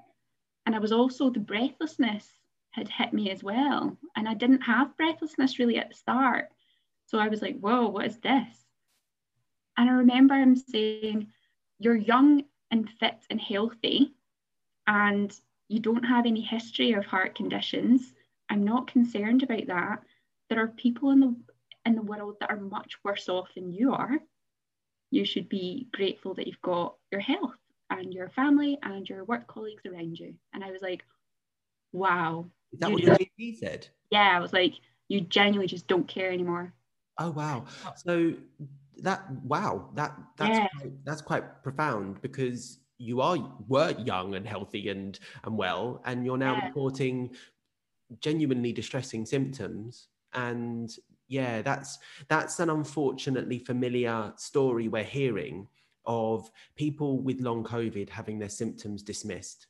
and 0.65 0.75
I 0.75 0.79
was 0.79 0.91
also 0.91 1.29
the 1.29 1.39
breathlessness 1.39 2.27
had 2.71 2.89
hit 2.89 3.13
me 3.13 3.29
as 3.29 3.43
well 3.43 3.97
and 4.15 4.27
I 4.27 4.33
didn't 4.33 4.61
have 4.61 4.97
breathlessness 4.97 5.59
really 5.59 5.77
at 5.77 5.89
the 5.89 5.95
start 5.95 6.49
so 7.05 7.19
I 7.19 7.27
was 7.27 7.41
like 7.41 7.59
whoa 7.59 7.87
what 7.87 8.07
is 8.07 8.17
this 8.17 8.65
and 9.77 9.89
I 9.89 9.93
remember 9.93 10.35
him 10.35 10.55
saying 10.55 11.27
you're 11.79 11.95
young 11.95 12.43
and 12.71 12.89
fit 12.99 13.17
and 13.29 13.39
healthy 13.39 14.13
and 14.87 15.31
you 15.67 15.79
don't 15.79 16.03
have 16.03 16.25
any 16.25 16.41
history 16.41 16.93
of 16.93 17.05
heart 17.05 17.35
conditions. 17.35 18.13
I'm 18.49 18.63
not 18.63 18.87
concerned 18.87 19.43
about 19.43 19.67
that. 19.67 20.03
There 20.49 20.61
are 20.61 20.67
people 20.67 21.11
in 21.11 21.19
the 21.19 21.35
in 21.85 21.95
the 21.95 22.01
world 22.01 22.37
that 22.39 22.49
are 22.49 22.59
much 22.59 22.93
worse 23.03 23.27
off 23.27 23.49
than 23.55 23.73
you 23.73 23.93
are. 23.93 24.19
You 25.11 25.25
should 25.25 25.49
be 25.49 25.87
grateful 25.91 26.33
that 26.35 26.47
you've 26.47 26.61
got 26.61 26.95
your 27.11 27.21
health 27.21 27.55
and 27.89 28.13
your 28.13 28.29
family 28.29 28.77
and 28.81 29.07
your 29.07 29.25
work 29.25 29.47
colleagues 29.47 29.83
around 29.85 30.17
you. 30.17 30.35
And 30.53 30.63
i 30.63 30.71
was 30.71 30.81
like 30.81 31.03
wow. 31.91 32.45
Is 32.71 32.79
that 32.79 32.91
what 32.91 33.03
your 33.03 33.15
gp 33.15 33.57
said? 33.57 33.87
Yeah 34.09 34.37
i 34.37 34.39
was 34.39 34.53
like 34.53 34.73
you 35.07 35.21
genuinely 35.21 35.67
just 35.67 35.87
don't 35.87 36.07
care 36.07 36.31
anymore. 36.31 36.73
Oh 37.19 37.31
wow. 37.31 37.65
So 37.95 38.33
that 38.97 39.29
wow 39.43 39.89
that 39.95 40.15
that's 40.37 40.57
yeah. 40.57 40.67
quite, 40.79 41.05
that's 41.05 41.21
quite 41.21 41.63
profound 41.63 42.21
because 42.21 42.79
you 42.97 43.21
are 43.21 43.37
were 43.67 43.91
young 43.99 44.35
and 44.35 44.47
healthy 44.47 44.89
and 44.89 45.19
and 45.43 45.57
well 45.57 46.01
and 46.05 46.25
you're 46.25 46.37
now 46.37 46.55
yeah. 46.55 46.67
reporting 46.67 47.29
genuinely 48.19 48.71
distressing 48.71 49.25
symptoms 49.25 50.07
and 50.33 50.97
yeah 51.27 51.61
that's 51.61 51.97
that's 52.27 52.59
an 52.59 52.69
unfortunately 52.69 53.59
familiar 53.59 54.31
story 54.37 54.87
we're 54.87 55.03
hearing 55.03 55.67
of 56.05 56.49
people 56.75 57.19
with 57.21 57.39
long 57.39 57.63
covid 57.63 58.09
having 58.09 58.37
their 58.37 58.49
symptoms 58.49 59.01
dismissed 59.01 59.67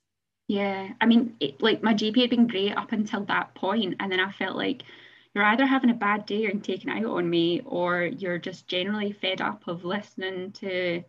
yeah 0.47 0.89
i 0.99 1.05
mean 1.05 1.36
it, 1.39 1.62
like 1.62 1.81
my 1.83 1.93
gp 1.93 2.19
had 2.19 2.29
been 2.29 2.47
great 2.47 2.75
up 2.75 2.91
until 2.91 3.23
that 3.25 3.53
point 3.55 3.95
and 3.99 4.12
then 4.12 4.19
i 4.19 4.31
felt 4.31 4.55
like 4.55 4.83
you're 5.33 5.45
either 5.45 5.65
having 5.65 5.89
a 5.89 5.95
bad 5.95 6.25
day 6.25 6.45
and 6.45 6.63
taking 6.63 6.91
out 6.91 7.05
on 7.05 7.29
me 7.29 7.62
or 7.65 8.03
you're 8.03 8.38
just 8.38 8.67
generally 8.67 9.13
fed 9.13 9.41
up 9.41 9.67
of 9.67 9.83
listening 9.83 10.51
to 10.51 11.03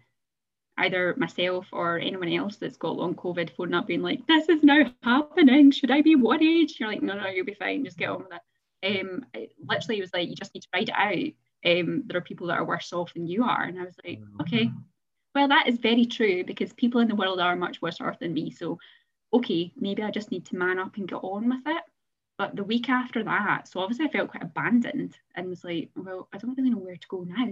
either 0.79 1.15
myself 1.17 1.67
or 1.73 1.99
anyone 1.99 2.33
else 2.33 2.57
that's 2.57 2.77
got 2.77 2.97
long 2.97 3.15
covid 3.15 3.51
phone 3.51 3.75
up 3.75 3.87
being 3.87 4.03
like 4.03 4.27
this 4.27 4.49
is 4.49 4.63
now 4.63 4.85
happening 5.03 5.71
should 5.71 5.91
i 5.91 6.03
be 6.03 6.17
worried 6.17 6.69
you're 6.79 6.89
like 6.89 7.03
no 7.03 7.15
no 7.15 7.29
you'll 7.29 7.47
be 7.47 7.55
fine 7.55 7.85
just 7.85 7.97
get 7.97 8.09
on 8.09 8.19
with 8.19 8.33
it 8.33 8.41
um, 8.85 9.25
literally, 9.67 9.99
it 9.99 10.03
was 10.03 10.13
like, 10.13 10.29
you 10.29 10.35
just 10.35 10.55
need 10.55 10.63
to 10.63 10.69
ride 10.75 10.89
it 10.89 10.95
out. 10.95 11.79
Um, 11.79 12.03
there 12.07 12.19
are 12.19 12.23
people 12.23 12.49
that 12.49 12.59
are 12.59 12.65
worse 12.65 12.93
off 12.93 13.15
than 13.15 13.27
you 13.27 13.45
are. 13.45 13.63
And 13.63 13.79
I 13.79 13.85
was 13.85 13.97
like, 14.05 14.21
mm-hmm. 14.21 14.41
okay, 14.43 14.71
well, 15.35 15.49
that 15.49 15.67
is 15.67 15.79
very 15.79 16.07
true 16.07 16.45
because 16.45 16.73
people 16.75 17.01
in 17.01 17.09
the 17.09 17.17
world 17.17 17.41
are 17.41 17.57
much 17.57 17.81
worse 17.81 18.01
off 18.01 18.19
than 18.19 18.35
me. 18.35 18.51
So, 18.51 18.79
okay, 19.33 19.73
maybe 19.77 20.03
I 20.03 20.11
just 20.11 20.31
need 20.31 20.45
to 20.47 20.57
man 20.57 20.79
up 20.79 20.97
and 20.97 21.09
get 21.09 21.17
on 21.17 21.49
with 21.49 21.63
it. 21.67 21.83
But 22.37 22.57
the 22.57 22.65
week 22.65 22.89
after 22.89 23.23
that, 23.25 23.69
so 23.69 23.81
obviously 23.81 24.07
I 24.07 24.11
felt 24.11 24.31
quite 24.31 24.43
abandoned 24.43 25.17
and 25.35 25.49
was 25.49 25.65
like, 25.65 25.91
well, 25.97 26.29
I 26.33 26.39
don't 26.39 26.57
really 26.57 26.71
know 26.71 26.79
where 26.79 26.97
to 26.97 27.09
go 27.09 27.23
now. 27.23 27.47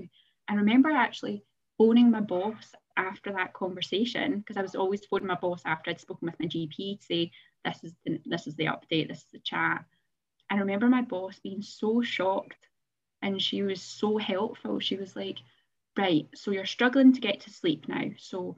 And 0.49 0.59
remember 0.59 0.91
actually 0.91 1.45
phoning 1.79 2.11
my 2.11 2.21
boss 2.21 2.75
after 2.97 3.33
that 3.33 3.53
conversation 3.53 4.39
because 4.39 4.57
I 4.57 4.63
was 4.63 4.75
always 4.75 5.05
phoning 5.05 5.29
my 5.29 5.35
boss 5.35 5.63
after 5.65 5.91
I'd 5.91 6.01
spoken 6.01 6.27
with 6.27 6.41
my 6.41 6.47
GP 6.47 7.01
to 7.01 7.05
say, 7.05 7.31
this 7.65 7.85
is 7.85 7.95
the, 8.05 8.21
this 8.25 8.47
is 8.47 8.57
the 8.57 8.67
update, 8.67 9.09
this 9.09 9.19
is 9.19 9.27
the 9.33 9.39
chat. 9.39 9.85
I 10.51 10.57
remember 10.57 10.89
my 10.89 11.03
boss 11.03 11.39
being 11.41 11.63
so 11.63 12.03
shocked 12.03 12.69
and 13.23 13.41
she 13.41 13.63
was 13.63 13.81
so 13.81 14.19
helpful. 14.19 14.81
She 14.81 14.97
was 14.97 15.17
like, 15.17 15.39
right, 15.97 16.29
so 16.35 16.51
you're 16.51 16.67
struggling 16.67 17.13
to 17.13 17.21
get 17.21 17.41
to 17.43 17.51
sleep 17.51 17.89
now. 17.89 18.11
So 18.19 18.57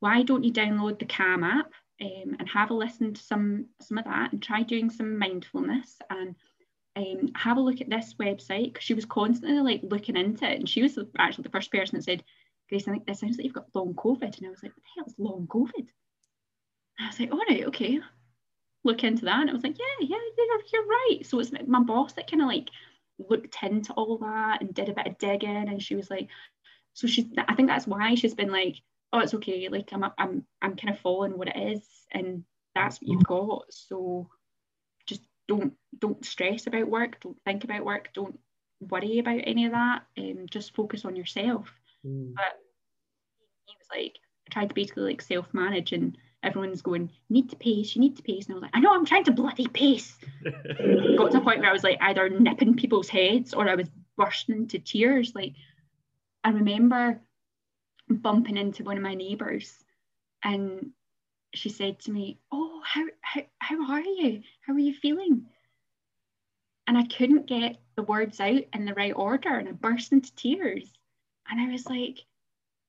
why 0.00 0.22
don't 0.22 0.44
you 0.44 0.52
download 0.52 0.98
the 0.98 1.04
Calm 1.04 1.44
app 1.44 1.70
um, 2.00 2.36
and 2.38 2.48
have 2.48 2.70
a 2.70 2.74
listen 2.74 3.14
to 3.14 3.22
some, 3.22 3.66
some 3.80 3.98
of 3.98 4.04
that 4.04 4.32
and 4.32 4.42
try 4.42 4.62
doing 4.62 4.90
some 4.90 5.18
mindfulness 5.18 5.98
and 6.10 6.34
um, 6.96 7.30
have 7.34 7.58
a 7.58 7.60
look 7.60 7.80
at 7.80 7.90
this 7.90 8.14
website 8.14 8.72
because 8.72 8.84
she 8.84 8.94
was 8.94 9.04
constantly 9.04 9.60
like 9.60 9.82
looking 9.82 10.16
into 10.16 10.50
it. 10.50 10.58
And 10.58 10.68
she 10.68 10.82
was 10.82 10.98
actually 11.18 11.42
the 11.42 11.50
first 11.50 11.70
person 11.70 11.96
that 11.96 12.04
said, 12.04 12.24
Grace, 12.68 12.88
I 12.88 12.92
think 12.92 13.06
this 13.06 13.20
sounds 13.20 13.36
like 13.36 13.44
you've 13.44 13.54
got 13.54 13.74
long 13.74 13.94
COVID. 13.94 14.38
And 14.38 14.46
I 14.46 14.50
was 14.50 14.62
like, 14.62 14.72
what 14.72 14.82
the 14.82 14.90
hell 14.96 15.06
is 15.06 15.14
long 15.18 15.46
COVID? 15.48 15.86
And 16.98 17.04
I 17.04 17.06
was 17.08 17.20
like, 17.20 17.32
all 17.32 17.42
right, 17.48 17.66
okay 17.66 18.00
look 18.86 19.04
into 19.04 19.24
that. 19.26 19.40
And 19.40 19.50
I 19.50 19.52
was 19.52 19.64
like, 19.64 19.76
yeah, 19.78 20.06
yeah, 20.08 20.16
you're, 20.38 20.60
you're 20.72 20.86
right. 20.86 21.26
So 21.26 21.40
it's 21.40 21.52
my 21.66 21.82
boss 21.82 22.14
that 22.14 22.30
kind 22.30 22.40
of 22.40 22.48
like 22.48 22.70
looked 23.18 23.56
into 23.62 23.92
all 23.94 24.16
that 24.18 24.62
and 24.62 24.72
did 24.72 24.88
a 24.88 24.94
bit 24.94 25.08
of 25.08 25.18
digging. 25.18 25.68
And 25.68 25.82
she 25.82 25.96
was 25.96 26.08
like, 26.08 26.28
so 26.94 27.06
she's, 27.06 27.26
I 27.48 27.54
think 27.54 27.68
that's 27.68 27.86
why 27.86 28.14
she's 28.14 28.34
been 28.34 28.52
like, 28.52 28.76
oh, 29.12 29.18
it's 29.18 29.34
okay. 29.34 29.68
Like 29.68 29.92
I'm, 29.92 30.04
I'm, 30.16 30.46
I'm 30.62 30.76
kind 30.76 30.94
of 30.94 31.00
following 31.00 31.36
what 31.36 31.48
it 31.48 31.56
is. 31.56 31.82
And 32.12 32.44
that's 32.74 33.00
what 33.00 33.08
you've 33.08 33.24
got. 33.24 33.64
So 33.70 34.30
just 35.06 35.22
don't, 35.48 35.74
don't 35.98 36.24
stress 36.24 36.66
about 36.66 36.88
work. 36.88 37.20
Don't 37.20 37.36
think 37.44 37.64
about 37.64 37.84
work. 37.84 38.10
Don't 38.14 38.38
worry 38.80 39.18
about 39.18 39.40
any 39.44 39.66
of 39.66 39.72
that. 39.72 40.02
And 40.16 40.38
um, 40.38 40.46
just 40.48 40.74
focus 40.74 41.04
on 41.04 41.16
yourself. 41.16 41.72
Mm. 42.06 42.34
But 42.34 42.60
he 43.66 43.74
was 43.78 43.88
like, 43.90 44.16
I 44.48 44.52
tried 44.52 44.68
to 44.68 44.74
basically 44.74 45.04
like 45.04 45.22
self-manage 45.22 45.92
and 45.92 46.16
everyone's 46.42 46.82
going, 46.82 47.10
you 47.28 47.34
need 47.34 47.50
to 47.50 47.56
pace, 47.56 47.94
you 47.94 48.00
need 48.00 48.16
to 48.16 48.22
pace. 48.22 48.46
And 48.46 48.52
I 48.52 48.54
was 48.54 48.62
like, 48.62 48.70
I 48.74 48.80
know 48.80 48.94
I'm 48.94 49.04
trying 49.04 49.24
to 49.24 49.32
bloody 49.32 49.66
pace. 49.66 50.16
Got 50.44 51.32
to 51.32 51.38
a 51.38 51.40
point 51.40 51.60
where 51.60 51.70
I 51.70 51.72
was 51.72 51.84
like 51.84 51.98
either 52.00 52.28
nipping 52.28 52.76
people's 52.76 53.08
heads 53.08 53.52
or 53.52 53.68
I 53.68 53.74
was 53.74 53.88
bursting 54.16 54.56
into 54.56 54.78
tears. 54.78 55.34
Like 55.34 55.54
I 56.44 56.50
remember 56.50 57.20
bumping 58.08 58.56
into 58.56 58.84
one 58.84 58.96
of 58.96 59.02
my 59.02 59.14
neighbours 59.14 59.74
and 60.44 60.90
she 61.54 61.70
said 61.70 61.98
to 62.00 62.12
me, 62.12 62.38
Oh, 62.52 62.80
how, 62.84 63.04
how, 63.22 63.42
how 63.58 63.92
are 63.92 64.00
you? 64.00 64.42
How 64.64 64.74
are 64.74 64.78
you 64.78 64.94
feeling? 64.94 65.46
And 66.86 66.96
I 66.96 67.04
couldn't 67.04 67.48
get 67.48 67.78
the 67.96 68.04
words 68.04 68.38
out 68.38 68.62
in 68.72 68.84
the 68.84 68.94
right 68.94 69.12
order 69.16 69.56
and 69.56 69.68
I 69.68 69.72
burst 69.72 70.12
into 70.12 70.32
tears. 70.36 70.92
And 71.50 71.60
I 71.60 71.70
was 71.70 71.86
like, 71.86 72.24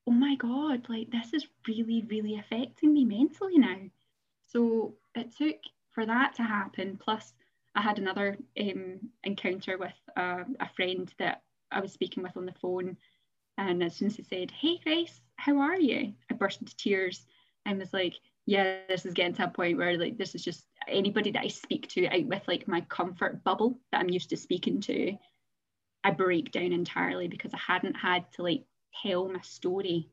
oh 0.06 0.12
my 0.12 0.36
God, 0.36 0.86
like 0.88 1.10
this 1.10 1.34
is 1.34 1.46
really, 1.66 2.04
really 2.08 2.38
affecting 2.38 2.92
me 2.92 3.04
mentally 3.04 3.58
now. 3.58 3.78
So 4.46 4.94
it 5.14 5.36
took 5.36 5.56
for 5.90 6.06
that 6.06 6.34
to 6.34 6.42
happen. 6.42 6.96
Plus, 6.96 7.34
I 7.74 7.82
had 7.82 7.98
another 7.98 8.36
um, 8.58 9.00
encounter 9.24 9.76
with 9.78 9.92
uh, 10.16 10.44
a 10.60 10.68
friend 10.74 11.12
that 11.18 11.42
I 11.70 11.80
was 11.80 11.92
speaking 11.92 12.22
with 12.22 12.36
on 12.36 12.46
the 12.46 12.54
phone. 12.60 12.96
And 13.58 13.82
as 13.82 13.96
soon 13.96 14.06
as 14.06 14.16
he 14.16 14.22
said, 14.22 14.50
Hey, 14.50 14.78
Grace, 14.82 15.20
how 15.36 15.58
are 15.58 15.78
you? 15.78 16.14
I 16.30 16.34
burst 16.34 16.60
into 16.60 16.76
tears 16.76 17.26
and 17.66 17.78
was 17.78 17.92
like, 17.92 18.14
Yeah, 18.46 18.78
this 18.88 19.04
is 19.04 19.14
getting 19.14 19.34
to 19.34 19.44
a 19.44 19.48
point 19.48 19.76
where 19.76 19.98
like 19.98 20.16
this 20.16 20.34
is 20.34 20.42
just 20.42 20.64
anybody 20.88 21.30
that 21.32 21.44
I 21.44 21.48
speak 21.48 21.88
to 21.90 22.06
out 22.08 22.26
with 22.26 22.42
like 22.48 22.66
my 22.66 22.80
comfort 22.82 23.44
bubble 23.44 23.78
that 23.92 24.00
I'm 24.00 24.08
used 24.08 24.30
to 24.30 24.36
speaking 24.36 24.80
to. 24.82 25.16
I 26.08 26.10
break 26.10 26.52
down 26.52 26.72
entirely 26.72 27.28
because 27.28 27.52
I 27.52 27.58
hadn't 27.58 27.94
had 27.94 28.32
to 28.32 28.42
like 28.42 28.64
tell 29.02 29.28
my 29.28 29.42
story. 29.42 30.08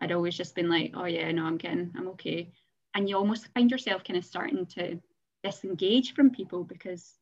I'd 0.00 0.10
always 0.10 0.36
just 0.36 0.56
been 0.56 0.68
like, 0.68 0.92
oh 0.94 1.04
yeah, 1.04 1.30
no, 1.30 1.44
I'm 1.44 1.56
getting, 1.56 1.92
I'm 1.96 2.08
okay. 2.08 2.50
And 2.94 3.08
you 3.08 3.16
almost 3.16 3.46
find 3.54 3.70
yourself 3.70 4.02
kind 4.02 4.18
of 4.18 4.24
starting 4.24 4.66
to 4.74 4.98
disengage 5.44 6.14
from 6.14 6.30
people 6.30 6.64
because 6.64 7.14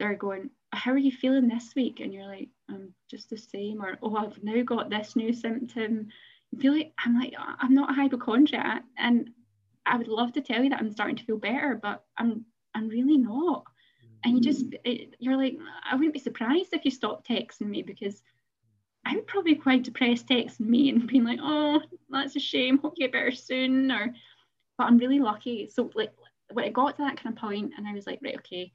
they're 0.00 0.16
going, 0.16 0.50
how 0.72 0.90
are 0.90 0.98
you 0.98 1.12
feeling 1.12 1.46
this 1.46 1.72
week? 1.76 2.00
And 2.00 2.12
you're 2.12 2.26
like, 2.26 2.48
I'm 2.68 2.92
just 3.08 3.30
the 3.30 3.38
same. 3.38 3.80
Or, 3.80 3.96
oh, 4.02 4.16
I've 4.16 4.42
now 4.42 4.60
got 4.64 4.90
this 4.90 5.14
new 5.14 5.32
symptom. 5.32 6.08
You 6.50 6.58
feel 6.58 6.72
like, 6.72 6.92
I'm 6.98 7.16
like, 7.16 7.34
I'm 7.38 7.74
not 7.74 7.90
a 7.90 7.94
hypochondriac. 7.94 8.82
And 8.98 9.30
I 9.86 9.96
would 9.98 10.08
love 10.08 10.32
to 10.32 10.40
tell 10.40 10.64
you 10.64 10.70
that 10.70 10.80
I'm 10.80 10.90
starting 10.90 11.16
to 11.16 11.24
feel 11.24 11.38
better, 11.38 11.78
but 11.80 12.02
I'm, 12.18 12.44
I'm 12.74 12.88
really 12.88 13.18
not. 13.18 13.64
And 14.24 14.34
you 14.34 14.40
just, 14.40 14.66
it, 14.84 15.14
you're 15.18 15.36
like, 15.36 15.56
I 15.88 15.94
wouldn't 15.94 16.14
be 16.14 16.20
surprised 16.20 16.72
if 16.72 16.84
you 16.84 16.90
stopped 16.90 17.28
texting 17.28 17.68
me 17.68 17.82
because 17.82 18.22
I 19.04 19.16
would 19.16 19.26
probably 19.26 19.56
quite 19.56 19.82
depressed 19.82 20.28
texting 20.28 20.60
me 20.60 20.90
and 20.90 21.06
being 21.08 21.24
like, 21.24 21.40
oh, 21.42 21.80
that's 22.08 22.36
a 22.36 22.40
shame. 22.40 22.78
Hope 22.78 22.94
you 22.96 23.06
get 23.06 23.12
better 23.12 23.32
soon. 23.32 23.90
Or, 23.90 24.14
but 24.78 24.84
I'm 24.84 24.98
really 24.98 25.18
lucky. 25.18 25.68
So 25.68 25.90
like 25.94 26.12
when 26.52 26.64
it 26.64 26.72
got 26.72 26.96
to 26.96 27.02
that 27.02 27.16
kind 27.16 27.36
of 27.36 27.40
point, 27.40 27.72
and 27.76 27.86
I 27.86 27.94
was 27.94 28.06
like, 28.06 28.20
right, 28.22 28.36
okay, 28.36 28.72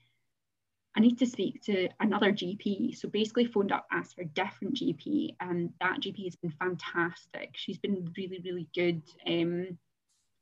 I 0.96 1.00
need 1.00 1.20
to 1.20 1.28
speak 1.28 1.62
to 1.64 1.90
another 2.00 2.32
GP. 2.32 2.98
So 2.98 3.08
basically 3.08 3.46
phoned 3.46 3.72
up, 3.72 3.86
asked 3.92 4.16
for 4.16 4.22
a 4.22 4.26
different 4.26 4.76
GP, 4.76 5.36
and 5.40 5.72
that 5.80 6.02
GP 6.02 6.24
has 6.26 6.36
been 6.36 6.54
fantastic. 6.60 7.52
She's 7.54 7.78
been 7.78 8.12
really, 8.18 8.42
really 8.44 8.68
good. 8.74 9.04
Um, 9.26 9.78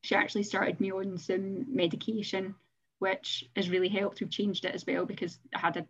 she 0.03 0.15
actually 0.15 0.43
started 0.43 0.79
me 0.79 0.91
on 0.91 1.17
some 1.17 1.65
medication, 1.75 2.55
which 2.99 3.45
has 3.55 3.69
really 3.69 3.89
helped. 3.89 4.19
We've 4.19 4.29
changed 4.29 4.65
it 4.65 4.75
as 4.75 4.85
well 4.85 5.05
because 5.05 5.39
I 5.53 5.59
had 5.59 5.77
a 5.77 5.87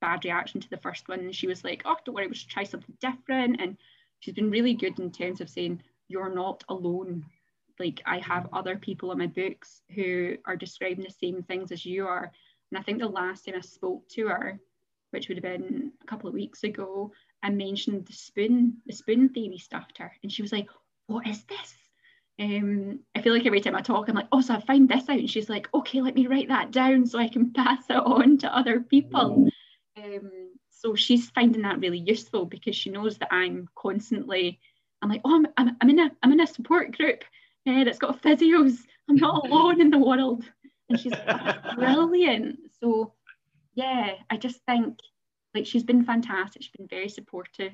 bad 0.00 0.24
reaction 0.24 0.60
to 0.60 0.70
the 0.70 0.78
first 0.78 1.08
one. 1.08 1.20
And 1.20 1.34
she 1.34 1.46
was 1.46 1.64
like, 1.64 1.82
oh, 1.84 1.96
don't 2.04 2.14
worry, 2.14 2.26
we 2.26 2.34
should 2.34 2.48
try 2.48 2.64
something 2.64 2.96
different. 3.00 3.60
And 3.60 3.76
she's 4.20 4.34
been 4.34 4.50
really 4.50 4.74
good 4.74 4.98
in 4.98 5.10
terms 5.10 5.40
of 5.40 5.50
saying, 5.50 5.82
you're 6.08 6.34
not 6.34 6.64
alone. 6.68 7.24
Like, 7.78 8.02
I 8.04 8.18
have 8.18 8.48
other 8.52 8.76
people 8.76 9.12
in 9.12 9.18
my 9.18 9.26
books 9.26 9.82
who 9.94 10.36
are 10.44 10.56
describing 10.56 11.04
the 11.04 11.10
same 11.10 11.42
things 11.42 11.72
as 11.72 11.84
you 11.86 12.06
are. 12.06 12.30
And 12.70 12.78
I 12.78 12.82
think 12.82 12.98
the 12.98 13.08
last 13.08 13.44
time 13.44 13.54
I 13.56 13.60
spoke 13.60 14.08
to 14.10 14.28
her, 14.28 14.60
which 15.10 15.28
would 15.28 15.38
have 15.38 15.42
been 15.42 15.92
a 16.02 16.06
couple 16.06 16.28
of 16.28 16.34
weeks 16.34 16.62
ago, 16.62 17.12
I 17.42 17.50
mentioned 17.50 18.06
the 18.06 18.12
spoon, 18.12 18.78
the 18.86 18.92
spoon 18.92 19.30
theory 19.30 19.58
stuff 19.58 19.88
to 19.94 20.04
her. 20.04 20.12
And 20.22 20.30
she 20.30 20.42
was 20.42 20.52
like, 20.52 20.68
What 21.06 21.26
is 21.26 21.42
this? 21.44 21.74
Um, 22.40 23.00
I 23.14 23.20
feel 23.20 23.34
like 23.34 23.44
every 23.44 23.60
time 23.60 23.76
I 23.76 23.82
talk, 23.82 24.08
I'm 24.08 24.14
like, 24.14 24.28
oh, 24.32 24.40
so 24.40 24.54
I 24.54 24.60
find 24.60 24.88
this 24.88 25.08
out. 25.08 25.18
And 25.18 25.30
she's 25.30 25.50
like, 25.50 25.68
okay, 25.74 26.00
let 26.00 26.14
me 26.14 26.26
write 26.26 26.48
that 26.48 26.70
down 26.70 27.06
so 27.06 27.18
I 27.18 27.28
can 27.28 27.52
pass 27.54 27.84
it 27.90 27.96
on 27.96 28.38
to 28.38 28.56
other 28.56 28.80
people. 28.80 29.48
Um, 29.96 30.30
so 30.70 30.94
she's 30.94 31.28
finding 31.30 31.62
that 31.62 31.80
really 31.80 31.98
useful 31.98 32.46
because 32.46 32.74
she 32.74 32.88
knows 32.88 33.18
that 33.18 33.32
I'm 33.32 33.68
constantly, 33.76 34.58
I'm 35.02 35.10
like, 35.10 35.20
oh, 35.24 35.36
I'm, 35.36 35.46
I'm, 35.58 35.76
I'm 35.82 35.90
in 35.90 35.98
a 35.98 36.10
I'm 36.22 36.32
in 36.32 36.40
a 36.40 36.46
support 36.46 36.96
group 36.96 37.22
uh, 37.68 37.84
that's 37.84 37.98
got 37.98 38.22
physios. 38.22 38.78
I'm 39.08 39.16
not 39.16 39.46
alone 39.46 39.80
in 39.80 39.90
the 39.90 39.98
world. 39.98 40.44
And 40.88 40.98
she's 40.98 41.12
like, 41.12 41.56
brilliant. 41.74 42.58
So 42.80 43.12
yeah, 43.74 44.14
I 44.30 44.38
just 44.38 44.60
think 44.66 44.98
like 45.54 45.66
she's 45.66 45.84
been 45.84 46.04
fantastic. 46.04 46.62
She's 46.62 46.72
been 46.72 46.88
very 46.88 47.10
supportive. 47.10 47.72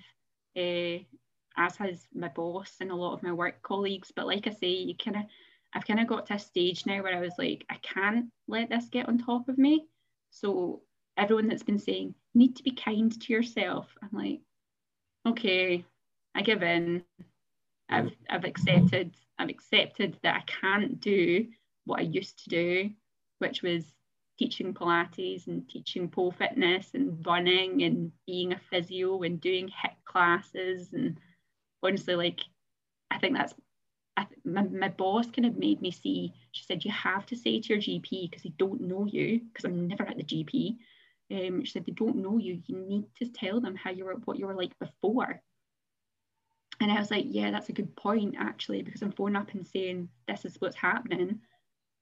Uh, 0.56 1.04
as 1.57 1.76
has 1.76 2.07
my 2.14 2.28
boss 2.28 2.76
and 2.80 2.90
a 2.90 2.94
lot 2.94 3.14
of 3.14 3.22
my 3.22 3.32
work 3.32 3.62
colleagues. 3.62 4.12
But 4.14 4.26
like 4.26 4.46
I 4.46 4.50
say, 4.50 4.68
you 4.68 4.94
kind 4.96 5.16
of, 5.16 5.22
I've 5.74 5.86
kind 5.86 6.00
of 6.00 6.07
got 6.07 6.26
to 6.26 6.34
a 6.34 6.38
stage 6.38 6.86
now 6.86 7.02
where 7.02 7.16
I 7.16 7.20
was 7.20 7.34
like, 7.38 7.64
I 7.70 7.76
can't 7.82 8.26
let 8.48 8.70
this 8.70 8.86
get 8.86 9.09
on 9.09 9.18
top 9.18 9.48
of 9.48 9.59
me. 9.59 9.86
So 10.30 10.82
everyone 11.16 11.48
that's 11.48 11.62
been 11.62 11.78
saying, 11.78 12.14
need 12.34 12.57
to 12.57 12.62
be 12.62 12.72
kind 12.72 13.18
to 13.20 13.32
yourself. 13.32 13.88
I'm 14.02 14.11
like, 14.12 14.40
okay, 15.26 15.84
I 16.34 16.42
give 16.42 16.62
in. 16.62 17.02
I've 17.88 18.07
mm. 18.07 18.16
I've 18.28 18.44
accepted 18.44 19.16
I've 19.38 19.48
accepted 19.48 20.18
that 20.22 20.36
I 20.36 20.50
can't 20.61 21.00
do 21.00 21.46
what 21.84 22.00
I 22.00 22.02
used 22.02 22.42
to 22.44 22.50
do, 22.50 22.90
which 23.38 23.62
was 23.62 23.84
teaching 24.38 24.74
Pilates 24.74 25.46
and 25.46 25.68
teaching 25.68 26.09
pole 26.09 26.32
fitness 26.32 26.90
and 26.94 27.24
running 27.26 27.82
and 27.82 28.12
being 28.26 28.52
a 28.52 28.61
physio 28.70 29.22
and 29.22 29.40
doing 29.40 29.68
HIIT 29.68 29.96
classes 30.04 30.92
and 30.92 31.18
honestly, 31.83 32.14
like, 32.14 32.41
I 33.11 33.18
think 33.18 33.37
that's 33.37 33.55
I 34.16 34.27
my, 34.45 34.62
my 34.62 34.89
boss 34.89 35.27
kind 35.31 35.47
of 35.47 35.59
made 35.59 35.81
me 35.83 35.91
see. 35.91 36.33
She 36.53 36.64
said 36.64 36.85
you 36.85 36.91
have 36.91 37.27
to 37.27 37.37
say 37.37 37.61
to 37.61 37.68
your 37.68 37.83
GP 37.83 38.31
because 38.31 38.43
they 38.43 38.53
don't 38.57 38.81
know 38.81 39.07
you. 39.07 39.41
Because 39.41 39.64
I'm 39.64 39.87
never 39.89 40.05
at 40.05 40.16
the 40.16 40.24
GP. 40.24 40.77
Um, 41.31 41.64
she 41.64 41.72
said 41.72 41.85
they 41.85 41.93
don't 41.93 42.16
know 42.16 42.39
you. 42.39 42.62
You 42.66 42.79
need 42.79 43.05
to 43.18 43.27
tell 43.27 43.61
them 43.61 43.77
how 43.77 43.91
you 43.91 44.05
were, 44.05 44.14
what 44.24 44.39
you 44.39 44.47
were 44.47 44.55
like 44.55 44.79
before. 44.79 45.43
And 46.81 46.91
I 46.93 46.99
was 46.99 47.11
like, 47.11 47.24
yeah, 47.29 47.51
that's 47.51 47.68
a 47.68 47.74
good 47.74 47.95
point 47.97 48.37
actually, 48.39 48.83
because 48.83 49.03
I'm 49.03 49.12
phoning 49.12 49.37
up 49.37 49.53
and 49.53 49.66
saying 49.66 50.09
this 50.29 50.45
is 50.45 50.57
what's 50.61 50.77
happening. 50.77 51.41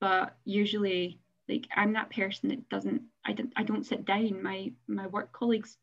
But 0.01 0.37
usually, 0.45 1.21
like 1.49 1.67
I'm 1.75 1.93
that 1.95 2.11
person 2.11 2.51
that 2.51 2.69
doesn't. 2.69 3.03
I 3.25 3.33
don't. 3.33 3.53
I 3.57 3.63
don't 3.63 3.87
sit 3.87 4.05
down. 4.05 4.43
My 4.43 4.73
my 4.87 5.07
work 5.07 5.33
colleagues 5.33 5.79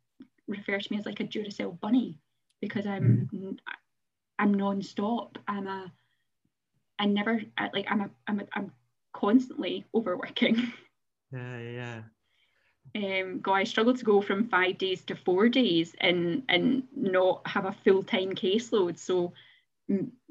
refer 0.47 0.79
to 0.79 0.93
me 0.93 0.99
as 0.99 1.05
like 1.05 1.19
a 1.19 1.23
Duracell 1.23 1.79
bunny 1.79 2.19
because 2.61 2.85
I'm 2.85 3.29
mm. 3.33 3.57
I'm 4.39 4.53
non-stop. 4.53 5.37
I'm 5.47 5.67
a 5.67 5.91
I 6.99 7.05
never 7.05 7.41
I, 7.57 7.69
like 7.73 7.87
I'm 7.89 8.01
a 8.01 8.09
I'm 8.27 8.39
a, 8.39 8.43
I'm 8.53 8.71
constantly 9.13 9.85
overworking. 9.93 10.71
Yeah, 11.33 11.59
yeah. 11.59 12.01
Um, 12.93 13.39
go 13.39 13.53
I 13.53 13.63
struggle 13.63 13.93
to 13.93 14.03
go 14.03 14.21
from 14.21 14.49
five 14.49 14.77
days 14.77 15.01
to 15.05 15.15
four 15.15 15.47
days 15.47 15.95
and 16.01 16.43
and 16.49 16.83
not 16.93 17.47
have 17.47 17.63
a 17.63 17.75
full-time 17.85 18.33
caseload. 18.33 18.97
So 18.97 19.31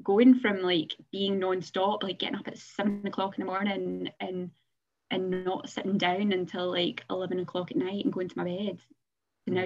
going 0.03 0.39
from 0.39 0.61
like 0.61 0.95
being 1.11 1.39
non-stop, 1.39 2.03
like 2.03 2.19
getting 2.19 2.37
up 2.37 2.47
at 2.47 2.59
seven 2.59 3.01
o'clock 3.07 3.37
in 3.37 3.45
the 3.45 3.51
morning 3.51 4.11
and 4.19 4.51
and 5.09 5.43
not 5.43 5.69
sitting 5.69 5.97
down 5.97 6.31
until 6.31 6.71
like 6.71 7.03
11 7.09 7.39
o'clock 7.39 7.71
at 7.71 7.77
night 7.77 8.05
and 8.05 8.13
going 8.13 8.29
to 8.29 8.37
my 8.37 8.45
bed 8.45 8.79
to 9.45 9.53
now 9.53 9.65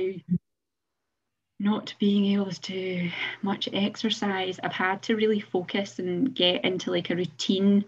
not 1.59 1.93
being 1.99 2.25
able 2.33 2.51
to 2.51 2.61
do 2.61 3.09
much 3.41 3.69
exercise, 3.71 4.59
I've 4.61 4.73
had 4.73 5.01
to 5.03 5.15
really 5.15 5.39
focus 5.39 5.99
and 5.99 6.33
get 6.35 6.65
into 6.65 6.91
like 6.91 7.09
a 7.09 7.15
routine. 7.15 7.85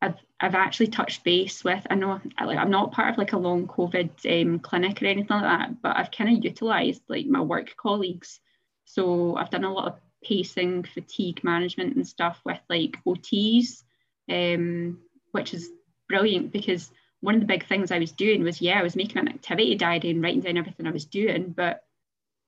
I've 0.00 0.16
I've 0.40 0.56
actually 0.56 0.88
touched 0.88 1.22
base 1.22 1.62
with. 1.62 1.86
I 1.88 1.94
know 1.94 2.20
like 2.44 2.58
I'm 2.58 2.70
not 2.70 2.90
part 2.92 3.10
of 3.10 3.18
like 3.18 3.32
a 3.32 3.38
long 3.38 3.68
COVID 3.68 4.42
um, 4.42 4.58
clinic 4.58 5.00
or 5.00 5.06
anything 5.06 5.28
like 5.30 5.42
that, 5.42 5.80
but 5.80 5.96
I've 5.96 6.10
kind 6.10 6.36
of 6.36 6.44
utilised 6.44 7.02
like 7.08 7.26
my 7.26 7.40
work 7.40 7.76
colleagues. 7.76 8.40
So 8.84 9.36
I've 9.36 9.50
done 9.50 9.64
a 9.64 9.72
lot 9.72 9.86
of 9.86 10.00
pacing, 10.24 10.82
fatigue 10.84 11.44
management, 11.44 11.94
and 11.94 12.06
stuff 12.06 12.40
with 12.44 12.60
like 12.68 12.98
OTs, 13.06 13.84
um, 14.28 14.98
which 15.30 15.54
is 15.54 15.70
brilliant 16.08 16.52
because 16.52 16.90
one 17.20 17.36
of 17.36 17.40
the 17.40 17.46
big 17.46 17.66
things 17.68 17.92
I 17.92 18.00
was 18.00 18.10
doing 18.10 18.42
was 18.42 18.60
yeah 18.60 18.80
I 18.80 18.82
was 18.82 18.96
making 18.96 19.18
an 19.18 19.28
activity 19.28 19.76
diary 19.76 20.10
and 20.10 20.20
writing 20.20 20.40
down 20.40 20.58
everything 20.58 20.88
I 20.88 20.90
was 20.90 21.04
doing, 21.04 21.54
but 21.56 21.84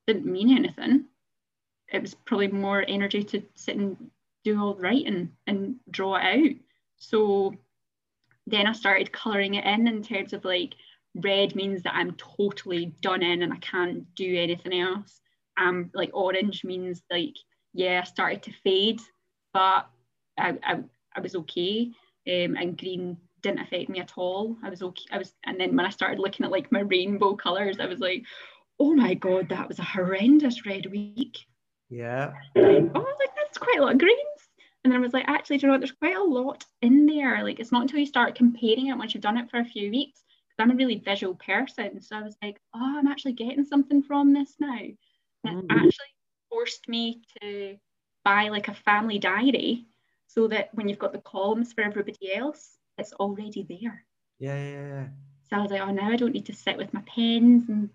didn't 0.06 0.26
mean 0.26 0.56
anything. 0.56 1.06
It 1.92 2.02
was 2.02 2.14
probably 2.14 2.48
more 2.48 2.84
energy 2.86 3.22
to 3.22 3.42
sit 3.54 3.76
and 3.76 4.10
do 4.44 4.60
all 4.60 4.74
the 4.74 4.82
writing 4.82 5.30
and 5.46 5.76
draw 5.90 6.16
it 6.16 6.22
out. 6.22 6.56
So 6.98 7.54
then 8.46 8.66
I 8.66 8.72
started 8.72 9.12
colouring 9.12 9.54
it 9.54 9.64
in 9.64 9.88
in 9.88 10.02
terms 10.02 10.32
of 10.32 10.44
like 10.44 10.74
red 11.14 11.54
means 11.54 11.82
that 11.82 11.94
I'm 11.94 12.12
totally 12.12 12.94
done 13.00 13.22
in 13.22 13.42
and 13.42 13.52
I 13.52 13.58
can't 13.58 14.12
do 14.14 14.36
anything 14.36 14.80
else. 14.80 15.20
Um, 15.56 15.90
like 15.94 16.10
orange 16.12 16.64
means 16.64 17.02
like 17.10 17.36
yeah, 17.72 18.00
I 18.02 18.04
started 18.06 18.42
to 18.44 18.52
fade, 18.62 19.00
but 19.52 19.88
I, 20.38 20.56
I, 20.62 20.80
I 21.16 21.20
was 21.20 21.34
okay. 21.34 21.90
Um, 22.26 22.56
and 22.56 22.78
green 22.78 23.18
didn't 23.42 23.60
affect 23.60 23.90
me 23.90 24.00
at 24.00 24.12
all. 24.16 24.56
I 24.62 24.70
was 24.70 24.82
okay. 24.82 25.04
I 25.12 25.18
was, 25.18 25.34
and 25.44 25.60
then 25.60 25.76
when 25.76 25.84
I 25.84 25.90
started 25.90 26.18
looking 26.18 26.46
at 26.46 26.52
like 26.52 26.72
my 26.72 26.80
rainbow 26.80 27.34
colours, 27.34 27.78
I 27.80 27.86
was 27.86 27.98
like, 27.98 28.24
oh 28.78 28.94
my 28.94 29.14
god, 29.14 29.48
that 29.50 29.68
was 29.68 29.78
a 29.78 29.84
horrendous 29.84 30.66
red 30.66 30.86
week. 30.86 31.38
Yeah. 31.90 32.32
Like, 32.56 32.90
oh, 32.94 33.16
like 33.18 33.36
that's 33.36 33.58
quite 33.58 33.78
a 33.78 33.82
lot 33.82 33.92
of 33.92 33.98
greens. 33.98 34.18
And 34.82 34.92
then 34.92 35.00
I 35.00 35.02
was 35.02 35.12
like, 35.12 35.24
actually, 35.28 35.58
do 35.58 35.62
you 35.62 35.68
know 35.68 35.74
what? 35.74 35.80
There's 35.80 35.92
quite 35.92 36.16
a 36.16 36.22
lot 36.22 36.64
in 36.82 37.06
there. 37.06 37.42
Like 37.42 37.60
it's 37.60 37.72
not 37.72 37.82
until 37.82 38.00
you 38.00 38.06
start 38.06 38.34
comparing 38.34 38.88
it 38.88 38.98
once 38.98 39.14
you've 39.14 39.22
done 39.22 39.38
it 39.38 39.50
for 39.50 39.58
a 39.60 39.64
few 39.64 39.90
weeks. 39.90 40.22
Because 40.48 40.62
I'm 40.62 40.70
a 40.72 40.76
really 40.76 40.98
visual 40.98 41.34
person. 41.34 42.00
So 42.02 42.16
I 42.16 42.22
was 42.22 42.36
like, 42.42 42.60
oh, 42.74 42.98
I'm 42.98 43.06
actually 43.06 43.32
getting 43.32 43.64
something 43.64 44.02
from 44.02 44.32
this 44.32 44.54
now. 44.60 44.78
And 45.44 45.58
it 45.58 45.68
mm. 45.68 45.74
actually 45.74 46.14
forced 46.50 46.88
me 46.88 47.22
to 47.40 47.76
buy 48.24 48.48
like 48.48 48.68
a 48.68 48.74
family 48.74 49.18
diary 49.18 49.86
so 50.26 50.48
that 50.48 50.70
when 50.72 50.88
you've 50.88 50.98
got 50.98 51.12
the 51.12 51.18
columns 51.18 51.72
for 51.72 51.82
everybody 51.82 52.34
else, 52.34 52.76
it's 52.98 53.12
already 53.14 53.66
there. 53.68 54.04
Yeah, 54.38 54.56
yeah, 54.56 54.86
yeah. 54.86 55.06
So 55.48 55.56
I 55.56 55.62
was 55.62 55.70
like, 55.70 55.80
oh, 55.80 55.92
now 55.92 56.10
I 56.10 56.16
don't 56.16 56.32
need 56.32 56.46
to 56.46 56.54
sit 56.54 56.76
with 56.76 56.92
my 56.92 57.02
pens 57.02 57.68
and 57.68 57.90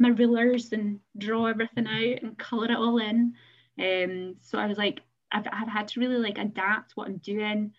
my 0.00 0.08
rulers 0.08 0.72
and 0.72 0.98
draw 1.18 1.46
everything 1.46 1.86
out 1.86 2.22
and 2.22 2.38
color 2.38 2.64
it 2.66 2.76
all 2.76 2.98
in. 2.98 3.34
Um, 3.78 4.36
so 4.40 4.58
I 4.58 4.66
was 4.66 4.78
like, 4.78 5.00
I've, 5.30 5.46
I've 5.52 5.68
had 5.68 5.88
to 5.88 6.00
really 6.00 6.16
like 6.16 6.38
adapt 6.38 6.92
what 6.96 7.06
I'm 7.06 7.18
doing. 7.18 7.72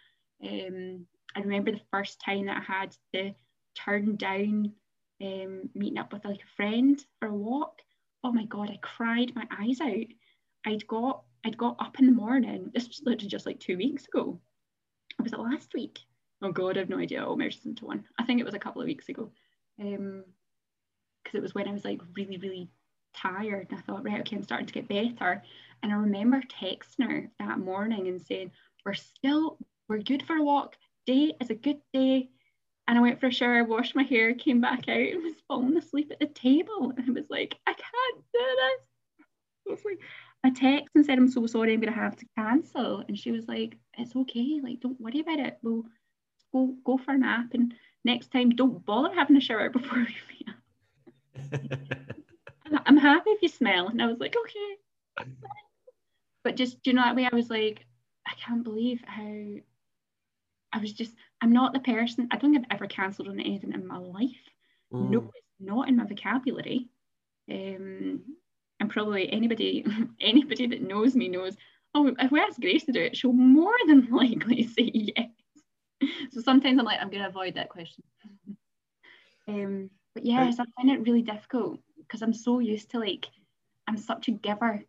Um, 0.43 1.05
I 1.35 1.39
remember 1.41 1.71
the 1.71 1.81
first 1.91 2.21
time 2.23 2.45
that 2.45 2.57
I 2.57 2.73
had 2.73 2.95
to 3.13 3.33
turn 3.75 4.15
down 4.15 4.71
um, 5.21 5.69
meeting 5.75 5.97
up 5.97 6.13
with 6.13 6.23
like 6.25 6.41
a 6.41 6.55
friend 6.55 7.03
for 7.19 7.27
a 7.27 7.33
walk. 7.33 7.81
Oh 8.23 8.31
my 8.31 8.45
god, 8.45 8.69
I 8.69 8.77
cried 8.81 9.33
my 9.35 9.47
eyes 9.59 9.81
out. 9.81 10.07
I'd 10.65 10.87
got 10.87 11.23
I'd 11.43 11.57
got 11.57 11.77
up 11.79 11.99
in 11.99 12.05
the 12.05 12.11
morning. 12.11 12.69
This 12.73 12.87
was 12.87 13.01
literally 13.03 13.29
just 13.29 13.47
like 13.47 13.59
two 13.59 13.77
weeks 13.77 14.05
ago. 14.05 14.39
Or 15.19 15.23
was 15.23 15.33
it 15.33 15.39
last 15.39 15.73
week? 15.73 15.99
Oh 16.43 16.51
god, 16.51 16.77
I 16.77 16.81
have 16.81 16.89
no 16.89 16.99
idea. 16.99 17.21
I'll 17.21 17.35
merge 17.35 17.59
one. 17.81 18.03
I 18.19 18.25
think 18.25 18.39
it 18.39 18.45
was 18.45 18.53
a 18.53 18.59
couple 18.59 18.81
of 18.81 18.87
weeks 18.87 19.09
ago. 19.09 19.31
Um, 19.79 20.23
because 21.23 21.37
it 21.37 21.41
was 21.41 21.55
when 21.55 21.67
I 21.67 21.71
was 21.73 21.85
like 21.85 22.01
really, 22.15 22.37
really 22.37 22.69
tired. 23.13 23.67
And 23.69 23.79
I 23.79 23.81
thought, 23.81 24.03
right, 24.03 24.19
okay, 24.21 24.35
I'm 24.35 24.43
starting 24.43 24.67
to 24.67 24.73
get 24.73 24.87
better. 24.87 25.43
And 25.83 25.91
I 25.91 25.95
remember 25.95 26.41
texting 26.41 27.09
her 27.09 27.29
that 27.39 27.59
morning 27.59 28.07
and 28.07 28.21
saying, 28.21 28.51
We're 28.85 28.93
still, 28.93 29.57
we're 29.87 29.99
good 29.99 30.23
for 30.23 30.35
a 30.35 30.43
walk. 30.43 30.75
Day 31.05 31.33
is 31.41 31.49
a 31.49 31.55
good 31.55 31.81
day. 31.93 32.29
And 32.87 32.97
I 32.97 33.01
went 33.01 33.19
for 33.19 33.27
a 33.27 33.31
shower, 33.31 33.63
washed 33.63 33.95
my 33.95 34.03
hair, 34.03 34.33
came 34.33 34.59
back 34.59 34.89
out, 34.89 34.97
and 34.97 35.23
was 35.23 35.35
falling 35.47 35.77
asleep 35.77 36.11
at 36.11 36.19
the 36.19 36.27
table. 36.27 36.93
And 36.97 37.09
I 37.09 37.11
was 37.11 37.29
like, 37.29 37.55
I 37.65 37.73
can't 37.73 38.23
do 38.33 38.39
this. 38.39 38.87
I 39.67 39.71
was 39.71 39.85
like, 39.85 39.99
I 40.43 40.49
texted 40.49 40.87
and 40.95 41.05
said, 41.05 41.17
I'm 41.17 41.29
so 41.29 41.45
sorry, 41.45 41.73
I'm 41.73 41.79
gonna 41.79 41.95
have 41.95 42.15
to 42.17 42.25
cancel. 42.37 43.03
And 43.07 43.17
she 43.17 43.31
was 43.31 43.47
like, 43.47 43.77
It's 43.97 44.15
okay, 44.15 44.59
like 44.63 44.79
don't 44.79 44.99
worry 44.99 45.19
about 45.19 45.39
it. 45.39 45.57
We'll 45.61 45.85
go 46.51 46.75
go 46.83 46.97
for 46.97 47.11
a 47.11 47.17
nap 47.17 47.53
and 47.53 47.73
next 48.03 48.31
time 48.31 48.49
don't 48.49 48.85
bother 48.85 49.13
having 49.13 49.37
a 49.37 49.41
shower 49.41 49.69
before 49.77 49.99
we. 49.99 50.40
I'm 52.85 52.97
happy 52.97 53.29
if 53.31 53.41
you 53.41 53.49
smell. 53.49 53.87
And 53.87 54.01
I 54.01 54.07
was 54.07 54.19
like, 54.19 54.35
okay. 54.35 55.27
But 56.43 56.55
just, 56.55 56.81
do 56.83 56.89
you 56.89 56.95
know, 56.95 57.03
that 57.03 57.15
way 57.15 57.27
I 57.31 57.35
was 57.35 57.49
like, 57.49 57.85
I 58.27 58.33
can't 58.35 58.63
believe 58.63 59.01
how 59.05 59.45
I 60.73 60.79
was 60.79 60.93
just, 60.93 61.13
I'm 61.41 61.51
not 61.51 61.73
the 61.73 61.79
person, 61.79 62.27
I 62.31 62.37
don't 62.37 62.53
think 62.53 62.65
I've 62.65 62.75
ever 62.75 62.87
cancelled 62.87 63.27
on 63.27 63.39
anything 63.39 63.73
in 63.73 63.85
my 63.85 63.97
life. 63.97 64.31
Mm. 64.93 65.09
No, 65.09 65.19
it's 65.35 65.47
not 65.59 65.89
in 65.89 65.97
my 65.97 66.05
vocabulary. 66.05 66.87
Um, 67.49 68.21
and 68.79 68.89
probably 68.89 69.31
anybody, 69.31 69.85
anybody 70.21 70.67
that 70.67 70.81
knows 70.81 71.15
me 71.15 71.27
knows, 71.27 71.55
oh, 71.93 72.13
if 72.19 72.31
we 72.31 72.39
ask 72.39 72.59
Grace 72.59 72.85
to 72.85 72.91
do 72.91 73.01
it, 73.01 73.17
she'll 73.17 73.33
more 73.33 73.73
than 73.87 74.07
likely 74.11 74.63
say 74.67 74.91
yes. 74.93 75.29
So 76.31 76.41
sometimes 76.41 76.79
I'm 76.79 76.85
like, 76.85 76.99
I'm 76.99 77.09
going 77.09 77.21
to 77.21 77.29
avoid 77.29 77.55
that 77.55 77.69
question. 77.69 78.03
um, 79.47 79.89
but 80.13 80.25
yes, 80.25 80.59
I 80.59 80.65
find 80.75 80.89
it 80.89 81.05
really 81.07 81.21
difficult 81.21 81.79
because 81.97 82.21
I'm 82.21 82.33
so 82.33 82.59
used 82.59 82.91
to 82.91 82.99
like, 82.99 83.27
I'm 83.87 83.97
such 83.97 84.27
a 84.27 84.31
giver. 84.31 84.81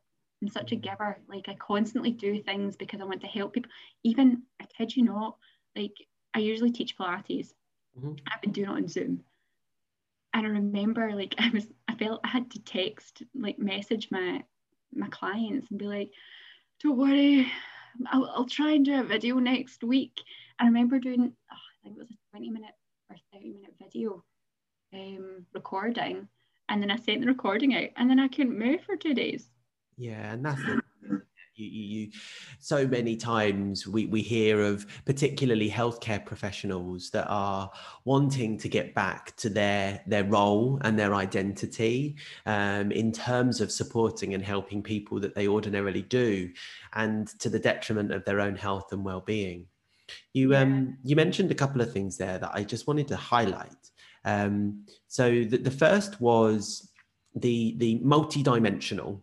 I'm 0.42 0.48
such 0.48 0.72
a 0.72 0.76
giver. 0.76 1.18
Like 1.28 1.48
I 1.48 1.54
constantly 1.54 2.10
do 2.10 2.42
things 2.42 2.76
because 2.76 3.00
I 3.00 3.04
want 3.04 3.20
to 3.20 3.28
help 3.28 3.54
people. 3.54 3.70
Even 4.02 4.42
I 4.60 4.66
kid 4.76 4.96
you 4.96 5.04
not, 5.04 5.36
like 5.76 5.94
I 6.34 6.40
usually 6.40 6.72
teach 6.72 6.96
Pilates. 6.98 7.52
Mm-hmm. 7.96 8.14
I've 8.32 8.42
been 8.42 8.52
doing 8.52 8.68
it 8.68 8.72
on 8.72 8.88
Zoom. 8.88 9.22
And 10.34 10.46
I 10.46 10.50
remember 10.50 11.12
like 11.14 11.36
I 11.38 11.50
was 11.50 11.66
I 11.86 11.94
felt 11.94 12.20
I 12.24 12.28
had 12.28 12.50
to 12.52 12.58
text, 12.60 13.22
like 13.34 13.58
message 13.58 14.08
my 14.10 14.42
my 14.92 15.08
clients 15.08 15.70
and 15.70 15.78
be 15.78 15.86
like, 15.86 16.10
don't 16.82 16.98
worry, 16.98 17.50
I'll, 18.10 18.30
I'll 18.34 18.46
try 18.46 18.72
and 18.72 18.84
do 18.84 19.00
a 19.00 19.04
video 19.04 19.38
next 19.38 19.84
week. 19.84 20.20
And 20.58 20.66
I 20.66 20.70
remember 20.70 20.98
doing, 20.98 21.32
oh, 21.50 21.54
I 21.54 21.76
think 21.82 21.96
it 21.96 22.00
was 22.00 22.10
a 22.10 22.30
20 22.36 22.50
minute 22.50 22.74
or 23.08 23.16
30 23.32 23.52
minute 23.52 23.74
video 23.80 24.24
um, 24.92 25.46
recording. 25.52 26.28
And 26.68 26.82
then 26.82 26.90
I 26.90 26.96
sent 26.96 27.20
the 27.20 27.26
recording 27.26 27.74
out 27.74 27.90
and 27.96 28.08
then 28.08 28.20
I 28.20 28.28
couldn't 28.28 28.58
move 28.58 28.80
for 28.84 28.96
two 28.96 29.14
days. 29.14 29.48
Yeah, 29.96 30.32
and 30.32 30.44
that's 30.44 30.60
you, 31.54 31.66
you, 31.66 31.82
you, 32.00 32.10
so 32.58 32.86
many 32.86 33.14
times 33.14 33.86
we, 33.86 34.06
we 34.06 34.22
hear 34.22 34.62
of 34.62 34.86
particularly 35.04 35.70
healthcare 35.70 36.24
professionals 36.24 37.10
that 37.10 37.26
are 37.28 37.70
wanting 38.04 38.56
to 38.58 38.68
get 38.68 38.94
back 38.94 39.36
to 39.36 39.50
their 39.50 40.00
their 40.06 40.24
role 40.24 40.78
and 40.82 40.98
their 40.98 41.14
identity 41.14 42.16
um, 42.46 42.90
in 42.90 43.12
terms 43.12 43.60
of 43.60 43.70
supporting 43.70 44.32
and 44.32 44.42
helping 44.42 44.82
people 44.82 45.20
that 45.20 45.34
they 45.34 45.46
ordinarily 45.46 46.02
do 46.02 46.50
and 46.94 47.28
to 47.38 47.50
the 47.50 47.58
detriment 47.58 48.12
of 48.12 48.24
their 48.24 48.40
own 48.40 48.56
health 48.56 48.92
and 48.92 49.04
well-being 49.04 49.66
you 50.32 50.54
um 50.54 50.96
you 51.04 51.16
mentioned 51.16 51.50
a 51.50 51.54
couple 51.54 51.80
of 51.80 51.92
things 51.92 52.18
there 52.18 52.38
that 52.38 52.50
i 52.52 52.62
just 52.62 52.86
wanted 52.86 53.08
to 53.08 53.16
highlight 53.16 53.91
um, 54.24 54.84
so 55.08 55.44
the, 55.44 55.58
the 55.58 55.70
first 55.70 56.20
was 56.20 56.92
the 57.34 57.74
the 57.78 57.96
multi-dimensional 57.96 59.22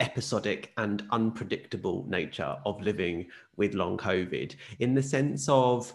episodic 0.00 0.72
and 0.76 1.02
unpredictable 1.10 2.06
nature 2.08 2.56
of 2.64 2.80
living 2.80 3.26
with 3.56 3.74
long 3.74 3.96
COVID 3.96 4.54
in 4.78 4.94
the 4.94 5.02
sense 5.02 5.48
of 5.48 5.92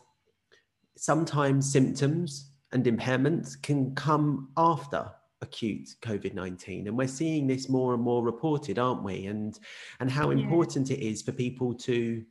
sometimes 0.98 1.72
symptoms 1.72 2.52
and 2.74 2.86
impairments 2.86 3.62
can 3.62 3.96
come 3.96 4.50
after 4.58 5.10
acute 5.42 5.90
COVID-19 6.02 6.88
and 6.88 6.98
we're 6.98 7.08
seeing 7.08 7.48
this 7.48 7.70
more 7.70 7.94
and 7.94 8.02
more 8.02 8.24
reported 8.24 8.80
aren't 8.80 9.04
we 9.04 9.26
and 9.26 9.60
and 10.00 10.10
how 10.10 10.32
yeah. 10.32 10.42
important 10.42 10.90
it 10.90 11.00
is 11.00 11.22
for 11.22 11.34
people 11.34 11.74
to 11.74 12.24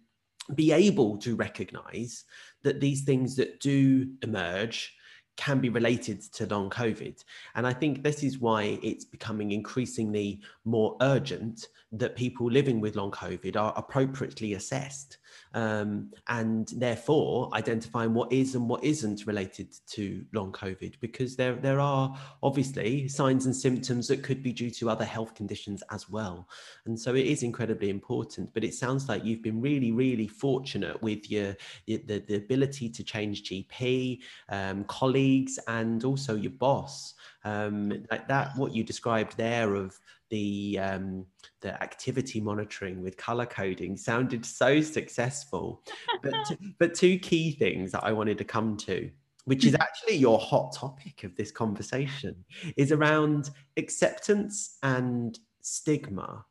be 0.54 0.72
able 0.72 1.16
to 1.18 1.36
recognize 1.36 2.24
that 2.62 2.80
these 2.80 3.02
things 3.02 3.36
that 3.36 3.60
do 3.60 4.08
emerge 4.22 4.94
can 5.36 5.60
be 5.60 5.68
related 5.68 6.20
to 6.20 6.46
long 6.46 6.70
COVID. 6.70 7.22
And 7.54 7.66
I 7.66 7.72
think 7.72 8.02
this 8.02 8.22
is 8.22 8.38
why 8.38 8.78
it's 8.82 9.04
becoming 9.04 9.52
increasingly 9.52 10.40
more 10.64 10.96
urgent 11.00 11.68
that 11.92 12.16
people 12.16 12.50
living 12.50 12.80
with 12.80 12.96
long 12.96 13.10
COVID 13.10 13.56
are 13.56 13.72
appropriately 13.76 14.54
assessed 14.54 15.18
um, 15.54 16.10
and 16.28 16.68
therefore 16.76 17.50
identifying 17.54 18.14
what 18.14 18.32
is 18.32 18.54
and 18.54 18.68
what 18.68 18.82
isn't 18.82 19.26
related 19.26 19.68
to 19.90 20.24
long 20.32 20.52
COVID, 20.52 20.94
because 21.00 21.36
there, 21.36 21.54
there 21.54 21.80
are 21.80 22.16
obviously 22.42 23.08
signs 23.08 23.46
and 23.46 23.54
symptoms 23.54 24.08
that 24.08 24.22
could 24.22 24.42
be 24.42 24.52
due 24.52 24.70
to 24.70 24.90
other 24.90 25.04
health 25.04 25.34
conditions 25.34 25.82
as 25.90 26.08
well. 26.08 26.48
And 26.86 26.98
so 26.98 27.14
it 27.14 27.26
is 27.26 27.42
incredibly 27.42 27.90
important. 27.90 28.52
But 28.54 28.64
it 28.64 28.74
sounds 28.74 29.08
like 29.08 29.24
you've 29.24 29.42
been 29.42 29.60
really, 29.60 29.92
really 29.92 30.28
fortunate 30.28 31.00
with 31.02 31.30
your 31.30 31.56
the, 31.86 31.96
the 32.26 32.36
ability 32.36 32.88
to 32.90 33.04
change 33.04 33.44
GP, 33.44 34.20
um, 34.48 34.84
colleagues, 34.84 35.58
and 35.68 36.04
also 36.04 36.34
your 36.34 36.52
boss. 36.52 37.14
Um, 37.44 38.04
like 38.10 38.28
that, 38.28 38.56
what 38.56 38.74
you 38.74 38.84
described 38.84 39.36
there 39.36 39.74
of 39.74 39.98
the 40.32 40.78
um, 40.80 41.26
the 41.60 41.80
activity 41.82 42.40
monitoring 42.40 43.02
with 43.02 43.18
color 43.18 43.44
coding 43.44 43.98
sounded 43.98 44.46
so 44.46 44.80
successful. 44.80 45.82
But 46.22 46.32
but 46.78 46.94
two 46.94 47.18
key 47.18 47.52
things 47.52 47.92
that 47.92 48.02
I 48.02 48.12
wanted 48.12 48.38
to 48.38 48.44
come 48.44 48.78
to, 48.78 49.10
which 49.44 49.66
is 49.66 49.74
actually 49.74 50.16
your 50.16 50.38
hot 50.38 50.74
topic 50.74 51.22
of 51.24 51.36
this 51.36 51.52
conversation, 51.52 52.34
is 52.78 52.92
around 52.92 53.50
acceptance 53.76 54.78
and 54.82 55.38
stigma. 55.60 56.46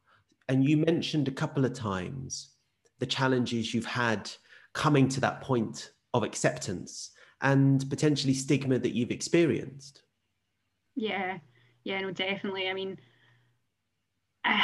And 0.48 0.64
you 0.64 0.78
mentioned 0.78 1.28
a 1.28 1.32
couple 1.32 1.66
of 1.66 1.74
times 1.74 2.52
the 3.00 3.08
challenges 3.08 3.74
you've 3.74 3.86
had 3.86 4.30
coming 4.74 5.10
to 5.10 5.20
that 5.22 5.42
point 5.42 5.92
of 6.14 6.24
acceptance 6.24 7.12
and 7.42 7.90
potentially 7.90 8.36
stigma 8.36 8.78
that 8.78 8.94
you've 8.94 9.10
experienced. 9.10 10.04
Yeah, 10.96 11.40
yeah, 11.84 12.02
no, 12.02 12.12
definitely. 12.12 12.70
I 12.70 12.74
mean, 12.74 13.00
uh, 14.46 14.64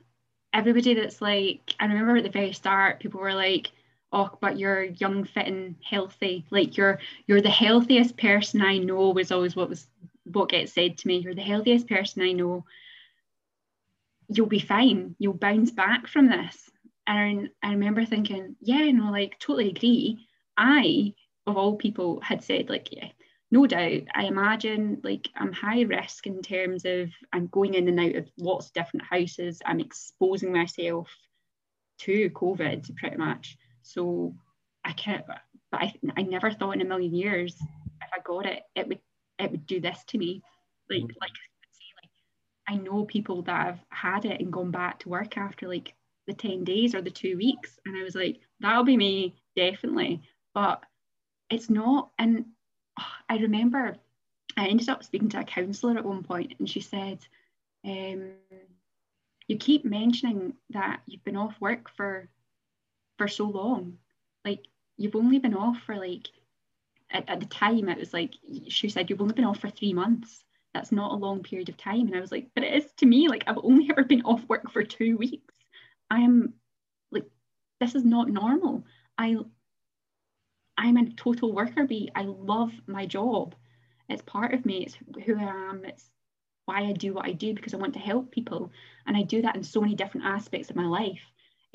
everybody 0.52 0.94
that's 0.94 1.20
like, 1.20 1.74
I 1.80 1.86
remember 1.86 2.16
at 2.16 2.24
the 2.24 2.30
very 2.30 2.52
start, 2.52 3.00
people 3.00 3.20
were 3.20 3.34
like, 3.34 3.70
"Oh, 4.12 4.30
but 4.40 4.58
you're 4.58 4.84
young, 4.84 5.24
fit, 5.24 5.46
and 5.46 5.76
healthy. 5.84 6.46
Like 6.50 6.76
you're 6.76 6.98
you're 7.26 7.42
the 7.42 7.50
healthiest 7.50 8.16
person 8.16 8.62
I 8.62 8.78
know." 8.78 9.10
Was 9.10 9.32
always 9.32 9.56
what 9.56 9.68
was 9.68 9.86
what 10.24 10.50
gets 10.50 10.72
said 10.72 10.98
to 10.98 11.08
me. 11.08 11.18
You're 11.18 11.34
the 11.34 11.42
healthiest 11.42 11.88
person 11.88 12.22
I 12.22 12.32
know. 12.32 12.64
You'll 14.28 14.46
be 14.46 14.60
fine. 14.60 15.14
You'll 15.18 15.34
bounce 15.34 15.70
back 15.70 16.06
from 16.06 16.28
this. 16.28 16.70
And 17.06 17.48
I 17.62 17.70
remember 17.70 18.04
thinking, 18.04 18.56
yeah, 18.60 18.90
no, 18.90 19.10
like 19.10 19.38
totally 19.38 19.70
agree. 19.70 20.26
I, 20.58 21.14
of 21.46 21.56
all 21.56 21.76
people, 21.76 22.20
had 22.20 22.44
said 22.44 22.68
like, 22.68 22.92
yeah, 22.92 23.08
no 23.50 23.66
doubt, 23.66 24.02
I 24.14 24.24
imagine 24.24 25.00
like 25.02 25.28
I'm 25.34 25.52
high 25.52 25.82
risk 25.82 26.26
in 26.26 26.42
terms 26.42 26.84
of 26.84 27.10
I'm 27.32 27.46
going 27.46 27.74
in 27.74 27.88
and 27.88 27.98
out 27.98 28.14
of 28.14 28.28
lots 28.38 28.66
of 28.66 28.72
different 28.74 29.06
houses. 29.06 29.62
I'm 29.64 29.80
exposing 29.80 30.52
myself 30.52 31.08
to 32.00 32.30
COVID 32.30 32.94
pretty 32.96 33.16
much. 33.16 33.56
So 33.82 34.34
I 34.84 34.92
can't, 34.92 35.26
but 35.26 35.40
I, 35.72 35.94
I 36.16 36.22
never 36.22 36.50
thought 36.50 36.74
in 36.74 36.82
a 36.82 36.84
million 36.84 37.14
years 37.14 37.56
if 38.02 38.08
I 38.14 38.18
got 38.24 38.46
it, 38.46 38.62
it 38.74 38.86
would 38.88 39.00
it 39.38 39.50
would 39.50 39.66
do 39.66 39.80
this 39.80 40.04
to 40.08 40.18
me. 40.18 40.42
Like 40.90 41.00
mm-hmm. 41.00 41.06
like 41.20 41.30
like 42.02 42.10
I 42.68 42.76
know 42.76 43.04
people 43.04 43.42
that 43.42 43.66
have 43.66 43.80
had 43.90 44.24
it 44.26 44.40
and 44.40 44.52
gone 44.52 44.70
back 44.70 44.98
to 45.00 45.08
work 45.08 45.38
after 45.38 45.68
like 45.68 45.94
the 46.26 46.34
10 46.34 46.64
days 46.64 46.94
or 46.94 47.00
the 47.00 47.10
two 47.10 47.36
weeks. 47.38 47.78
And 47.86 47.96
I 47.96 48.04
was 48.04 48.14
like, 48.14 48.40
that'll 48.60 48.84
be 48.84 48.96
me, 48.96 49.36
definitely. 49.56 50.22
But 50.54 50.82
it's 51.48 51.70
not. 51.70 52.10
And 52.18 52.44
I 53.28 53.38
remember 53.38 53.96
I 54.56 54.66
ended 54.66 54.88
up 54.88 55.04
speaking 55.04 55.28
to 55.30 55.40
a 55.40 55.44
counsellor 55.44 55.96
at 55.96 56.04
one 56.04 56.22
point, 56.22 56.54
and 56.58 56.68
she 56.68 56.80
said, 56.80 57.24
um, 57.84 58.32
"You 59.46 59.56
keep 59.56 59.84
mentioning 59.84 60.54
that 60.70 61.00
you've 61.06 61.24
been 61.24 61.36
off 61.36 61.60
work 61.60 61.90
for 61.90 62.28
for 63.18 63.28
so 63.28 63.44
long. 63.44 63.98
Like 64.44 64.66
you've 64.96 65.16
only 65.16 65.38
been 65.38 65.54
off 65.54 65.80
for 65.82 65.96
like 65.96 66.28
at, 67.10 67.28
at 67.28 67.40
the 67.40 67.46
time 67.46 67.88
it 67.88 67.98
was 67.98 68.12
like 68.12 68.34
she 68.68 68.88
said 68.88 69.08
you've 69.08 69.20
only 69.20 69.34
been 69.34 69.44
off 69.44 69.60
for 69.60 69.70
three 69.70 69.92
months. 69.92 70.44
That's 70.74 70.92
not 70.92 71.12
a 71.12 71.16
long 71.16 71.42
period 71.42 71.68
of 71.68 71.76
time." 71.76 72.06
And 72.08 72.16
I 72.16 72.20
was 72.20 72.32
like, 72.32 72.50
"But 72.54 72.64
it 72.64 72.74
is 72.74 72.92
to 72.98 73.06
me. 73.06 73.28
Like 73.28 73.44
I've 73.46 73.58
only 73.62 73.88
ever 73.90 74.04
been 74.04 74.22
off 74.22 74.48
work 74.48 74.70
for 74.72 74.82
two 74.82 75.16
weeks. 75.16 75.54
I 76.10 76.20
am 76.20 76.54
like 77.12 77.26
this 77.80 77.94
is 77.94 78.04
not 78.04 78.28
normal. 78.28 78.84
I 79.16 79.36
I'm 80.78 80.96
a 80.96 81.10
total 81.10 81.52
worker 81.52 81.84
bee. 81.84 82.10
I 82.14 82.22
love 82.22 82.72
my 82.86 83.04
job. 83.04 83.56
It's 84.08 84.22
part 84.22 84.54
of 84.54 84.64
me. 84.64 84.84
It's 84.84 84.96
who 85.26 85.36
I 85.36 85.42
am. 85.42 85.84
It's 85.84 86.08
why 86.66 86.84
I 86.84 86.92
do 86.92 87.12
what 87.12 87.26
I 87.26 87.32
do 87.32 87.52
because 87.52 87.74
I 87.74 87.78
want 87.78 87.94
to 87.94 87.98
help 87.98 88.30
people. 88.30 88.70
And 89.06 89.16
I 89.16 89.22
do 89.22 89.42
that 89.42 89.56
in 89.56 89.64
so 89.64 89.80
many 89.80 89.96
different 89.96 90.26
aspects 90.26 90.70
of 90.70 90.76
my 90.76 90.86
life. 90.86 91.20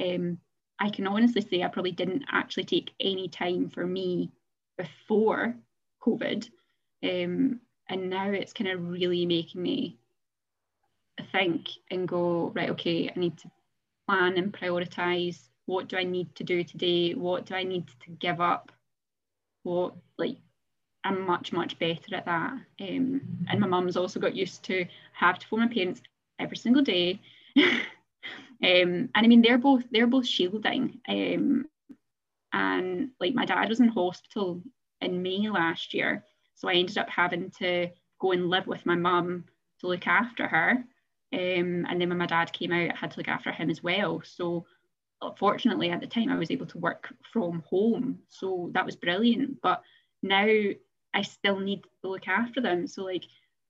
Um, 0.04 0.40
I 0.80 0.90
can 0.90 1.06
honestly 1.06 1.42
say 1.42 1.62
I 1.62 1.68
probably 1.68 1.92
didn't 1.92 2.24
actually 2.32 2.64
take 2.64 2.92
any 3.00 3.28
time 3.28 3.70
for 3.70 3.86
me 3.86 4.32
before 4.78 5.56
COVID. 6.02 6.50
Um, 7.04 7.60
and 7.90 8.10
now 8.10 8.30
it's 8.30 8.54
kind 8.54 8.70
of 8.70 8.88
really 8.88 9.26
making 9.26 9.62
me 9.62 9.98
think 11.34 11.68
and 11.92 12.08
go, 12.08 12.52
right, 12.56 12.70
okay, 12.72 13.12
I 13.14 13.20
need 13.20 13.38
to 13.40 13.52
plan 14.08 14.38
and 14.38 14.54
prioritize. 14.54 15.50
What 15.66 15.90
do 15.90 15.98
I 15.98 16.04
need 16.04 16.34
to 16.36 16.44
do 16.44 16.64
today? 16.64 17.14
What 17.14 17.46
do 17.46 17.56
I 17.56 17.64
need 17.64 17.88
to 18.06 18.10
give 18.12 18.40
up? 18.40 18.72
What 19.64 19.96
like 20.18 20.38
I'm 21.04 21.26
much 21.26 21.52
much 21.52 21.78
better 21.80 22.16
at 22.16 22.26
that. 22.26 22.54
Um, 22.80 23.22
and 23.50 23.60
my 23.60 23.68
mum's 23.68 23.98
also 23.98 24.20
got 24.20 24.36
used 24.36 24.64
to 24.64 24.86
have 25.14 25.40
to 25.40 25.48
phone 25.48 25.62
my 25.62 25.68
parents 25.68 26.02
every 26.40 26.58
single 26.58 26.84
day. 26.84 27.22
um, 27.58 27.80
and 28.62 29.10
I 29.16 29.28
mean 29.28 29.42
they're 29.42 29.58
both 29.58 29.84
they're 29.92 30.08
both 30.08 30.28
shielding. 30.28 31.00
Um, 31.08 31.66
and 32.54 33.10
like 33.20 33.34
my 33.34 33.46
dad 33.46 33.70
was 33.70 33.80
in 33.80 33.88
hospital 33.88 34.62
in 35.02 35.22
May 35.22 35.50
last 35.50 35.94
year, 35.94 36.24
so 36.56 36.70
I 36.70 36.76
ended 36.76 36.98
up 36.98 37.10
having 37.10 37.52
to 37.60 37.90
go 38.20 38.32
and 38.32 38.50
live 38.50 38.68
with 38.68 38.86
my 38.86 38.96
mum 38.96 39.46
to 39.80 39.88
look 39.88 40.08
after 40.08 40.48
her. 40.48 40.84
Um, 41.34 41.86
and 41.90 42.00
then 42.00 42.10
when 42.10 42.20
my 42.20 42.28
dad 42.28 42.54
came 42.54 42.72
out, 42.72 42.92
I 42.92 42.96
had 42.96 43.12
to 43.12 43.18
look 43.18 43.28
after 43.28 43.52
him 43.52 43.72
as 43.72 43.82
well. 43.82 44.22
So 44.24 44.66
fortunately 45.32 45.90
at 45.90 46.02
the 46.02 46.08
time 46.08 46.30
I 46.30 46.38
was 46.38 46.52
able 46.52 46.66
to 46.68 46.78
work 46.78 47.14
from 47.32 47.64
home 47.70 48.20
so 48.30 48.70
that 48.74 48.86
was 48.86 48.96
brilliant 48.96 49.62
but 49.62 49.82
now 50.22 50.48
I 51.14 51.22
still 51.22 51.60
need 51.60 51.84
to 52.02 52.10
look 52.10 52.28
after 52.28 52.62
them 52.62 52.88
so 52.88 53.04
like 53.04 53.26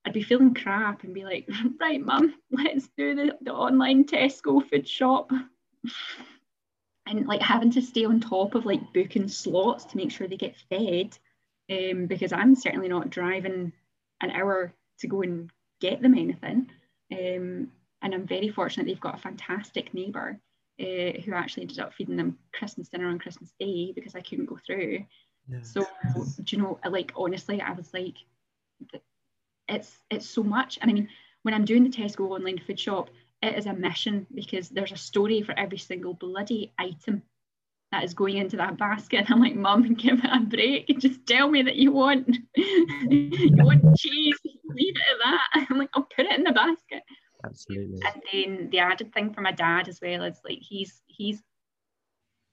I'd 0.06 0.14
be 0.14 0.24
feeling 0.24 0.54
crap 0.54 1.04
and 1.04 1.14
be 1.14 1.24
like, 1.24 1.48
right, 1.80 2.04
mum, 2.04 2.34
let's 2.52 2.90
do 2.98 3.16
the, 3.16 3.38
the 3.42 3.54
online 3.54 4.06
Tesco 4.06 4.68
food 4.70 4.88
shop. 4.88 5.32
And 7.06 7.28
like 7.28 7.42
having 7.42 7.70
to 7.72 7.82
stay 7.82 8.06
on 8.06 8.22
top 8.22 8.56
of 8.56 8.66
like 8.66 8.94
booking 8.94 9.28
slots 9.28 9.84
to 9.84 9.98
make 9.98 10.10
sure 10.10 10.26
they 10.26 10.38
get 10.38 10.56
fed. 10.70 11.18
Um, 11.70 12.06
because 12.06 12.32
I'm 12.32 12.56
certainly 12.56 12.88
not 12.88 13.10
driving 13.10 13.74
an 14.22 14.32
hour 14.32 14.74
to 15.00 15.08
go 15.08 15.22
and 15.22 15.52
get 15.82 16.02
them 16.02 16.14
anything. 16.14 16.72
Um, 17.12 17.68
and 18.02 18.14
I'm 18.14 18.26
very 18.26 18.48
fortunate 18.48 18.86
they've 18.86 19.02
got 19.02 19.16
a 19.16 19.22
fantastic 19.22 19.94
neighbour 19.94 20.40
uh, 20.80 21.22
who 21.22 21.34
actually 21.34 21.64
ended 21.64 21.80
up 21.80 21.94
feeding 21.94 22.18
them 22.18 22.38
Christmas 22.54 22.90
dinner 22.90 23.10
on 23.10 23.20
Christmas 23.20 23.54
Day 23.60 23.92
because 23.94 24.16
I 24.16 24.22
couldn't 24.22 24.46
go 24.46 24.58
through. 24.66 25.06
Yeah. 25.50 25.62
So 25.62 25.86
do 26.44 26.56
you 26.56 26.62
know, 26.62 26.80
like 26.90 27.12
honestly, 27.16 27.62
I 27.62 27.74
was 27.74 27.94
like, 27.94 28.16
it's 29.68 29.98
it's 30.10 30.30
so 30.30 30.44
much. 30.44 30.80
And 30.82 30.90
I 30.90 30.94
mean, 30.94 31.10
when 31.44 31.54
I'm 31.54 31.66
doing 31.66 31.84
the 31.84 31.90
Tesco 31.90 32.30
online 32.30 32.60
food 32.60 32.80
shop, 32.80 33.10
it 33.42 33.58
is 33.58 33.66
a 33.66 33.74
mission 33.74 34.26
because 34.34 34.70
there's 34.70 34.92
a 34.92 34.98
story 34.98 35.42
for 35.42 35.58
every 35.58 35.78
single 35.78 36.14
bloody 36.14 36.74
item 36.80 37.22
that 37.92 38.04
is 38.04 38.14
going 38.14 38.38
into 38.38 38.58
that 38.58 38.78
basket. 38.78 39.20
And 39.20 39.30
I'm 39.30 39.42
like, 39.42 39.56
Mum, 39.56 39.94
give 39.98 40.20
it 40.20 40.30
a 40.32 40.40
break. 40.40 40.88
Just 41.00 41.26
tell 41.28 41.50
me 41.50 41.62
that 41.64 41.76
you 41.76 41.92
want 41.92 42.28
you 42.56 43.52
want 43.58 43.84
cheese. 43.98 44.40
Leave 44.44 44.96
it 44.96 45.02
at 45.12 45.20
that. 45.24 45.68
I'm 45.70 45.78
like, 45.78 45.90
I'll 45.94 46.08
put 46.16 46.26
it 46.26 46.38
in 46.38 46.44
the 46.44 46.52
basket. 46.52 47.04
Absolutely. 47.46 48.00
And 48.06 48.24
then 48.32 48.70
the 48.70 48.80
added 48.80 49.14
thing 49.14 49.34
for 49.34 49.42
my 49.42 49.52
dad 49.52 49.88
as 49.88 50.00
well 50.02 50.24
is 50.24 50.40
like 50.44 50.60
he's 50.62 51.02
he's 51.08 51.42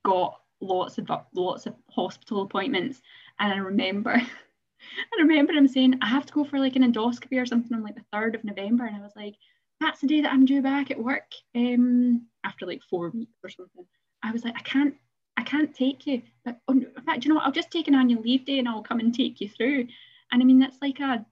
got 0.04 0.40
lots 0.60 0.98
of 0.98 1.08
lots 1.34 1.66
of 1.66 1.74
hospital 1.90 2.42
appointments. 2.42 3.00
And 3.38 3.52
I 3.52 3.56
remember 3.56 4.20
I 4.82 5.22
remember 5.22 5.52
him 5.52 5.68
saying, 5.68 5.98
I 6.02 6.08
have 6.08 6.26
to 6.26 6.32
go 6.32 6.44
for 6.44 6.58
like 6.58 6.76
an 6.76 6.90
endoscopy 6.90 7.40
or 7.40 7.46
something 7.46 7.76
on 7.76 7.82
like 7.82 7.96
the 7.96 8.04
3rd 8.14 8.34
of 8.34 8.44
November. 8.44 8.86
And 8.86 8.96
I 8.96 9.00
was 9.00 9.12
like, 9.16 9.34
that's 9.80 10.00
the 10.00 10.06
day 10.06 10.20
that 10.20 10.32
I'm 10.32 10.44
due 10.44 10.62
back 10.62 10.90
at 10.90 11.02
work 11.02 11.32
um, 11.54 12.26
after 12.44 12.66
like 12.66 12.82
four 12.88 13.10
weeks 13.10 13.38
or 13.42 13.50
something. 13.50 13.86
I 14.22 14.32
was 14.32 14.44
like, 14.44 14.54
I 14.56 14.62
can't, 14.62 14.94
I 15.36 15.42
can't 15.42 15.74
take 15.74 16.06
you. 16.06 16.22
But 16.44 16.58
oh, 16.68 16.72
in 16.72 16.86
fact, 17.06 17.24
you 17.24 17.30
know 17.30 17.36
what? 17.36 17.44
I'll 17.44 17.52
just 17.52 17.70
take 17.70 17.88
an 17.88 17.94
annual 17.94 18.22
leave 18.22 18.44
day 18.44 18.58
and 18.58 18.68
I'll 18.68 18.82
come 18.82 19.00
and 19.00 19.14
take 19.14 19.40
you 19.40 19.48
through. 19.48 19.86
And 20.32 20.42
I 20.42 20.44
mean, 20.44 20.58
that's 20.58 20.78
like 20.82 21.00
a 21.00 21.24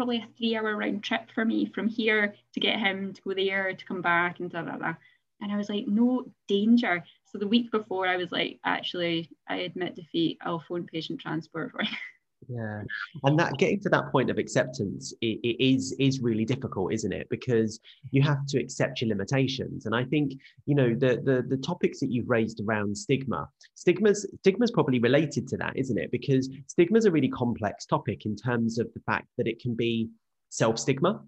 probably 0.00 0.16
a 0.16 0.28
three 0.38 0.56
hour 0.56 0.74
round 0.74 1.04
trip 1.04 1.30
for 1.34 1.44
me 1.44 1.66
from 1.66 1.86
here 1.86 2.34
to 2.54 2.58
get 2.58 2.78
him 2.78 3.12
to 3.12 3.20
go 3.20 3.34
there 3.34 3.74
to 3.74 3.84
come 3.84 4.00
back 4.00 4.40
and 4.40 4.50
da 4.50 4.62
da 4.62 4.78
da. 4.78 4.94
And 5.42 5.52
I 5.52 5.58
was 5.58 5.68
like, 5.68 5.86
no 5.86 6.24
danger. 6.48 7.04
So 7.26 7.36
the 7.36 7.46
week 7.46 7.70
before, 7.70 8.06
I 8.06 8.16
was 8.16 8.32
like, 8.32 8.60
actually, 8.64 9.28
I 9.46 9.56
admit 9.56 9.96
defeat. 9.96 10.38
I'll 10.40 10.64
phone 10.66 10.86
patient 10.86 11.20
transport 11.20 11.72
for 11.72 11.82
you. 11.82 11.90
yeah. 12.48 12.82
And 13.24 13.38
that 13.38 13.58
getting 13.58 13.80
to 13.80 13.88
that 13.90 14.10
point 14.10 14.30
of 14.30 14.38
acceptance 14.38 15.12
it, 15.20 15.40
it 15.42 15.62
is 15.62 15.92
is 15.98 16.20
really 16.20 16.44
difficult 16.44 16.92
isn't 16.92 17.12
it? 17.12 17.28
Because 17.30 17.80
you 18.10 18.22
have 18.22 18.46
to 18.46 18.58
accept 18.58 19.00
your 19.00 19.08
limitations. 19.08 19.86
And 19.86 19.94
i 19.94 20.04
think 20.04 20.32
you 20.66 20.74
know 20.74 20.94
the 20.94 21.20
the, 21.22 21.44
the 21.46 21.56
topics 21.58 22.00
that 22.00 22.10
you've 22.10 22.30
raised 22.30 22.60
around 22.60 22.96
stigma 22.96 23.48
stigmas 23.74 24.26
stigma's 24.40 24.70
probably 24.70 24.98
related 24.98 25.46
to 25.48 25.56
that 25.58 25.76
isn't 25.76 25.98
it? 25.98 26.10
Because 26.10 26.48
stigma 26.66 26.98
is 26.98 27.04
a 27.04 27.10
really 27.10 27.28
complex 27.28 27.86
topic 27.86 28.26
in 28.26 28.36
terms 28.36 28.78
of 28.78 28.88
the 28.94 29.00
fact 29.00 29.28
that 29.36 29.46
it 29.46 29.60
can 29.60 29.74
be 29.74 30.08
self 30.48 30.78
stigma 30.78 31.22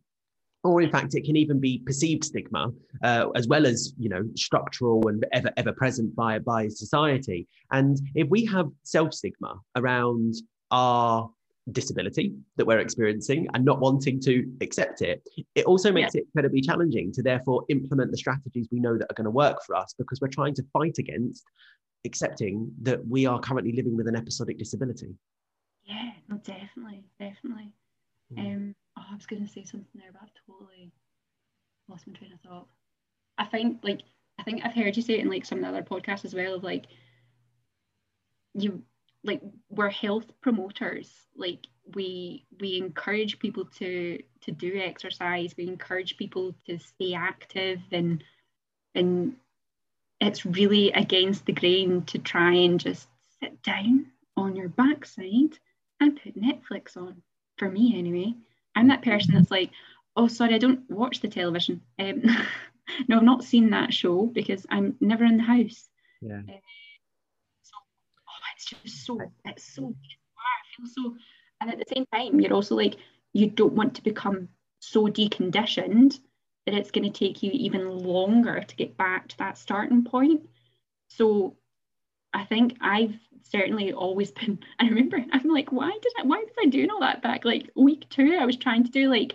or 0.65 0.81
in 0.81 0.91
fact 0.91 1.15
it 1.15 1.25
can 1.25 1.37
even 1.37 1.59
be 1.59 1.83
perceived 1.85 2.25
stigma 2.25 2.71
uh, 3.03 3.29
as 3.35 3.49
well 3.49 3.67
as 3.67 3.93
you 3.99 4.09
know 4.09 4.23
structural 4.35 5.07
and 5.09 5.25
ever 5.33 5.51
ever 5.57 5.73
present 5.73 6.15
by 6.15 6.39
by 6.39 6.69
society. 6.69 7.47
And 7.71 8.01
if 8.15 8.29
we 8.29 8.45
have 8.47 8.69
self 8.83 9.13
stigma 9.15 9.61
around 9.77 10.35
our 10.73 11.31
disability 11.71 12.35
that 12.57 12.67
we're 12.67 12.81
experiencing 12.81 13.47
and 13.55 13.65
not 13.65 13.79
wanting 13.79 14.19
to 14.21 14.51
accept 14.61 15.01
it, 15.03 15.23
it 15.55 15.65
also 15.65 15.93
makes 15.93 16.15
yeah. 16.15 16.21
it 16.23 16.25
incredibly 16.25 16.61
challenging 16.61 17.13
to 17.13 17.23
therefore 17.23 17.65
implement 17.69 18.11
the 18.11 18.17
strategies 18.17 18.67
we 18.73 18.81
know 18.81 18.99
that 18.99 19.09
are 19.11 19.15
going 19.15 19.25
to 19.25 19.31
work 19.31 19.59
for 19.65 19.77
us 19.77 19.95
because 19.97 20.21
we're 20.21 20.29
trying 20.29 20.55
to 20.55 20.65
fight 20.73 20.99
against 20.99 21.45
accepting 22.05 22.69
that 22.83 23.07
we 23.07 23.27
are 23.27 23.39
currently 23.39 23.73
living 23.73 23.97
with 23.97 24.09
an 24.09 24.17
episodic 24.17 24.59
disability. 24.59 25.15
Yeah, 25.85 26.11
no, 26.29 26.37
definitely, 26.39 27.05
definitely. 27.21 27.73
Mm. 28.33 28.57
Um, 28.57 28.75
oh, 28.99 29.05
I 29.13 29.15
was 29.15 29.27
going 29.27 29.47
to 29.47 29.53
say 29.53 29.65
something 29.65 29.87
there, 29.95 30.11
but 30.13 30.23
I've 30.23 30.33
totally 30.47 30.91
lost 31.89 32.07
my 32.09 32.15
train 32.15 32.33
of 32.33 32.41
thought. 32.41 32.67
I 33.39 33.47
find 33.47 33.79
like 33.83 34.01
I 34.39 34.43
think 34.43 34.63
I've 34.65 34.75
heard 34.75 34.97
you 34.97 35.03
say 35.03 35.15
it 35.15 35.21
in 35.21 35.31
like 35.31 35.45
some 35.45 35.59
of 35.59 35.65
the 35.65 35.69
other 35.69 35.83
podcasts 35.83 36.25
as 36.25 36.35
well 36.35 36.55
of 36.55 36.65
like 36.65 36.87
you 38.55 38.83
like 39.25 39.41
we're 39.69 39.91
health 39.91 40.27
promoters. 40.41 41.11
Like 41.37 41.67
we 41.95 42.45
we 42.61 42.79
encourage 42.79 43.39
people 43.39 43.67
to 43.79 44.23
to 44.43 44.51
do 44.51 44.81
exercise. 44.83 45.55
We 45.57 45.69
encourage 45.69 46.17
people 46.17 46.55
to 46.67 46.79
stay 46.79 47.15
active 47.15 47.81
and 47.91 48.23
and 48.95 49.37
it's 50.21 50.47
really 50.47 50.93
against 50.93 51.47
the 51.47 51.53
grain 51.53 52.03
to 52.07 52.19
try 52.19 52.53
and 52.53 52.79
just 52.79 53.09
sit 53.41 53.63
down 53.63 54.07
on 54.37 54.55
your 54.55 54.69
backside 54.69 55.59
and 56.01 56.21
put 56.23 56.41
netflix 56.41 56.97
on 56.97 57.23
for 57.57 57.71
me 57.71 57.99
anyway. 57.99 58.35
I'm 58.75 58.89
that 58.89 59.03
person 59.03 59.35
that's 59.35 59.51
like 59.51 59.71
oh 60.17 60.29
sorry 60.29 60.55
i 60.55 60.59
don't 60.59 60.91
watch 60.91 61.21
the 61.21 61.29
television. 61.29 61.83
Um, 61.99 62.23
no 63.09 63.17
i've 63.17 63.23
not 63.23 63.45
seen 63.45 63.71
that 63.71 63.95
show 63.95 64.27
because 64.27 64.67
i'm 64.69 64.97
never 65.01 65.25
in 65.25 65.37
the 65.37 65.43
house. 65.45 65.89
Yeah. 66.21 66.43
Uh, 66.49 66.59
it's 68.63 68.83
just 68.83 69.07
so 69.07 69.19
it's 69.45 69.65
so 69.75 69.95
I 70.39 70.57
feel 70.77 70.87
so 70.87 71.17
and 71.61 71.71
at 71.71 71.79
the 71.79 71.95
same 71.95 72.07
time 72.13 72.41
you're 72.41 72.53
also 72.53 72.75
like 72.75 72.97
you 73.33 73.49
don't 73.49 73.73
want 73.73 73.95
to 73.95 74.03
become 74.03 74.49
so 74.81 75.07
deconditioned 75.07 76.19
that 76.67 76.75
it's 76.75 76.91
going 76.91 77.11
to 77.11 77.19
take 77.19 77.43
you 77.43 77.51
even 77.53 77.89
longer 77.89 78.61
to 78.61 78.77
get 78.77 78.97
back 78.97 79.29
to 79.29 79.39
that 79.39 79.59
starting 79.59 80.05
point. 80.05 80.49
So 81.09 81.57
I 82.33 82.45
think 82.45 82.77
I've 82.81 83.15
certainly 83.43 83.93
always 83.93 84.31
been 84.41 84.59
I 84.79 84.87
remember 84.87 85.25
I'm 85.33 85.49
like 85.49 85.73
why 85.73 85.91
did 85.91 86.13
I 86.19 86.23
why 86.23 86.39
was 86.39 86.55
I 86.63 86.69
doing 86.69 86.91
all 86.91 87.01
that 87.01 87.23
back 87.23 87.45
like 87.45 87.71
week 87.75 88.09
two? 88.11 88.39
I 88.41 88.47
was 88.47 88.57
trying 88.57 88.85
to 88.85 88.91
do 88.91 89.11
like 89.11 89.35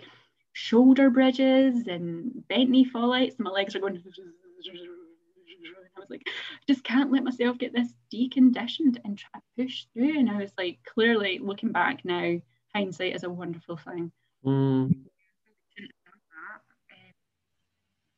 shoulder 0.52 1.10
bridges 1.10 1.86
and 1.86 2.46
bent 2.48 2.70
knee 2.70 2.84
fall 2.84 3.12
outs 3.12 3.36
and 3.36 3.44
my 3.44 3.50
legs 3.50 3.76
are 3.76 3.80
going 3.80 4.02
I 5.98 6.00
was 6.00 6.10
like, 6.10 6.22
I 6.26 6.72
just 6.72 6.84
can't 6.84 7.12
let 7.12 7.24
myself 7.24 7.58
get 7.58 7.72
this 7.72 7.92
deconditioned 8.12 8.98
and 9.04 9.18
try 9.18 9.40
to 9.40 9.62
push 9.62 9.86
through. 9.92 10.18
And 10.18 10.30
I 10.30 10.38
was 10.38 10.52
like, 10.56 10.78
clearly 10.84 11.38
looking 11.38 11.72
back 11.72 12.04
now, 12.04 12.40
hindsight 12.74 13.14
is 13.14 13.24
a 13.24 13.30
wonderful 13.30 13.76
thing. 13.76 14.12
Mm. 14.44 14.94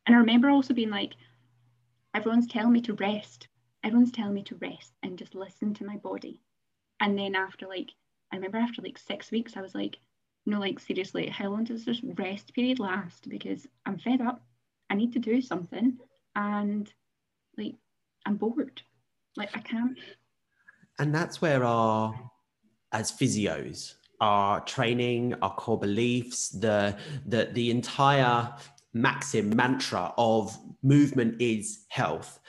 And 0.06 0.16
I 0.16 0.18
remember 0.18 0.50
also 0.50 0.74
being 0.74 0.90
like, 0.90 1.12
everyone's 2.14 2.48
telling 2.48 2.72
me 2.72 2.80
to 2.82 2.94
rest. 2.94 3.46
Everyone's 3.84 4.10
telling 4.10 4.34
me 4.34 4.42
to 4.44 4.56
rest 4.56 4.92
and 5.02 5.16
just 5.16 5.34
listen 5.34 5.72
to 5.74 5.84
my 5.84 5.96
body. 5.98 6.42
And 7.00 7.16
then 7.18 7.34
after 7.34 7.66
like, 7.66 7.90
I 8.32 8.36
remember 8.36 8.58
after 8.58 8.82
like 8.82 8.98
six 8.98 9.30
weeks, 9.30 9.56
I 9.56 9.62
was 9.62 9.74
like, 9.74 9.98
no, 10.46 10.58
like 10.58 10.80
seriously, 10.80 11.28
how 11.28 11.48
long 11.48 11.64
does 11.64 11.84
this 11.84 12.02
rest 12.02 12.54
period 12.54 12.78
last? 12.78 13.28
Because 13.28 13.66
I'm 13.86 13.98
fed 13.98 14.20
up. 14.20 14.42
I 14.90 14.94
need 14.94 15.12
to 15.12 15.18
do 15.18 15.40
something. 15.40 15.98
And 16.34 16.92
like 17.60 17.74
I'm 18.26 18.36
bored. 18.36 18.82
Like 19.36 19.50
I 19.56 19.60
can't. 19.60 19.98
And 20.98 21.14
that's 21.14 21.40
where 21.40 21.64
our, 21.64 22.30
as 22.92 23.10
physios, 23.12 23.94
our 24.20 24.60
training, 24.60 25.34
our 25.40 25.54
core 25.54 25.78
beliefs, 25.78 26.50
the 26.50 26.96
the 27.26 27.48
the 27.52 27.70
entire 27.70 28.52
maxim 28.92 29.54
mantra 29.54 30.12
of 30.18 30.56
movement 30.82 31.40
is 31.40 31.86
health, 31.88 32.40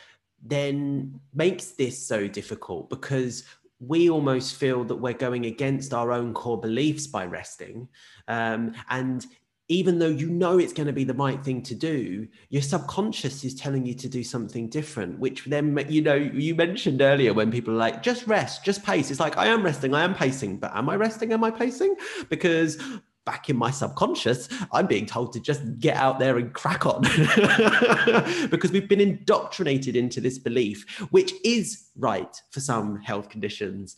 then 0.43 1.19
makes 1.33 1.71
this 1.71 2.05
so 2.05 2.27
difficult 2.27 2.89
because 2.89 3.43
we 3.79 4.09
almost 4.09 4.57
feel 4.57 4.83
that 4.83 4.95
we're 4.95 5.13
going 5.13 5.45
against 5.47 5.93
our 5.93 6.11
own 6.11 6.33
core 6.33 6.59
beliefs 6.59 7.07
by 7.07 7.25
resting. 7.25 7.87
Um, 8.27 8.73
and 8.89 9.25
even 9.71 9.99
though 9.99 10.09
you 10.09 10.29
know 10.29 10.59
it's 10.59 10.73
going 10.73 10.87
to 10.87 10.93
be 10.93 11.05
the 11.05 11.13
right 11.13 11.41
thing 11.45 11.61
to 11.63 11.73
do, 11.73 12.27
your 12.49 12.61
subconscious 12.61 13.45
is 13.45 13.55
telling 13.55 13.85
you 13.85 13.93
to 13.93 14.09
do 14.09 14.21
something 14.21 14.67
different, 14.67 15.17
which 15.17 15.45
then, 15.45 15.85
you 15.87 16.01
know, 16.01 16.13
you 16.13 16.53
mentioned 16.53 17.01
earlier 17.01 17.33
when 17.33 17.49
people 17.49 17.73
are 17.73 17.77
like, 17.77 18.03
just 18.03 18.27
rest, 18.27 18.65
just 18.65 18.83
pace. 18.83 19.09
It's 19.09 19.21
like, 19.21 19.37
I 19.37 19.45
am 19.45 19.63
resting, 19.63 19.93
I 19.93 20.03
am 20.03 20.13
pacing, 20.13 20.57
but 20.57 20.75
am 20.75 20.89
I 20.89 20.97
resting? 20.97 21.31
Am 21.31 21.41
I 21.45 21.51
pacing? 21.51 21.95
Because 22.27 22.77
back 23.25 23.49
in 23.49 23.55
my 23.55 23.71
subconscious, 23.71 24.49
I'm 24.73 24.87
being 24.87 25.05
told 25.05 25.31
to 25.33 25.39
just 25.39 25.61
get 25.79 25.95
out 25.95 26.19
there 26.19 26.37
and 26.37 26.51
crack 26.51 26.85
on 26.85 27.01
because 28.49 28.73
we've 28.73 28.89
been 28.89 28.99
indoctrinated 28.99 29.95
into 29.95 30.19
this 30.19 30.37
belief, 30.37 30.99
which 31.11 31.31
is 31.45 31.87
right 31.97 32.35
for 32.49 32.59
some 32.59 32.97
health 32.97 33.29
conditions, 33.29 33.95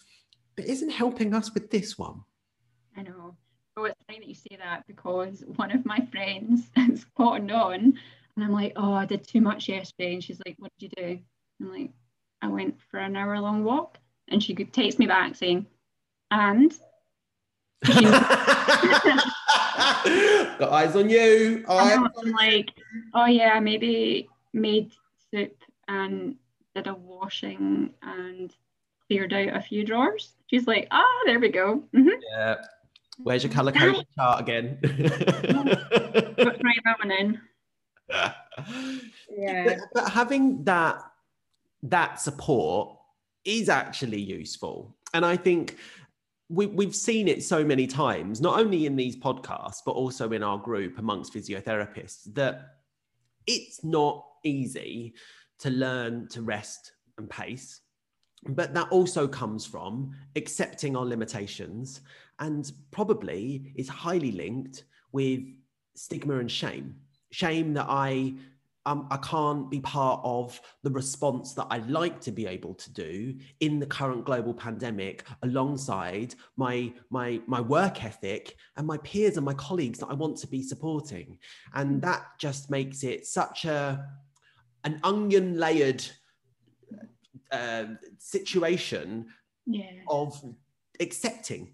but 0.55 0.65
isn't 0.65 0.91
helping 0.91 1.33
us 1.33 1.51
with 1.51 1.71
this 1.71 1.97
one. 1.97 2.21
I 2.95 3.01
know. 3.01 3.37
Oh, 3.75 3.85
it's 3.85 4.03
funny 4.05 4.19
that 4.19 4.27
you 4.27 4.35
say 4.35 4.57
that 4.59 4.85
because 4.87 5.43
one 5.55 5.71
of 5.71 5.85
my 5.85 5.99
friends 6.11 6.69
has 6.75 7.05
cottoned 7.17 7.51
on, 7.51 7.97
and 8.35 8.43
I'm 8.43 8.51
like, 8.51 8.73
oh, 8.75 8.93
I 8.93 9.05
did 9.05 9.27
too 9.27 9.41
much 9.41 9.67
yesterday, 9.67 10.13
and 10.13 10.23
she's 10.23 10.39
like, 10.45 10.55
what 10.59 10.71
did 10.77 10.93
you 10.97 11.03
do? 11.03 11.19
I'm 11.59 11.71
like, 11.71 11.89
I 12.41 12.47
went 12.47 12.75
for 12.91 12.99
an 12.99 13.15
hour 13.15 13.39
long 13.39 13.63
walk, 13.63 13.97
and 14.27 14.43
she 14.43 14.53
takes 14.53 14.99
me 14.99 15.07
back 15.07 15.35
saying, 15.35 15.65
and. 16.31 16.73
Got 17.83 17.97
eyes 20.71 20.95
on 20.95 21.09
you. 21.09 21.65
Eyes 21.67 21.97
I'm 21.97 22.31
like, 22.31 22.71
oh 23.13 23.25
yeah, 23.25 23.59
maybe 23.59 24.29
made 24.53 24.91
soup 25.31 25.57
and 25.87 26.35
did 26.75 26.87
a 26.87 26.93
washing 26.93 27.91
and 28.01 28.55
cleared 29.07 29.33
out 29.33 29.55
a 29.55 29.61
few 29.61 29.83
drawers. 29.83 30.33
She's 30.47 30.67
like, 30.67 30.87
ah, 30.91 31.03
oh, 31.03 31.23
there 31.25 31.39
we 31.39 31.49
go. 31.49 31.83
Mm-hmm. 31.93 32.19
Yeah. 32.31 32.55
Where's 33.17 33.43
your 33.43 33.51
colour 33.51 33.71
code 33.71 34.05
chart 34.15 34.41
again? 34.41 34.79
That 34.81 36.57
in. 37.11 37.41
Yeah. 39.35 39.65
But, 39.65 39.77
but 39.93 40.11
having 40.11 40.63
that 40.65 41.01
that 41.83 42.19
support 42.19 42.97
is 43.45 43.69
actually 43.69 44.21
useful. 44.21 44.95
And 45.13 45.25
I 45.25 45.35
think 45.35 45.77
we, 46.49 46.67
we've 46.67 46.95
seen 46.95 47.27
it 47.27 47.43
so 47.43 47.63
many 47.63 47.87
times, 47.87 48.41
not 48.41 48.59
only 48.59 48.85
in 48.85 48.95
these 48.95 49.15
podcasts, 49.15 49.79
but 49.85 49.91
also 49.91 50.31
in 50.31 50.43
our 50.43 50.57
group 50.57 50.97
amongst 50.97 51.33
physiotherapists, 51.33 52.33
that 52.35 52.75
it's 53.47 53.83
not 53.83 54.25
easy 54.43 55.13
to 55.59 55.69
learn 55.69 56.27
to 56.29 56.41
rest 56.41 56.93
and 57.17 57.29
pace. 57.29 57.81
But 58.45 58.73
that 58.73 58.89
also 58.89 59.27
comes 59.27 59.65
from 59.65 60.15
accepting 60.35 60.95
our 60.95 61.05
limitations 61.05 62.01
and 62.39 62.71
probably 62.91 63.73
is 63.75 63.89
highly 63.89 64.31
linked 64.31 64.85
with 65.11 65.41
stigma 65.95 66.39
and 66.39 66.51
shame. 66.51 66.95
Shame 67.31 67.73
that 67.73 67.87
I 67.89 68.35
um, 68.85 69.07
I 69.09 69.17
can't 69.17 69.71
be 69.71 69.79
part 69.79 70.19
of 70.23 70.59
the 70.83 70.91
response 70.91 71.53
that 71.53 71.67
I 71.69 71.77
like 71.79 72.19
to 72.21 72.31
be 72.31 72.45
able 72.45 72.73
to 72.75 72.91
do 72.91 73.35
in 73.61 73.79
the 73.79 73.85
current 73.85 74.25
global 74.25 74.53
pandemic, 74.53 75.25
alongside 75.41 76.35
my 76.57 76.91
my 77.09 77.41
my 77.47 77.61
work 77.61 78.03
ethic 78.03 78.57
and 78.75 78.85
my 78.85 78.97
peers 78.97 79.37
and 79.37 79.45
my 79.45 79.53
colleagues 79.53 79.99
that 79.99 80.07
I 80.07 80.13
want 80.13 80.37
to 80.37 80.47
be 80.47 80.61
supporting, 80.61 81.37
and 81.73 82.01
that 82.01 82.23
just 82.37 82.69
makes 82.69 83.03
it 83.03 83.25
such 83.25 83.65
a 83.65 84.05
an 84.83 84.99
onion 85.03 85.57
layered 85.57 86.05
uh, 87.51 87.85
situation 88.17 89.27
yeah. 89.65 89.91
of 90.09 90.43
accepting 90.99 91.73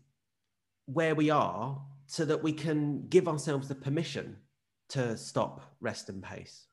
where 0.94 1.16
we 1.16 1.30
are, 1.30 1.80
so 2.08 2.26
that 2.26 2.42
we 2.42 2.52
can 2.52 3.08
give 3.10 3.28
ourselves 3.28 3.68
the 3.68 3.76
permission 3.76 4.38
to 4.90 5.16
stop, 5.18 5.62
rest, 5.80 6.10
and 6.10 6.24
pace. 6.24 6.66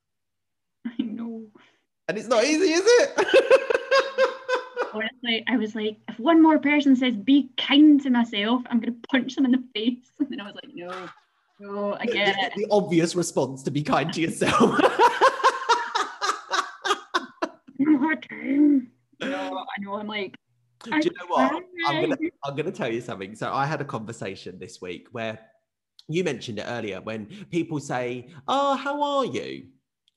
I 0.86 1.02
know. 1.02 1.46
And 2.08 2.16
it's 2.16 2.28
not 2.28 2.44
easy, 2.44 2.72
is 2.72 2.84
it? 2.84 3.26
Honestly, 4.94 5.44
I 5.46 5.56
was 5.56 5.74
like, 5.74 5.98
if 6.08 6.18
one 6.18 6.42
more 6.42 6.58
person 6.58 6.96
says 6.96 7.14
be 7.16 7.50
kind 7.58 8.00
to 8.02 8.10
myself, 8.10 8.62
I'm 8.70 8.80
gonna 8.80 8.96
punch 9.10 9.34
them 9.34 9.44
in 9.44 9.52
the 9.52 9.64
face. 9.74 10.10
And 10.20 10.30
then 10.30 10.40
I 10.40 10.44
was 10.44 10.54
like, 10.54 10.72
no, 10.74 11.08
no, 11.60 11.96
I 12.00 12.06
get 12.06 12.36
it. 12.38 12.52
The 12.56 12.66
obvious 12.70 13.14
response 13.14 13.62
to 13.64 13.70
be 13.70 13.82
kind 13.82 14.12
to 14.14 14.20
yourself. 14.20 14.80
No, 19.20 19.58
I 19.58 19.80
know. 19.80 19.94
I'm 19.94 20.06
like. 20.06 20.36
Do 20.84 20.90
you 20.90 21.10
know 21.18 21.26
what? 21.28 21.64
I'm 21.86 22.00
gonna 22.00 22.16
I'm 22.44 22.56
gonna 22.56 22.72
tell 22.72 22.92
you 22.92 23.00
something. 23.00 23.34
So 23.34 23.52
I 23.52 23.66
had 23.66 23.80
a 23.80 23.84
conversation 23.84 24.58
this 24.58 24.80
week 24.80 25.08
where 25.12 25.38
you 26.08 26.22
mentioned 26.24 26.58
it 26.58 26.66
earlier 26.68 27.00
when 27.00 27.26
people 27.50 27.80
say, 27.80 28.28
"Oh, 28.46 28.76
how 28.76 29.02
are 29.02 29.24
you?" 29.24 29.68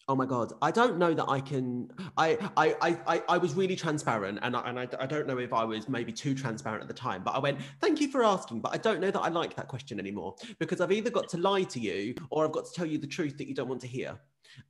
Oh 0.07 0.15
my 0.15 0.25
God, 0.25 0.53
I 0.63 0.71
don't 0.71 0.97
know 0.97 1.13
that 1.13 1.29
I 1.29 1.39
can. 1.39 1.87
I 2.17 2.37
I 2.57 2.75
I 3.07 3.23
I 3.29 3.37
was 3.37 3.53
really 3.53 3.75
transparent, 3.75 4.39
and 4.41 4.55
I, 4.55 4.61
and 4.67 4.79
I, 4.79 4.87
I 4.99 5.05
don't 5.05 5.27
know 5.27 5.37
if 5.37 5.53
I 5.53 5.63
was 5.63 5.87
maybe 5.87 6.11
too 6.11 6.33
transparent 6.33 6.81
at 6.81 6.87
the 6.87 6.95
time. 6.95 7.21
But 7.23 7.35
I 7.35 7.39
went, 7.39 7.59
"Thank 7.79 8.01
you 8.01 8.09
for 8.09 8.23
asking," 8.23 8.61
but 8.61 8.73
I 8.73 8.77
don't 8.77 8.99
know 9.01 9.11
that 9.11 9.19
I 9.19 9.29
like 9.29 9.55
that 9.55 9.67
question 9.67 9.99
anymore 9.99 10.35
because 10.57 10.81
I've 10.81 10.91
either 10.91 11.11
got 11.11 11.29
to 11.29 11.37
lie 11.37 11.63
to 11.63 11.79
you 11.79 12.15
or 12.31 12.43
I've 12.43 12.51
got 12.51 12.65
to 12.65 12.71
tell 12.73 12.87
you 12.87 12.97
the 12.97 13.07
truth 13.07 13.37
that 13.37 13.47
you 13.47 13.53
don't 13.53 13.67
want 13.69 13.81
to 13.81 13.87
hear. 13.87 14.19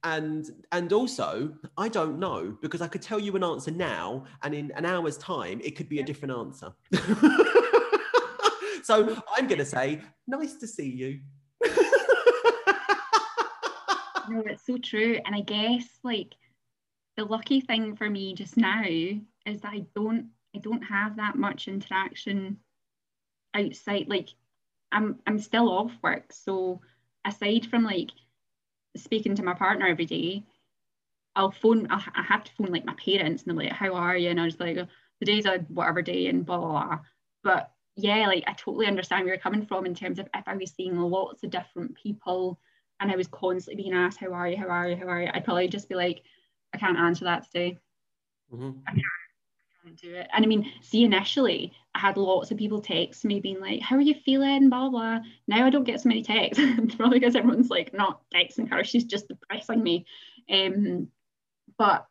And 0.03 0.49
and 0.71 0.91
also, 0.93 1.53
I 1.77 1.89
don't 1.89 2.19
know 2.19 2.57
because 2.61 2.81
I 2.81 2.87
could 2.87 3.01
tell 3.01 3.19
you 3.19 3.35
an 3.35 3.43
answer 3.43 3.71
now, 3.71 4.25
and 4.43 4.53
in 4.53 4.71
an 4.71 4.85
hour's 4.85 5.17
time, 5.17 5.61
it 5.63 5.75
could 5.75 5.89
be 5.89 5.99
a 5.99 6.03
different 6.03 6.33
answer. 6.33 6.71
so 8.83 9.21
I'm 9.35 9.47
going 9.47 9.59
to 9.59 9.65
say, 9.65 10.01
"Nice 10.27 10.55
to 10.55 10.67
see 10.67 10.89
you." 10.89 11.19
no, 14.29 14.43
it's 14.45 14.65
so 14.65 14.77
true. 14.77 15.19
And 15.25 15.35
I 15.35 15.41
guess 15.41 15.87
like 16.03 16.35
the 17.17 17.25
lucky 17.25 17.61
thing 17.61 17.95
for 17.95 18.09
me 18.09 18.33
just 18.33 18.57
now 18.57 18.83
is 18.85 19.61
that 19.61 19.73
I 19.73 19.85
don't 19.95 20.29
I 20.55 20.59
don't 20.59 20.81
have 20.83 21.17
that 21.17 21.35
much 21.35 21.67
interaction 21.67 22.57
outside. 23.53 24.07
Like 24.07 24.29
I'm 24.91 25.19
I'm 25.27 25.39
still 25.39 25.69
off 25.69 25.91
work. 26.01 26.31
So 26.31 26.81
aside 27.25 27.65
from 27.67 27.83
like 27.83 28.11
speaking 28.95 29.35
to 29.35 29.43
my 29.43 29.53
partner 29.53 29.87
every 29.87 30.05
day, 30.05 30.43
I'll 31.35 31.51
phone 31.51 31.87
I'll, 31.89 32.03
I 32.15 32.23
have 32.23 32.43
to 32.43 32.51
phone 32.53 32.71
like 32.71 32.85
my 32.85 32.95
parents 32.95 33.43
and 33.43 33.57
they're 33.57 33.65
like, 33.65 33.73
How 33.73 33.93
are 33.93 34.17
you? 34.17 34.29
And 34.29 34.39
I 34.39 34.45
was 34.45 34.59
like, 34.59 34.77
today's 35.19 35.45
a 35.45 35.59
whatever 35.69 36.01
day 36.01 36.27
and 36.27 36.45
blah 36.45 36.57
blah 36.57 36.71
blah. 36.71 36.99
But 37.43 37.71
yeah, 37.95 38.27
like 38.27 38.43
I 38.47 38.53
totally 38.53 38.87
understand 38.87 39.25
where 39.25 39.33
you're 39.33 39.41
coming 39.41 39.65
from 39.65 39.85
in 39.85 39.95
terms 39.95 40.19
of 40.19 40.27
if 40.33 40.47
I 40.47 40.55
was 40.55 40.71
seeing 40.71 40.97
lots 40.97 41.43
of 41.43 41.49
different 41.49 41.95
people 41.95 42.59
and 42.99 43.11
I 43.11 43.15
was 43.15 43.27
constantly 43.27 43.83
being 43.83 43.95
asked, 43.95 44.19
How 44.19 44.33
are 44.33 44.47
you? 44.47 44.57
How 44.57 44.67
are 44.67 44.89
you? 44.89 44.95
How 44.95 45.07
are 45.07 45.21
you? 45.21 45.29
I'd 45.33 45.45
probably 45.45 45.67
just 45.67 45.89
be 45.89 45.95
like, 45.95 46.23
I 46.73 46.77
can't 46.77 46.97
answer 46.97 47.25
that 47.25 47.45
today. 47.45 47.77
Mm-hmm. 48.53 48.79
I, 48.87 48.91
can't, 48.91 49.03
Can't 49.89 50.01
do 50.01 50.13
it. 50.15 50.27
And 50.33 50.45
I 50.45 50.47
mean, 50.47 50.71
see, 50.81 51.03
initially, 51.03 51.73
I 51.95 51.99
had 51.99 52.17
lots 52.17 52.51
of 52.51 52.57
people 52.57 52.81
text 52.81 53.25
me 53.25 53.39
being 53.39 53.59
like, 53.59 53.81
How 53.81 53.95
are 53.95 54.01
you 54.01 54.13
feeling? 54.13 54.69
Blah, 54.69 54.89
blah. 54.89 55.19
Now 55.47 55.65
I 55.65 55.69
don't 55.69 55.83
get 55.83 56.01
so 56.01 56.09
many 56.09 56.21
texts. 56.21 56.63
probably 56.95 57.19
because 57.19 57.35
everyone's 57.35 57.69
like 57.69 57.93
not 57.93 58.21
texting 58.33 58.69
her, 58.69 58.83
she's 58.83 59.05
just 59.05 59.27
depressing 59.27 59.81
me. 59.81 60.05
Um, 60.49 61.07
but 61.77 62.05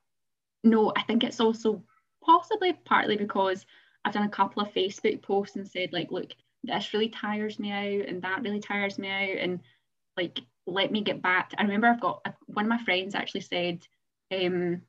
no, 0.65 0.93
I 0.97 1.03
think 1.03 1.23
it's 1.23 1.41
also 1.41 1.83
possibly 2.25 2.73
partly 2.85 3.17
because 3.17 3.65
I've 4.05 4.13
done 4.13 4.27
a 4.27 4.31
couple 4.31 4.63
of 4.63 4.73
Facebook 4.73 5.23
posts 5.23 5.57
and 5.57 5.69
said, 5.69 5.93
like, 5.93 6.11
look, 6.11 6.33
this 6.65 6.93
really 6.93 7.09
tires 7.09 7.59
me 7.59 7.71
out 7.71 8.09
and 8.09 8.23
that 8.23 8.43
really 8.43 8.61
tires 8.61 8.99
me 8.99 9.09
out. 9.09 9.39
And 9.39 9.61
like 10.17 10.41
let 10.67 10.91
me 10.91 11.03
get 11.03 11.23
back. 11.23 11.53
I 11.57 11.63
remember 11.63 11.87
I've 11.87 12.01
got 12.01 12.27
one 12.47 12.65
of 12.65 12.69
my 12.69 12.83
friends 12.85 13.15
actually 13.15 13.43
said, 13.43 13.87
um, 14.33 14.83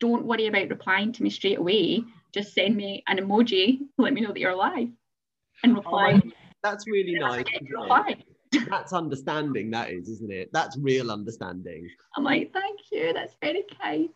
don't 0.00 0.24
worry 0.24 0.46
about 0.46 0.68
replying 0.68 1.12
to 1.12 1.22
me 1.22 1.30
straight 1.30 1.58
away. 1.58 2.04
Just 2.34 2.54
send 2.54 2.76
me 2.76 3.02
an 3.08 3.18
emoji 3.18 3.78
to 3.78 3.86
let 3.98 4.12
me 4.12 4.20
know 4.20 4.32
that 4.32 4.38
you're 4.38 4.50
alive 4.50 4.88
and 5.62 5.72
oh, 5.72 5.76
reply. 5.76 6.20
Oh, 6.24 6.30
that's 6.62 6.86
really 6.86 7.14
nice. 7.14 7.44
That's 8.68 8.92
understanding, 8.92 9.70
that 9.72 9.90
is, 9.90 10.08
isn't 10.08 10.32
it? 10.32 10.50
That's 10.52 10.76
real 10.78 11.10
understanding. 11.10 11.88
I'm 12.16 12.24
like, 12.24 12.52
thank 12.52 12.80
you. 12.90 13.12
That's 13.12 13.34
very 13.40 13.64
kind. 13.80 14.08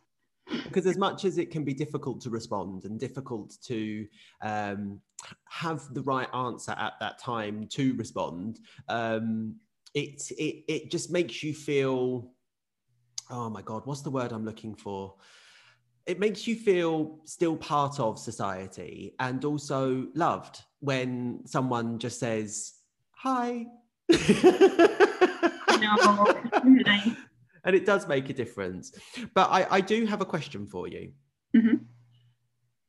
Because 0.65 0.87
as 0.87 0.97
much 0.97 1.25
as 1.25 1.39
it 1.39 1.51
can 1.51 1.65
be 1.65 1.75
difficult 1.75 2.21
to 2.23 2.31
respond 2.31 2.85
and 2.85 2.99
difficult 2.99 3.57
to 3.67 4.07
um, 4.43 5.01
have 5.49 5.83
the 5.95 6.03
right 6.03 6.29
answer 6.35 6.73
at 6.73 6.95
that 7.01 7.19
time 7.19 7.69
to 7.73 7.95
respond, 7.95 8.59
um, 8.89 9.55
it 9.95 10.23
it 10.39 10.65
it 10.69 10.91
just 10.91 11.11
makes 11.11 11.43
you 11.43 11.53
feel 11.53 12.31
oh 13.31 13.51
my 13.51 13.63
god 13.63 13.83
what's 13.87 14.03
the 14.03 14.11
word 14.11 14.33
i'm 14.33 14.45
looking 14.45 14.75
for 14.75 15.15
it 16.07 16.19
makes 16.19 16.47
you 16.47 16.57
feel 16.57 17.19
still 17.25 17.57
part 17.57 18.01
of 18.01 18.19
society 18.19 19.15
and 19.21 19.45
also 19.45 20.07
loved 20.15 20.63
when 20.81 21.41
someone 21.47 21.99
just 21.99 22.19
says 22.19 22.75
hi 23.13 23.67
no. 24.11 24.17
and 27.65 27.77
it 27.77 27.85
does 27.85 28.09
make 28.09 28.29
a 28.31 28.33
difference 28.33 28.93
but 29.35 29.49
i 29.51 29.67
i 29.71 29.81
do 29.81 30.07
have 30.07 30.21
a 30.21 30.27
question 30.27 30.67
for 30.67 30.89
you 30.89 31.13
mm-hmm. 31.55 31.77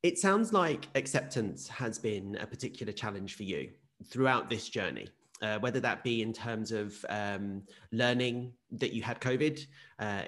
it 0.04 0.18
sounds 0.18 0.54
like 0.54 0.88
acceptance 0.96 1.68
has 1.68 2.00
been 2.00 2.38
a 2.42 2.48
particular 2.48 2.94
challenge 2.94 3.36
for 3.36 3.44
you 3.44 3.70
throughout 4.06 4.50
this 4.50 4.68
journey 4.68 5.08
uh, 5.42 5.58
whether 5.60 5.80
that 5.80 6.04
be 6.04 6.22
in 6.22 6.32
terms 6.32 6.72
of 6.72 7.04
um, 7.10 7.64
learning 7.92 8.54
that 8.72 8.94
you 8.94 9.02
had 9.02 9.20
COVID, 9.20 9.66
uh, 10.00 10.24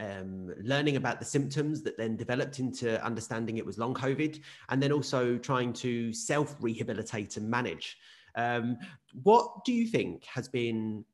um, 0.00 0.52
learning 0.62 0.96
about 0.96 1.18
the 1.18 1.24
symptoms 1.26 1.82
that 1.82 1.98
then 1.98 2.16
developed 2.16 2.58
into 2.58 3.02
understanding 3.04 3.58
it 3.58 3.66
was 3.66 3.78
long 3.78 3.94
COVID, 3.94 4.40
and 4.70 4.82
then 4.82 4.92
also 4.92 5.36
trying 5.36 5.72
to 5.74 6.12
self 6.12 6.56
rehabilitate 6.60 7.36
and 7.36 7.48
manage. 7.48 7.98
Um, 8.34 8.78
what 9.22 9.64
do 9.64 9.72
you 9.72 9.86
think 9.86 10.24
has 10.24 10.48
been 10.48 11.04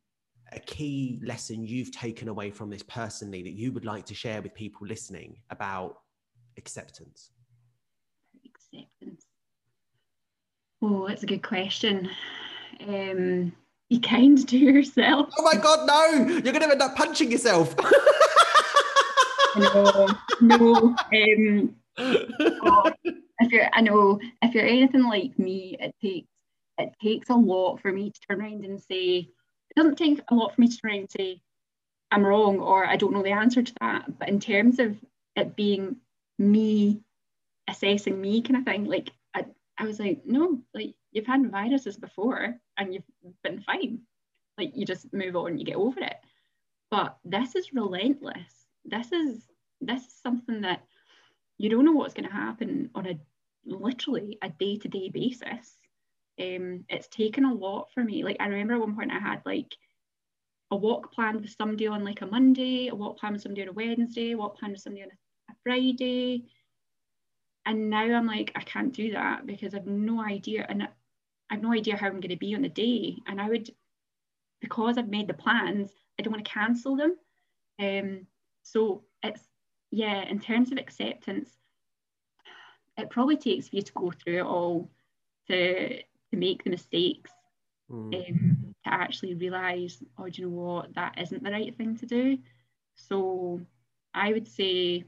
a 0.52 0.61
key 0.61 1.20
lesson 1.24 1.64
you've 1.64 1.92
taken 1.92 2.28
away 2.28 2.50
from 2.50 2.70
this 2.70 2.82
personally 2.82 3.42
that 3.42 3.52
you 3.52 3.72
would 3.72 3.84
like 3.84 4.06
to 4.06 4.14
share 4.14 4.40
with 4.40 4.54
people 4.54 4.86
listening 4.86 5.36
about 5.50 5.98
acceptance? 6.56 7.30
Acceptance. 8.44 9.26
Oh, 10.82 11.06
that's 11.08 11.24
a 11.24 11.26
good 11.26 11.42
question 11.42 12.08
um, 12.88 13.52
be 13.88 13.98
kind 13.98 14.48
to 14.48 14.58
yourself. 14.58 15.28
Oh 15.38 15.42
my 15.42 15.60
God, 15.60 15.86
no! 15.86 16.28
You're 16.28 16.52
going 16.52 16.60
to 16.60 16.70
end 16.70 16.82
up 16.82 16.96
punching 16.96 17.30
yourself. 17.30 17.74
no, 19.56 20.08
no. 20.40 20.96
Um, 21.14 21.76
oh, 21.98 22.92
if 23.40 23.52
you're, 23.52 23.68
I 23.72 23.80
know 23.80 24.20
if 24.42 24.54
you're 24.54 24.66
anything 24.66 25.04
like 25.04 25.38
me, 25.38 25.76
it 25.80 25.94
takes 26.00 26.28
it 26.80 26.94
takes 27.02 27.28
a 27.28 27.34
lot 27.34 27.80
for 27.80 27.92
me 27.92 28.10
to 28.10 28.20
turn 28.28 28.40
around 28.40 28.64
and 28.64 28.80
say, 28.80 29.18
it 29.18 29.76
doesn't 29.76 29.96
take 29.96 30.20
a 30.28 30.34
lot 30.34 30.54
for 30.54 30.60
me 30.60 30.68
to 30.68 30.76
turn 30.78 30.90
around 30.90 31.00
and 31.00 31.10
say, 31.10 31.42
I'm 32.10 32.24
wrong 32.24 32.58
or 32.58 32.86
I 32.86 32.96
don't 32.96 33.12
know 33.12 33.22
the 33.22 33.32
answer 33.32 33.62
to 33.62 33.74
that. 33.80 34.18
But 34.18 34.28
in 34.28 34.40
terms 34.40 34.78
of 34.78 34.96
it 35.36 35.54
being 35.54 35.96
me 36.38 37.00
assessing 37.68 38.20
me 38.20 38.42
kind 38.42 38.56
of 38.56 38.64
thing, 38.64 38.84
like 38.86 39.10
I, 39.34 39.44
I 39.78 39.84
was 39.84 40.00
like, 40.00 40.22
no, 40.24 40.60
like 40.74 40.94
you've 41.12 41.26
had 41.26 41.50
viruses 41.50 41.96
before 41.96 42.56
and 42.76 42.94
you've 42.94 43.04
been 43.42 43.61
fine. 43.61 44.00
Like 44.58 44.72
you 44.74 44.84
just 44.84 45.12
move 45.12 45.36
on, 45.36 45.58
you 45.58 45.64
get 45.64 45.76
over 45.76 46.00
it. 46.00 46.16
But 46.90 47.16
this 47.24 47.54
is 47.54 47.72
relentless. 47.72 48.66
This 48.84 49.12
is 49.12 49.44
this 49.80 50.02
is 50.02 50.14
something 50.22 50.62
that 50.62 50.84
you 51.56 51.70
don't 51.70 51.84
know 51.84 51.92
what's 51.92 52.14
going 52.14 52.28
to 52.28 52.34
happen 52.34 52.90
on 52.94 53.06
a 53.06 53.18
literally 53.64 54.38
a 54.42 54.48
day-to-day 54.48 55.11
basis. 55.11 55.76
Um, 56.40 56.84
it's 56.88 57.08
taken 57.08 57.44
a 57.44 57.54
lot 57.54 57.88
for 57.92 58.02
me. 58.02 58.24
Like 58.24 58.36
I 58.40 58.46
remember 58.46 58.74
at 58.74 58.80
one 58.80 58.96
point 58.96 59.12
I 59.12 59.18
had 59.18 59.42
like 59.44 59.74
a 60.70 60.76
walk 60.76 61.12
planned 61.12 61.40
with 61.40 61.54
somebody 61.58 61.86
on 61.86 62.04
like 62.04 62.22
a 62.22 62.26
Monday, 62.26 62.88
a 62.88 62.94
walk 62.94 63.18
planned 63.18 63.34
with 63.34 63.42
somebody 63.42 63.62
on 63.62 63.68
a 63.68 63.72
Wednesday, 63.72 64.32
a 64.32 64.36
walk 64.36 64.58
planned 64.58 64.72
with 64.72 64.82
somebody 64.82 65.02
on 65.02 65.11
a, 65.11 65.52
a 65.52 65.54
Friday. 65.64 66.44
And 67.66 67.90
now 67.90 68.04
I'm 68.04 68.26
like, 68.26 68.52
I 68.56 68.62
can't 68.62 68.92
do 68.92 69.12
that 69.12 69.46
because 69.46 69.74
I've 69.74 69.86
no 69.86 70.22
idea. 70.22 70.64
And 70.68 70.88
I've 71.51 71.62
no 71.62 71.72
idea 71.72 71.96
how 71.96 72.07
I'm 72.07 72.20
going 72.20 72.30
to 72.30 72.36
be 72.36 72.55
on 72.55 72.62
the 72.62 72.68
day. 72.68 73.16
And 73.26 73.40
I 73.40 73.48
would, 73.48 73.70
because 74.61 74.96
I've 74.96 75.09
made 75.09 75.28
the 75.28 75.34
plans, 75.34 75.90
I 76.18 76.22
don't 76.22 76.32
want 76.32 76.44
to 76.44 76.51
cancel 76.51 76.96
them. 76.96 77.16
Um, 77.78 78.26
so 78.62 79.05
it's, 79.22 79.42
yeah, 79.90 80.22
in 80.22 80.38
terms 80.38 80.70
of 80.70 80.78
acceptance, 80.78 81.51
it 82.96 83.11
probably 83.11 83.36
takes 83.36 83.68
for 83.68 83.76
you 83.76 83.82
to 83.82 83.92
go 83.92 84.12
through 84.12 84.38
it 84.38 84.46
all 84.46 84.90
to, 85.48 85.96
to 85.98 86.36
make 86.36 86.62
the 86.64 86.70
mistakes. 86.70 87.30
Mm. 87.90 88.14
Um, 88.14 88.74
to 88.84 88.92
actually 88.92 89.34
realize, 89.34 90.03
oh, 90.16 90.28
do 90.28 90.42
you 90.42 90.48
know 90.48 90.55
what, 90.55 90.94
that 90.94 91.18
isn't 91.20 91.42
the 91.42 91.51
right 91.51 91.76
thing 91.76 91.96
to 91.96 92.07
do. 92.07 92.38
So 92.94 93.61
I 94.14 94.32
would 94.32 94.48
say, 94.48 95.05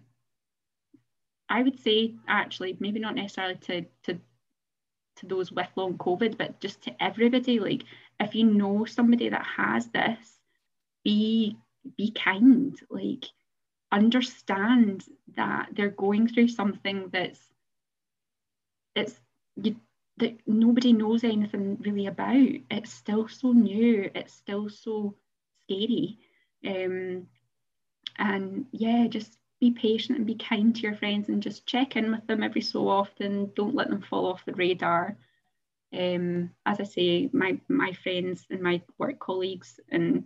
I 1.48 1.62
would 1.62 1.78
say 1.78 2.16
actually, 2.26 2.76
maybe 2.80 3.00
not 3.00 3.14
necessarily 3.14 3.54
to 3.54 3.84
to 4.04 4.18
to 5.22 5.26
those 5.26 5.50
with 5.50 5.68
long 5.76 5.96
COVID, 5.96 6.36
but 6.36 6.60
just 6.60 6.82
to 6.82 7.02
everybody, 7.02 7.58
like 7.58 7.84
if 8.20 8.34
you 8.34 8.44
know 8.44 8.84
somebody 8.84 9.28
that 9.30 9.46
has 9.56 9.86
this, 9.88 10.38
be 11.04 11.56
be 11.96 12.10
kind, 12.12 12.78
like 12.90 13.24
understand 13.90 15.04
that 15.36 15.68
they're 15.72 15.90
going 15.90 16.28
through 16.28 16.48
something 16.48 17.08
that's 17.12 17.40
it's 18.94 19.18
you 19.56 19.76
that 20.18 20.36
nobody 20.46 20.92
knows 20.92 21.24
anything 21.24 21.78
really 21.80 22.06
about. 22.06 22.48
It's 22.70 22.92
still 22.92 23.28
so 23.28 23.52
new. 23.52 24.10
It's 24.14 24.34
still 24.34 24.68
so 24.68 25.14
scary. 25.64 26.18
Um, 26.66 27.26
and 28.18 28.66
yeah, 28.72 29.06
just 29.08 29.38
be 29.62 29.70
patient 29.70 30.18
and 30.18 30.26
be 30.26 30.34
kind 30.34 30.74
to 30.74 30.82
your 30.82 30.96
friends 30.96 31.28
and 31.28 31.40
just 31.40 31.64
check 31.66 31.94
in 31.94 32.10
with 32.10 32.26
them 32.26 32.42
every 32.42 32.60
so 32.60 32.88
often. 32.88 33.52
Don't 33.54 33.76
let 33.76 33.88
them 33.88 34.02
fall 34.02 34.26
off 34.26 34.44
the 34.44 34.52
radar. 34.54 35.16
Um, 35.96 36.50
as 36.66 36.80
I 36.80 36.82
say, 36.82 37.30
my 37.32 37.60
my 37.68 37.92
friends 38.02 38.44
and 38.50 38.60
my 38.60 38.82
work 38.98 39.20
colleagues 39.20 39.78
and 39.88 40.24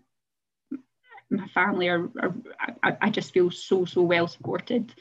my 1.28 1.46
family 1.48 1.88
are, 1.88 2.08
are 2.18 2.34
I, 2.82 2.96
I 3.02 3.10
just 3.10 3.34
feel 3.34 3.50
so 3.50 3.84
so 3.84 4.00
well 4.00 4.26
supported. 4.26 4.94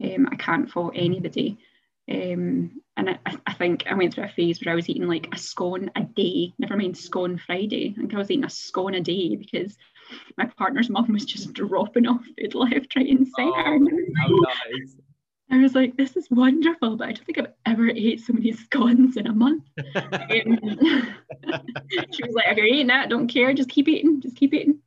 Um, 0.00 0.28
I 0.30 0.36
can't 0.36 0.70
fault 0.70 0.92
anybody. 0.94 1.58
Um, 2.08 2.82
and 2.96 3.10
I, 3.10 3.18
I, 3.46 3.54
think 3.54 3.84
I 3.88 3.94
went 3.94 4.14
through 4.14 4.24
a 4.24 4.28
phase 4.28 4.60
where 4.60 4.72
I 4.72 4.76
was 4.76 4.88
eating 4.88 5.06
like 5.08 5.28
a 5.32 5.38
scone 5.38 5.90
a 5.94 6.02
day, 6.02 6.52
never 6.58 6.76
mind 6.76 6.98
scone 6.98 7.38
Friday. 7.38 7.94
I 7.96 8.00
think 8.00 8.14
I 8.14 8.18
was 8.18 8.30
eating 8.30 8.44
a 8.44 8.50
scone 8.50 8.94
a 8.94 9.00
day 9.00 9.36
because 9.36 9.76
my 10.36 10.46
partner's 10.46 10.90
mum 10.90 11.12
was 11.12 11.24
just 11.24 11.52
dropping 11.52 12.06
off 12.06 12.24
food 12.38 12.54
left, 12.54 12.96
right, 12.96 13.08
and 13.08 13.26
centre. 13.28 13.52
Oh, 13.66 13.78
nice. 13.78 14.96
I 15.50 15.58
was 15.58 15.74
like, 15.74 15.96
this 15.98 16.16
is 16.16 16.30
wonderful, 16.30 16.96
but 16.96 17.08
I 17.08 17.12
don't 17.12 17.26
think 17.26 17.38
I've 17.38 17.52
ever 17.66 17.90
ate 17.90 18.20
so 18.20 18.32
many 18.32 18.52
scones 18.64 19.18
in 19.18 19.26
a 19.26 19.34
month. 19.34 19.64
um, 19.94 19.98
she 22.10 22.24
was 22.24 22.34
like, 22.34 22.46
if 22.48 22.56
you're 22.56 22.66
eating 22.66 22.90
it, 22.90 23.10
don't 23.10 23.28
care, 23.28 23.52
just 23.52 23.68
keep 23.68 23.86
eating, 23.86 24.20
just 24.20 24.36
keep 24.36 24.54
eating. 24.54 24.78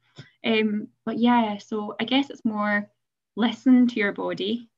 Um, 0.44 0.88
but 1.06 1.20
yeah, 1.20 1.58
so 1.60 1.96
I 2.00 2.06
guess 2.06 2.30
it's 2.30 2.46
more 2.46 2.90
listen 3.36 3.88
to 3.88 4.00
your 4.00 4.12
body, 4.12 4.70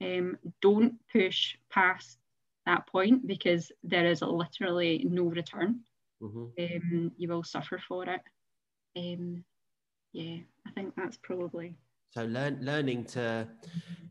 um, 0.00 0.38
don't 0.60 0.94
push 1.12 1.56
past 1.70 2.18
that 2.66 2.86
point 2.86 3.26
because 3.26 3.72
there 3.82 4.06
is 4.06 4.22
literally 4.22 5.04
no 5.08 5.24
return. 5.24 5.80
Mm-hmm. 6.22 6.44
Um, 6.58 7.12
you 7.16 7.28
will 7.28 7.44
suffer 7.44 7.80
for 7.86 8.04
it. 8.08 8.20
Um, 8.96 9.44
yeah, 10.14 10.38
I 10.66 10.70
think 10.70 10.94
that's 10.96 11.18
probably. 11.18 11.76
So 12.10 12.24
learn, 12.24 12.58
learning 12.62 13.04
to 13.06 13.48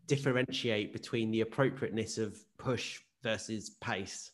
differentiate 0.07 0.91
between 0.93 1.31
the 1.31 1.41
appropriateness 1.41 2.17
of 2.17 2.37
push 2.57 2.99
versus 3.23 3.71
pace. 3.81 4.31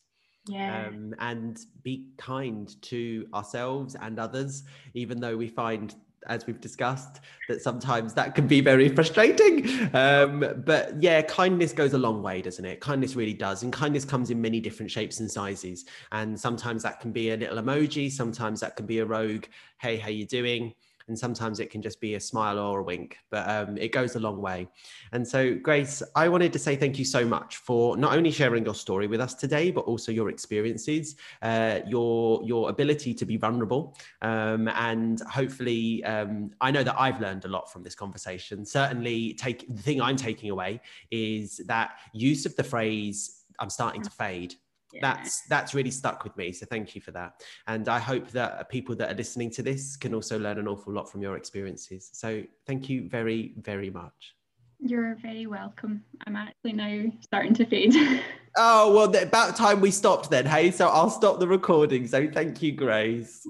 Yeah. 0.47 0.88
Um, 0.88 1.13
and 1.20 1.59
be 1.84 2.07
kind 2.17 2.74
to 2.84 3.28
ourselves 3.36 3.95
and 4.01 4.20
others, 4.20 4.63
even 4.95 5.20
though 5.20 5.38
we 5.38 5.47
find 5.47 5.93
as 6.28 6.45
we've 6.45 6.59
discussed, 6.59 7.22
that 7.47 7.61
sometimes 7.61 8.13
that 8.13 8.36
can 8.36 8.47
be 8.47 8.61
very 8.61 8.89
frustrating. 8.89 9.67
Um, 9.93 10.63
but 10.65 11.01
yeah, 11.01 11.22
kindness 11.22 11.72
goes 11.74 11.93
a 11.93 11.97
long 11.97 12.22
way, 12.22 12.41
doesn't 12.41 12.65
it? 12.65 12.80
Kindness 12.80 13.15
really 13.15 13.34
does. 13.34 13.63
And 13.63 13.72
kindness 13.72 14.05
comes 14.05 14.30
in 14.30 14.41
many 14.41 14.59
different 14.59 14.91
shapes 14.91 15.20
and 15.20 15.30
sizes. 15.30 15.86
And 16.11 16.39
sometimes 16.39 16.84
that 16.84 16.99
can 16.99 17.11
be 17.11 17.32
a 17.32 17.38
little 17.38 17.57
emoji, 17.57 18.11
sometimes 18.11 18.59
that 18.59 18.76
can 18.76 18.86
be 18.86 18.99
a 18.99 19.05
rogue, 19.05 19.45
hey, 19.80 19.97
how 19.97 20.09
you 20.09 20.26
doing? 20.26 20.74
And 21.10 21.18
sometimes 21.18 21.60
it 21.60 21.70
can 21.70 21.82
just 21.82 21.99
be 21.99 22.16
a 22.16 22.20
smile 22.20 22.57
or 22.60 22.80
a 22.80 22.84
wink 22.84 23.18
but 23.30 23.47
um, 23.49 23.78
it 23.78 23.91
goes 23.91 24.16
a 24.16 24.20
long 24.20 24.41
way. 24.41 24.68
And 25.12 25.28
so 25.28 25.55
grace 25.55 26.01
i 26.16 26.28
wanted 26.28 26.53
to 26.53 26.60
say 26.60 26.76
thank 26.76 26.97
you 26.97 27.05
so 27.05 27.26
much 27.26 27.57
for 27.57 27.97
not 27.97 28.14
only 28.16 28.32
sharing 28.32 28.64
your 28.66 28.76
story 28.76 29.07
with 29.07 29.20
us 29.20 29.34
today 29.34 29.72
but 29.72 29.82
also 29.82 30.12
your 30.12 30.30
experiences 30.30 31.16
uh, 31.41 31.80
your 31.88 32.41
your 32.43 32.70
ability 32.70 33.14
to 33.14 33.26
be 33.26 33.38
vulnerable 33.38 33.97
um, 34.22 34.68
and 34.70 35.22
hopefully 35.22 36.03
um, 36.05 36.51
i 36.62 36.72
know 36.72 36.84
that 36.84 36.95
i've 36.99 37.20
learned 37.20 37.45
a 37.45 37.47
lot 37.47 37.72
from 37.72 37.84
this 37.84 37.95
conversation. 37.95 38.66
Certainly 38.66 39.34
take 39.34 39.68
the 39.68 39.82
thing 39.82 40.01
i'm 40.01 40.16
taking 40.16 40.49
away 40.49 40.82
is 41.12 41.57
that 41.66 41.91
use 42.14 42.45
of 42.45 42.55
the 42.55 42.64
phrase 42.64 43.43
i'm 43.60 43.70
starting 43.70 44.01
to 44.01 44.10
fade 44.10 44.55
yeah. 44.92 45.00
that's 45.02 45.42
that's 45.44 45.74
really 45.74 45.92
stuck 45.92 46.24
with 46.24 46.36
me 46.38 46.52
so 46.52 46.66
thank 46.66 46.96
you 46.96 47.02
for 47.02 47.12
that. 47.12 47.42
And 47.68 47.88
i 47.88 48.00
hope 48.00 48.30
that 48.32 48.70
people 48.70 48.96
that 48.96 49.12
are 49.12 49.16
listening 49.16 49.50
to 49.52 49.64
this 49.64 49.96
can 49.98 50.14
also 50.14 50.40
learn 50.40 50.58
an 50.58 50.68
awful 50.68 50.94
lot 50.94 51.10
from 51.12 51.22
your 51.22 51.38
experiences. 51.38 52.10
So 52.14 52.44
thank 52.66 52.90
you 52.90 53.10
very 53.10 53.54
very 53.58 53.90
much. 53.90 54.36
You're 54.82 55.18
very 55.22 55.46
welcome. 55.46 56.04
I'm 56.26 56.38
actually 56.38 56.72
now 56.72 57.12
starting 57.22 57.54
to 57.56 57.66
fade. 57.66 57.96
Oh 58.58 58.94
well 58.94 59.16
about 59.16 59.56
time 59.56 59.80
we 59.80 59.92
stopped 59.92 60.32
then 60.32 60.46
hey? 60.46 60.72
So 60.72 60.88
i'll 60.88 61.12
stop 61.12 61.40
the 61.40 61.48
recording 61.48 62.08
so 62.08 62.28
thank 62.28 62.62
you 62.64 62.72
grace 62.72 63.46